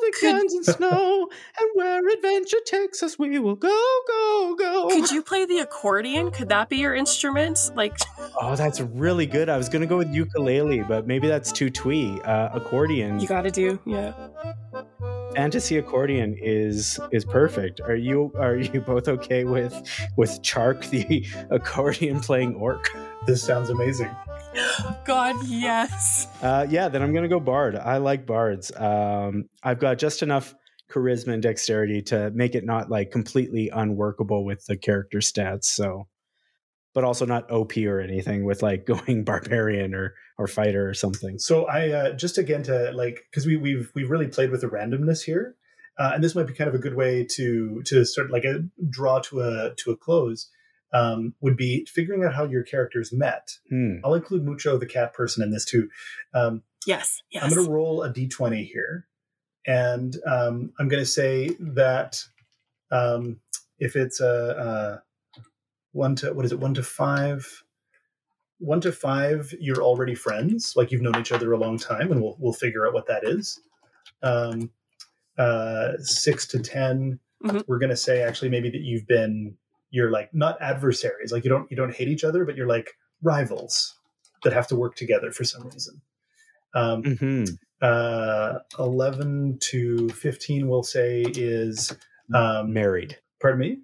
[0.00, 1.28] the Could- guns and snow,
[1.58, 3.68] and where adventure takes us, we will go,
[4.08, 4.88] go, go.
[4.88, 6.30] could you play the accordion?
[6.30, 7.58] Could that be your instrument?
[7.74, 7.96] Like,
[8.40, 9.48] Oh, that's really good.
[9.48, 12.20] I was gonna go with ukulele, but maybe that's too twee.
[12.22, 13.78] Uh, accordion, you gotta do.
[13.86, 14.12] Yeah.
[15.34, 17.80] fantasy accordion is is perfect.
[17.80, 19.74] Are you are you both okay with
[20.16, 22.88] with Chark the accordion playing orc?
[23.26, 24.10] this sounds amazing.
[25.04, 26.28] God, yes.
[26.42, 27.76] Uh, yeah, then I'm gonna go bard.
[27.76, 28.72] I like bards.
[28.76, 30.54] Um, I've got just enough
[30.90, 35.64] charisma and dexterity to make it not like completely unworkable with the character stats.
[35.64, 36.06] So,
[36.92, 41.38] but also not OP or anything with like going barbarian or or fighter or something.
[41.38, 44.68] So I uh, just again to like because we we've we've really played with the
[44.68, 45.56] randomness here,
[45.98, 48.44] uh, and this might be kind of a good way to to sort of like
[48.44, 50.50] a draw to a to a close.
[50.94, 53.50] Um, would be figuring out how your characters met.
[53.68, 53.96] Hmm.
[54.04, 55.88] I'll include Mucho, the cat person, in this too.
[56.32, 57.20] Um, Yes.
[57.30, 57.42] Yes.
[57.42, 59.06] I'm going to roll a d20 here,
[59.66, 62.22] and um, I'm going to say that
[62.90, 63.40] um,
[63.78, 65.02] if it's a,
[65.36, 65.40] a
[65.92, 67.64] one to what is it one to five,
[68.58, 72.20] one to five, you're already friends, like you've known each other a long time, and
[72.22, 73.58] we'll we'll figure out what that is.
[74.22, 74.70] Um,
[75.38, 77.64] uh, six to 10 Mhm.
[77.66, 79.56] we're gonna say actually maybe that you've been
[79.94, 82.90] you're like not adversaries, like you don't you don't hate each other, but you're like
[83.22, 83.94] rivals
[84.42, 86.02] that have to work together for some reason.
[86.74, 87.44] Um, hmm
[87.80, 91.96] uh, eleven to fifteen, we'll say is
[92.34, 93.18] um, Married.
[93.40, 93.78] pardon me,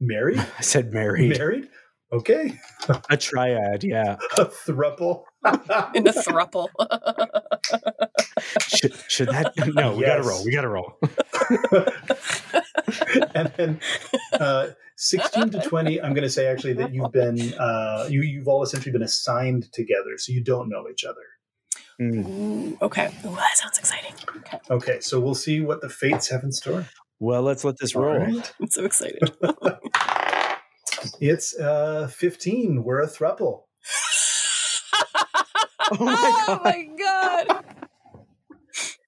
[0.00, 1.38] married, I said married.
[1.38, 1.68] married.
[2.12, 2.58] Okay,
[3.10, 4.16] A triad, yeah.
[4.38, 5.24] a thruple.
[5.94, 6.68] In a thruple.
[8.68, 9.52] Should, should that?
[9.74, 10.44] No, we gotta roll.
[10.44, 10.96] We gotta roll.
[13.34, 13.80] and then
[14.34, 18.48] uh, 16 to 20 i'm going to say actually that you've been uh, you, you've
[18.48, 21.20] all essentially been assigned together so you don't know each other
[22.00, 22.26] Mm.
[22.26, 23.06] Ooh, okay.
[23.24, 24.14] Ooh, that sounds exciting.
[24.38, 24.58] Okay.
[24.68, 26.86] okay so we'll see what the fates have in store
[27.20, 28.14] Well, let's let this roll.
[28.14, 28.52] All right.
[28.60, 29.30] I'm so excited.
[31.20, 33.62] it's uh, 15 we're a thruple
[35.92, 37.64] Oh my Oh my god.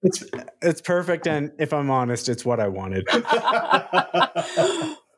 [0.03, 0.23] It's
[0.63, 3.09] it's perfect, and if I'm honest, it's what I wanted.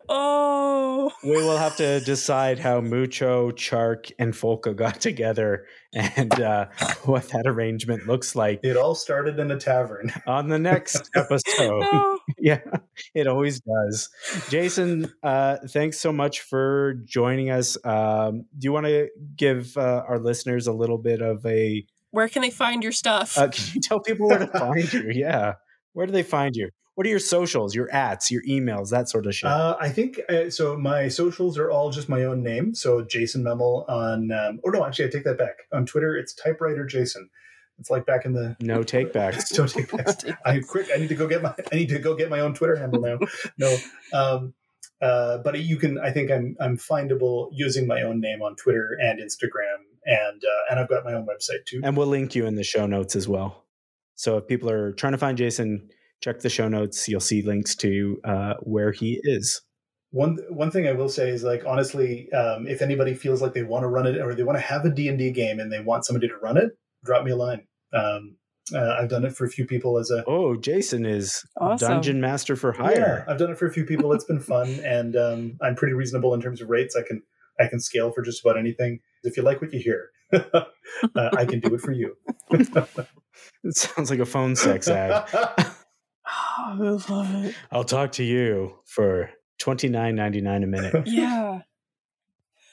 [0.09, 1.11] Oh.
[1.23, 6.67] We will have to decide how Mucho, Chark, and Folka got together, and uh,
[7.05, 11.81] what that arrangement looks like it all started in a tavern on the next episode.
[11.81, 12.19] No.
[12.39, 12.61] yeah,
[13.15, 14.11] it always does.
[14.49, 17.77] Jason, uh, thanks so much for joining us.
[17.85, 21.87] Um, do you want to give uh, our listeners a little bit of a?
[22.11, 23.37] Where can they find your stuff?
[23.37, 25.11] Uh, can you tell people where to find you?
[25.13, 25.55] Yeah,
[25.99, 26.71] where do they find you?
[26.95, 29.51] What are your socials, your ads, your emails, that sort of shit?
[29.51, 33.43] uh, i think uh, so my socials are all just my own name so Jason
[33.43, 37.29] Mehmel on um, oh no actually i take that back on twitter it's typewriter jason
[37.81, 39.55] it's like back in the no takebacks.
[39.55, 40.25] Don't take backs.
[40.45, 40.89] I quick.
[40.95, 41.55] I need to go get my.
[41.73, 43.19] I need to go get my own Twitter handle now.
[43.57, 43.77] No,
[44.13, 44.55] um,
[45.01, 45.97] uh, but you can.
[46.01, 46.57] I think I'm.
[46.61, 51.05] I'm findable using my own name on Twitter and Instagram, and uh, and I've got
[51.05, 51.81] my own website too.
[51.85, 53.65] And we'll link you in the show notes as well.
[54.19, 55.89] So if people are trying to find Jason,
[56.21, 57.07] check the show notes.
[57.07, 59.63] You'll see links to uh, where he is.
[60.11, 63.63] One one thing I will say is like honestly, um, if anybody feels like they
[63.63, 65.71] want to run it or they want to have a D and D game and
[65.71, 66.73] they want somebody to run it,
[67.05, 67.67] drop me a line.
[67.93, 68.37] Um,
[68.75, 71.89] uh, I've done it for a few people as a Oh, Jason is Awesome.
[71.89, 72.91] dungeon master for hire.
[72.93, 73.25] Yeah, hire.
[73.29, 74.13] I've done it for a few people.
[74.13, 76.97] It's been fun, and um, I'm pretty reasonable in terms of rates.
[76.97, 77.23] I can
[77.61, 78.99] I can scale for just about anything.
[79.23, 80.65] If you like what you hear, uh,
[81.37, 82.17] I can do it for you.
[83.65, 85.29] It sounds like a phone sex ad.
[85.35, 85.55] Oh,
[86.27, 87.55] I love it.
[87.73, 90.95] I'll talk to you for twenty nine ninety nine a minute.
[91.07, 91.61] Yeah.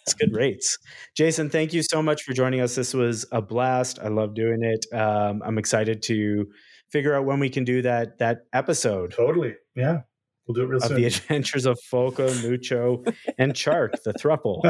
[0.03, 0.77] It's good rates.
[1.17, 2.75] Jason, thank you so much for joining us.
[2.75, 3.97] This was a blast.
[3.99, 4.85] I love doing it.
[4.95, 6.45] Um, I'm excited to
[6.91, 10.01] figure out when we can do that that episode Totally, yeah.
[10.47, 10.97] We'll do it real of soon.
[10.97, 13.03] the adventures of Folka, Mucho,
[13.39, 14.61] and Chark, the thruple,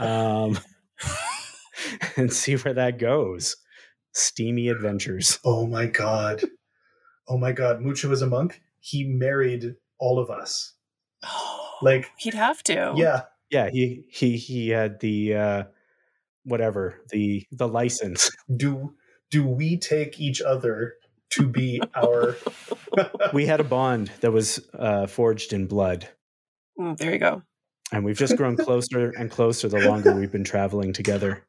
[0.00, 0.56] um,
[2.16, 3.56] and see where that goes.
[4.14, 5.38] Steamy adventures.
[5.44, 6.42] oh my god,
[7.28, 7.80] oh my god.
[7.80, 8.60] Mucho is a monk.
[8.80, 10.72] He married all of us.
[11.82, 12.94] Like, he'd have to.
[12.96, 15.62] yeah, Yeah, he he he had the uh,
[16.44, 18.30] whatever the the license.
[18.56, 18.94] do
[19.30, 20.94] do we take each other
[21.30, 22.36] to be our?
[23.32, 26.08] We had a bond that was uh, forged in blood.
[26.78, 27.42] Mm, there you go.
[27.92, 31.44] and we've just grown closer and closer the longer we've been traveling together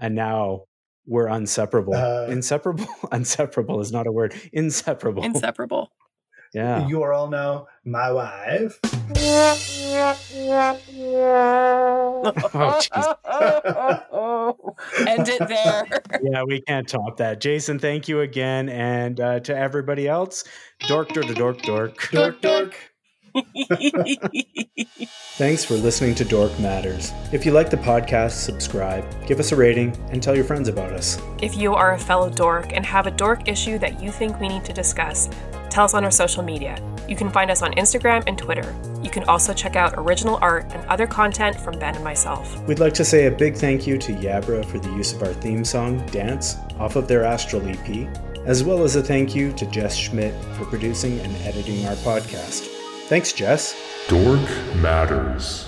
[0.00, 0.64] and now
[1.08, 5.90] we're inseparable Uh, inseparable inseparable is not a word inseparable Inseparable.
[6.54, 8.78] yeah You are all now my wife.
[8.84, 8.94] oh,
[12.80, 13.14] jeez.
[15.06, 15.84] End it there.
[16.22, 20.44] yeah we can't top that jason thank you again and uh, to everybody else
[20.86, 22.87] dork dork dork dork Dork, dork.
[25.36, 29.56] Thanks for listening to dork matters if you like the podcast subscribe give us a
[29.56, 33.06] rating and tell your friends about us If you are a fellow dork and have
[33.06, 35.28] a dork issue that you think we need to discuss,
[35.70, 36.82] tell us on our social media.
[37.08, 38.74] You can find us on Instagram and Twitter.
[39.02, 42.60] You can also check out original art and other content from Ben and myself.
[42.66, 45.32] We'd like to say a big thank you to Yabra for the use of our
[45.32, 48.08] theme song, Dance, off of their Astral EP,
[48.44, 52.77] as well as a thank you to Jess Schmidt for producing and editing our podcast.
[53.08, 53.74] Thanks, Jess.
[54.06, 54.46] Dork
[54.82, 55.66] Matters.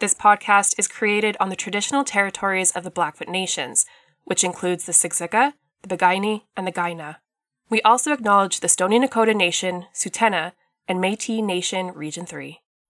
[0.00, 3.86] This podcast is created on the traditional territories of the Blackfoot Nations,
[4.24, 7.16] which includes the Siksika, the Piikani, and the Kainai.
[7.70, 10.52] We also acknowledge the Stoney Nakoda Nation, Tsuut'ina,
[10.86, 12.60] and Métis Nation Region 3.